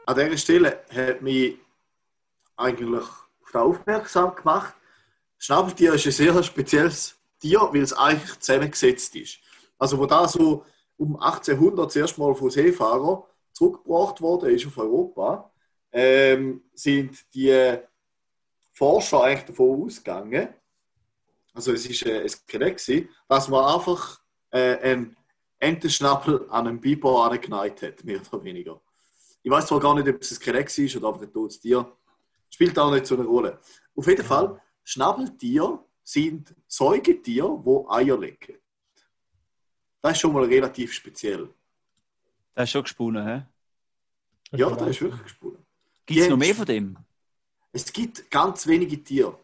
An 0.07 0.17
dieser 0.17 0.37
Stelle 0.39 0.85
hat 0.91 1.21
mich 1.21 1.59
eigentlich 2.57 2.99
auf 2.99 3.27
das 3.53 3.61
aufmerksam 3.63 4.35
gemacht. 4.35 4.75
Das 5.37 5.45
Schnabeltier 5.45 5.93
ist 5.93 6.07
ein 6.07 6.13
sehr 6.13 6.43
spezielles 6.43 7.17
Tier, 7.39 7.61
weil 7.61 7.83
es 7.83 7.93
eigentlich 7.93 8.41
zusammengesetzt 8.41 9.15
ist. 9.17 9.39
Also 9.79 9.99
wo 9.99 10.07
da 10.07 10.27
so 10.27 10.65
um 10.97 11.17
1800 11.17 11.93
zuerst 11.93 12.17
mal 12.17 12.35
von 12.35 12.51
Seefahrern 12.51 13.23
zurückgebracht 13.53 14.21
wurde, 14.23 14.51
ist 14.51 14.67
auf 14.67 14.79
Europa, 14.79 15.50
ähm, 15.93 16.63
sind 16.75 17.35
die 17.35 17.79
Forscher 18.73 19.25
eigentlich 19.25 19.47
davon 19.47 19.85
ausgegangen, 19.85 20.55
also 21.53 21.73
es 21.73 21.87
ist 21.87 22.07
äh, 22.07 22.23
ein 22.23 22.29
Skelett 22.29 22.79
gewesen, 22.79 23.09
dass 23.29 23.49
man 23.49 23.65
einfach 23.65 24.21
äh, 24.51 24.77
einen 24.79 25.17
Entenschnabel 25.59 26.47
an 26.49 26.69
einen 26.69 26.81
Biber 26.81 27.31
angeneigt 27.31 27.83
hat, 27.83 28.05
mehr 28.05 28.21
oder 28.33 28.45
weniger. 28.45 28.81
Ich 29.43 29.51
weiß 29.51 29.67
zwar 29.67 29.81
gar 29.81 29.95
nicht, 29.95 30.09
ob 30.09 30.21
es 30.21 30.31
ein 30.31 30.37
Skelett 30.37 30.79
ist 30.79 30.97
oder 30.97 31.09
einfach 31.09 31.23
ein 31.23 31.33
totes 31.33 31.61
Tier. 31.61 31.91
Spielt 32.51 32.79
auch 32.79 32.91
nicht 32.91 33.07
so 33.07 33.15
eine 33.15 33.25
Rolle. 33.25 33.59
Auf 33.95 34.07
jeden 34.07 34.25
Fall, 34.25 34.61
Schnabeltiere 34.85 35.85
sind 36.03 36.55
Säugetiere, 36.67 37.63
die 37.65 37.89
Eier 37.89 38.19
legen. 38.19 38.59
Das 40.03 40.13
ist 40.13 40.21
schon 40.21 40.33
mal 40.33 40.45
relativ 40.45 40.93
speziell. 40.93 41.49
Das 42.55 42.65
ist 42.65 42.71
schon 42.71 42.83
gesponnen, 42.83 43.27
hä? 43.27 43.47
Ja, 44.57 44.71
das 44.71 44.89
ist 44.89 45.03
wirklich 45.03 45.23
gesponnen. 45.23 45.65
Gibt 46.15 46.23
es 46.23 46.29
noch 46.29 46.37
mehr 46.37 46.55
von 46.55 46.67
dem? 46.67 46.97
Es 47.73 47.93
gibt 47.93 48.31
ganz 48.31 48.67
wenige 48.67 49.03
Tiere. 49.03 49.39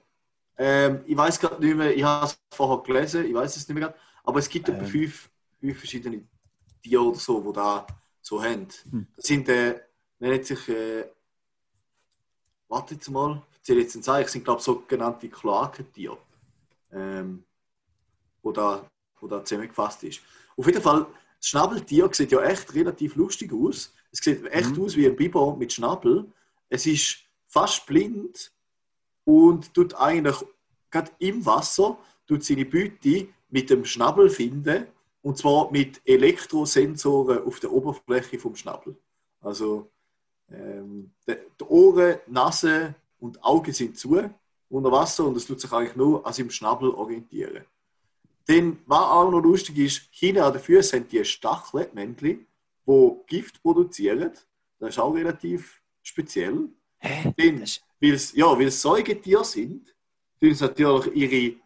Ähm, 0.58 1.00
ich 1.06 1.16
weiß 1.16 1.38
gerade 1.38 1.64
nicht 1.64 1.76
mehr, 1.76 1.94
ich 1.94 2.02
habe 2.02 2.26
es 2.26 2.38
vorher 2.50 2.82
gelesen, 2.82 3.24
ich 3.26 3.34
weiß 3.34 3.56
es 3.56 3.68
nicht 3.68 3.78
mehr 3.78 3.88
gerade, 3.88 3.98
aber 4.24 4.38
es 4.40 4.48
gibt 4.48 4.68
etwa 4.68 4.80
Ähm. 4.82 4.86
fünf, 4.86 5.30
fünf 5.60 5.78
verschiedene 5.78 6.22
Tiere 6.82 7.02
oder 7.02 7.18
so, 7.18 7.40
die 7.40 7.52
da 7.52 7.86
so 8.20 8.42
haben. 8.42 8.66
Hm. 8.90 9.06
Das 9.14 9.26
sind, 9.26 9.48
äh, 9.48 9.80
nennt 10.18 10.44
sich, 10.44 10.68
äh, 10.68 11.04
warte 12.68 12.94
jetzt 12.94 13.08
mal, 13.10 13.42
ich 13.52 13.58
erzähle 13.58 13.80
jetzt 13.82 13.94
ein 13.94 14.02
Zeichen, 14.02 14.28
sind 14.28 14.44
glaube 14.44 14.58
ich 14.58 14.64
sogenannte 14.64 15.28
Kloakentiere, 15.28 16.18
ähm, 16.92 17.44
wo, 18.42 18.50
da, 18.50 18.90
wo 19.20 19.28
da 19.28 19.44
zusammengefasst 19.44 20.02
ist. 20.04 20.20
Auf 20.56 20.66
jeden 20.66 20.82
Fall, 20.82 21.06
das 21.38 21.48
Schnabeltier 21.48 22.08
sieht 22.12 22.32
ja 22.32 22.40
echt 22.42 22.74
relativ 22.74 23.14
lustig 23.14 23.52
aus. 23.52 23.92
Es 24.10 24.20
sieht 24.20 24.44
echt 24.46 24.74
Mhm. 24.76 24.82
aus 24.82 24.96
wie 24.96 25.06
ein 25.06 25.14
Biber 25.14 25.54
mit 25.56 25.72
Schnabel. 25.72 26.32
Es 26.68 26.86
ist 26.86 27.18
fast 27.46 27.86
blind 27.86 28.52
und 29.24 29.72
tut 29.74 29.94
eigentlich 29.94 30.36
gerade 30.90 31.10
im 31.18 31.44
Wasser 31.44 31.98
tut 32.26 32.44
seine 32.44 32.64
Beute 32.64 33.28
mit 33.50 33.70
dem 33.70 33.84
Schnabel 33.84 34.28
finden 34.30 34.86
und 35.22 35.38
zwar 35.38 35.70
mit 35.70 36.00
Elektrosensoren 36.04 37.44
auf 37.44 37.60
der 37.60 37.72
Oberfläche 37.72 38.38
vom 38.38 38.56
Schnabel. 38.56 38.96
Also 39.40 39.90
ähm, 40.50 41.10
die, 41.26 41.64
Ohren, 41.64 42.18
Nase 42.26 42.94
und 43.18 43.42
Augen 43.42 43.72
sind 43.72 43.98
zu 43.98 44.20
unter 44.68 44.92
Wasser 44.92 45.26
und 45.26 45.36
es 45.36 45.46
tut 45.46 45.60
sich 45.60 45.72
eigentlich 45.72 45.96
nur 45.96 46.26
an 46.26 46.32
seinem 46.32 46.50
Schnabel 46.50 46.90
orientieren. 46.90 47.64
Dann, 48.46 48.78
was 48.86 49.00
auch 49.00 49.30
noch 49.30 49.40
lustig 49.40 49.78
ist, 49.78 50.02
hinten 50.10 50.42
an 50.42 50.52
den 50.52 50.62
Füßen 50.62 51.00
haben 51.00 51.08
die 51.08 51.24
Stacheln, 51.24 51.88
die 51.90 51.94
Männchen, 51.94 52.46
die 52.86 53.16
Gift 53.26 53.60
produzieren. 53.62 54.32
Das 54.78 54.90
ist 54.90 54.98
auch 54.98 55.14
relativ 55.14 55.80
speziell. 56.06 56.68
Hä? 56.98 57.34
Das 57.36 57.46
ist- 57.70 57.82
weil 58.00 58.12
es 58.14 58.32
ja, 58.34 58.46
weil 58.58 58.66
es 58.66 58.80
Säugetiere 58.82 59.44
sind, 59.44 59.94
tun 60.40 60.54
sie 60.54 60.64
natürlich 60.64 61.14
ihre 61.14 61.56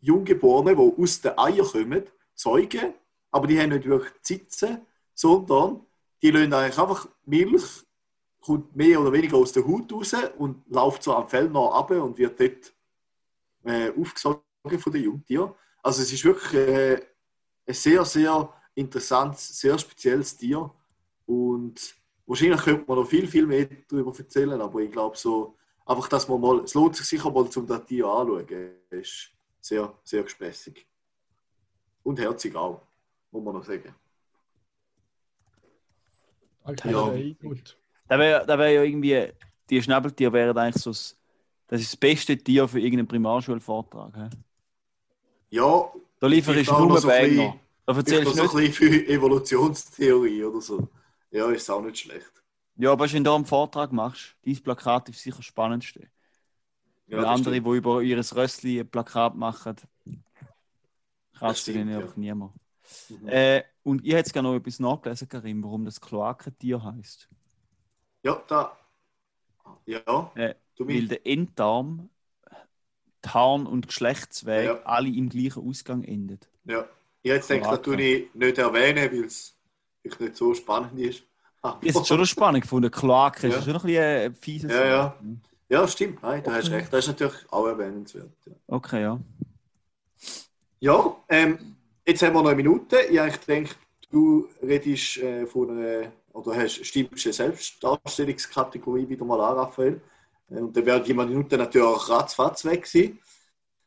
Junggeborenen, 0.00 0.76
die 0.76 1.02
aus 1.02 1.20
den 1.20 1.38
Eiern 1.38 1.66
kommen, 1.66 2.02
säugen, 2.34 2.94
aber 3.30 3.46
die 3.46 3.58
haben 3.60 3.70
nicht 3.70 3.86
wirklich 3.86 4.12
Zitzen, 4.22 4.86
sondern 5.14 5.80
die 6.22 6.30
lassen 6.30 6.52
eigentlich 6.52 6.78
einfach 6.78 7.08
Milch, 7.24 7.84
kommt 8.40 8.74
mehr 8.74 9.00
oder 9.00 9.12
weniger 9.12 9.36
aus 9.36 9.52
der 9.52 9.66
Haut 9.66 9.92
raus 9.92 10.14
und 10.38 10.64
läuft 10.68 11.02
so 11.02 11.14
am 11.14 11.28
Fell 11.28 11.48
noch 11.48 11.72
ab 11.74 11.90
und 11.90 12.18
wird 12.18 12.40
dort 12.40 12.72
äh, 13.64 13.90
aufgesogen 13.96 14.42
von 14.78 14.92
den 14.92 15.04
Jungtieren. 15.04 15.52
Also 15.82 16.02
es 16.02 16.12
ist 16.12 16.24
wirklich 16.24 16.54
äh, 16.54 17.06
ein 17.66 17.74
sehr, 17.74 18.04
sehr 18.04 18.52
interessantes, 18.74 19.60
sehr 19.60 19.78
spezielles 19.78 20.36
Tier 20.36 20.68
und 21.26 21.94
wahrscheinlich 22.32 22.60
könnte 22.62 22.84
man 22.86 22.98
noch 22.98 23.06
viel, 23.06 23.26
viel 23.26 23.46
mehr 23.46 23.68
darüber 23.88 24.12
erzählen, 24.18 24.60
aber 24.60 24.80
ich 24.80 24.90
glaube 24.90 25.16
so, 25.16 25.56
einfach, 25.86 26.08
dass 26.08 26.26
man 26.28 26.40
mal, 26.40 26.60
es 26.60 26.74
lohnt 26.74 26.96
sich 26.96 27.06
sicher 27.06 27.30
mal, 27.30 27.48
zum 27.50 27.66
das 27.66 27.84
Tier 27.86 28.06
anzuschauen. 28.06 28.70
Es 28.90 28.98
ist 29.08 29.30
sehr, 29.60 29.92
sehr 30.02 30.22
gespässig. 30.22 30.86
Und 32.02 32.18
herzig 32.18 32.54
auch, 32.56 32.80
muss 33.30 33.44
man 33.44 33.54
noch 33.54 33.64
sagen. 33.64 33.94
Okay, 36.64 36.90
Ja. 36.90 37.48
gut. 37.48 37.76
Da 38.08 38.18
wäre 38.18 38.46
da 38.46 38.58
wär 38.58 38.70
ja 38.70 38.82
irgendwie, 38.82 39.32
die 39.70 39.82
Schnabeltiere 39.82 40.32
wären 40.32 40.56
eigentlich 40.56 40.82
so 40.82 40.90
das, 40.90 41.16
das, 41.68 41.80
ist 41.80 41.92
das 41.92 41.96
beste 41.96 42.36
Tier 42.36 42.68
für 42.68 42.78
irgendeinen 42.80 43.08
Primarschulvortrag. 43.08 44.14
hä? 44.16 44.28
Ja, 45.50 45.90
Da 46.20 46.26
lieferst 46.26 46.68
du 46.68 46.72
nur 46.72 46.86
noch 46.88 46.98
so 46.98 47.08
ein 47.08 47.36
Banger. 47.36 47.60
Da 47.86 47.96
erzählst 47.96 48.26
du 48.38 48.46
so 48.46 48.56
ein 48.56 48.62
nicht. 48.64 48.78
bisschen 48.78 48.92
für 48.92 49.08
Evolutionstheorie 49.08 50.44
oder 50.44 50.60
so. 50.60 50.88
Ja, 51.32 51.50
ist 51.50 51.68
auch 51.70 51.82
nicht 51.82 51.98
schlecht. 51.98 52.30
Ja, 52.76 52.92
aber 52.92 53.10
wenn 53.10 53.24
du 53.24 53.34
einen 53.34 53.46
Vortrag 53.46 53.92
machst, 53.92 54.36
dein 54.44 54.62
Plakat 54.62 55.08
ist 55.08 55.20
sicher 55.20 55.38
das 55.38 55.46
Spannendste. 55.46 56.08
Ja, 57.06 57.18
andere, 57.18 57.54
stimmt. 57.54 57.66
die 57.66 57.76
über 57.76 58.00
ihr 58.02 58.18
Rössli 58.18 58.80
ein 58.80 58.88
Plakat 58.88 59.34
machen, 59.34 59.76
stimmt, 61.54 61.76
ihnen 61.76 61.88
ja. 61.90 61.98
einfach 61.98 62.16
niemand. 62.16 62.52
Mhm. 63.08 63.28
Äh, 63.28 63.64
und 63.82 64.04
ich 64.04 64.12
hätte 64.14 64.30
gerne 64.30 64.48
noch 64.48 64.56
etwas 64.56 64.78
nachgelesen, 64.78 65.28
Karim, 65.28 65.62
warum 65.62 65.84
das 65.84 66.00
Kloakentier 66.00 66.82
heißt. 66.82 67.28
Ja, 68.22 68.42
da. 68.46 68.76
Ja, 69.86 70.32
Äh, 70.34 70.54
du 70.76 70.86
Weil 70.86 71.08
der 71.08 71.26
Enddarm, 71.26 72.08
Tarn- 73.20 73.66
und 73.66 73.86
Geschlechtsweg 73.86 74.66
Ja. 74.66 74.82
alle 74.82 75.08
im 75.08 75.28
gleichen 75.28 75.66
Ausgang 75.68 76.04
endet. 76.04 76.48
Ja. 76.64 76.86
Ich 77.22 77.30
hätte 77.30 77.54
gedacht, 77.54 77.72
das 77.72 77.82
tue 77.82 78.02
ich 78.02 78.34
nicht 78.34 78.58
erwähnen, 78.58 79.12
weil 79.12 79.24
es 79.24 79.56
vielleicht 80.02 80.20
nicht 80.20 80.36
so 80.36 80.52
spannend 80.54 80.98
ist. 80.98 81.22
Das 81.62 81.76
ist 81.82 82.06
schon 82.08 82.18
noch 82.18 82.26
spannend 82.26 82.62
gefunden. 82.62 82.90
Kloake 82.90 83.48
Ja. 83.48 83.56
ist 83.58 83.64
schon 83.64 83.76
ein 83.76 83.82
bisschen 83.82 84.02
ein 84.02 84.34
fieses 84.34 84.70
Ja, 84.72 84.84
ja. 84.84 85.04
Wort. 85.04 85.14
Ja, 85.68 85.88
stimmt. 85.88 86.22
Nein, 86.22 86.42
da 86.42 86.52
hast 86.54 86.66
Okay. 86.66 86.74
recht. 86.76 86.92
Das 86.92 87.04
ist 87.04 87.08
natürlich 87.08 87.52
auch 87.52 87.66
erwähnenswert. 87.66 88.30
Ja, 88.46 88.52
Okay, 88.66 89.02
ja. 89.02 89.20
ja 90.80 91.16
ähm, 91.28 91.76
jetzt 92.06 92.22
haben 92.22 92.34
wir 92.34 92.42
noch 92.42 92.48
eine 92.50 92.56
Minute. 92.56 92.96
Ich 93.10 93.18
habe 93.18 93.30
gedacht, 93.30 93.78
du 94.10 94.48
redest 94.62 95.18
äh, 95.18 95.46
von 95.46 95.70
einer, 95.70 96.12
oder 96.32 96.56
hast, 96.56 96.84
stimmst 96.84 97.24
eine 97.26 97.32
Selbstdarstellungskategorie 97.32 99.08
wieder 99.08 99.24
mal 99.24 99.40
an, 99.40 99.56
Raphael. 99.58 100.00
Äh, 100.50 100.56
Und 100.56 100.76
dann 100.76 100.84
wäre 100.84 101.02
die 101.02 101.14
Minute 101.14 101.56
natürlich 101.56 101.86
auch 101.86 102.08
ratzfatz 102.08 102.64
weg 102.64 102.82
gewesen. 102.84 103.18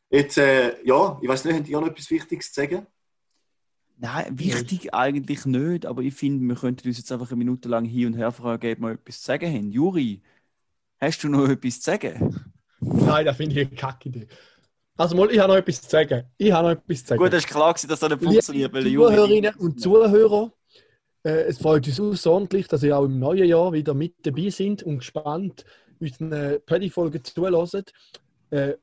Jetzt, 0.08 0.38
äh, 0.38 0.82
ja, 0.84 1.18
ich 1.20 1.28
weiß 1.28 1.44
nicht, 1.44 1.56
habt 1.58 1.68
ihr 1.68 1.80
noch 1.80 1.88
etwas 1.88 2.10
Wichtiges 2.10 2.52
zu 2.52 2.60
sagen? 2.62 2.86
Nein, 3.98 4.38
wichtig 4.38 4.92
eigentlich 4.92 5.46
nicht, 5.46 5.86
aber 5.86 6.02
ich 6.02 6.14
finde, 6.14 6.46
wir 6.46 6.60
könnten 6.60 6.86
uns 6.86 6.98
jetzt 6.98 7.10
einfach 7.12 7.30
eine 7.30 7.38
Minute 7.38 7.68
lang 7.68 7.86
hin 7.86 8.08
und 8.08 8.14
her 8.14 8.30
fragen, 8.30 8.72
ob 8.72 8.80
wir 8.80 8.90
etwas 8.90 9.20
zu 9.20 9.26
sagen 9.26 9.46
haben. 9.46 9.70
Juri, 9.70 10.20
hast 11.00 11.24
du 11.24 11.28
noch 11.28 11.48
etwas 11.48 11.80
zu 11.80 11.90
sagen? 11.92 12.52
Nein, 12.80 13.24
das 13.24 13.36
finde 13.36 13.58
ich 13.58 13.66
eine 13.66 13.76
Kacke-Idee. 13.76 14.26
Also 14.98 15.16
mal, 15.16 15.30
ich 15.30 15.38
habe 15.38 15.52
noch 15.52 15.58
etwas 15.58 15.80
zu 15.80 15.88
sagen. 15.88 16.24
Ich 16.36 16.52
habe 16.52 16.68
noch 16.68 16.72
etwas 16.74 17.00
zu 17.00 17.06
sagen. 17.08 17.22
Gut, 17.22 17.32
es 17.32 17.44
war 17.44 17.50
klar, 17.50 17.72
gewesen, 17.72 17.88
dass 17.88 18.00
das 18.00 18.10
nicht 18.10 18.20
Liebe 18.20 18.32
funktioniert, 18.32 18.74
Juri. 18.74 19.14
Zuhörerinnen 19.14 19.54
und 19.56 19.80
Zuhörer, 19.80 20.52
äh, 21.24 21.30
es 21.44 21.58
freut 21.58 21.86
uns 21.86 22.00
außerordentlich, 22.00 22.68
dass 22.68 22.82
ihr 22.82 22.98
auch 22.98 23.04
im 23.04 23.18
neuen 23.18 23.46
Jahr 23.46 23.72
wieder 23.72 23.94
mit 23.94 24.14
dabei 24.26 24.50
sind 24.50 24.82
und 24.82 24.98
gespannt 24.98 25.64
unseren 26.00 26.60
Paddy-Folgen 26.66 27.24
zuhören. 27.24 27.84
Äh, 28.50 28.74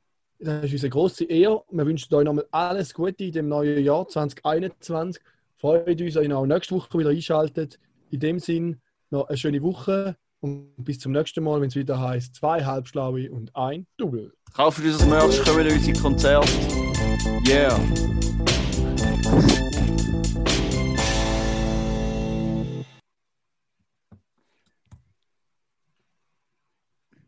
das 0.44 0.66
ist 0.66 0.74
unsere 0.74 0.90
grosse 0.90 1.24
Ehre. 1.26 1.64
Wir 1.72 1.86
wünschen 1.86 2.14
euch 2.14 2.26
nochmal 2.26 2.46
alles 2.52 2.94
Gute 2.94 3.24
in 3.24 3.32
dem 3.32 3.48
neuen 3.48 3.84
Jahr 3.84 4.08
2021. 4.08 5.24
Freut 5.58 6.02
uns, 6.02 6.16
wenn 6.16 6.32
ihr 6.32 6.38
auch 6.38 6.46
nächste 6.46 6.76
Woche 6.76 7.00
wieder 7.00 7.10
einschaltet. 7.10 7.80
In 8.12 8.20
dem 8.20 8.40
Sinn 8.40 8.82
noch 9.10 9.30
eine 9.30 9.38
schöne 9.38 9.62
Woche 9.62 10.18
und 10.42 10.76
bis 10.78 11.00
zum 11.00 11.14
nächsten 11.14 11.44
Mal, 11.44 11.62
wenn 11.62 11.70
es 11.70 11.76
wieder 11.76 12.00
heißt 12.00 12.36
zwei 12.36 12.64
Halbschlaue 12.64 13.32
und 13.32 13.56
ein 13.56 13.88
Double. 13.98 14.34
Kauft 14.54 14.80
unser 14.84 15.06
Merch, 15.06 15.42
kommen 15.46 15.66
in 15.66 15.74
unsere 15.74 15.98
Konzerte. 15.98 16.52
Yeah. 17.48 17.80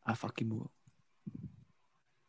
Ah, 0.04 0.14
fucking 0.14 0.50
Moore. 0.50 0.70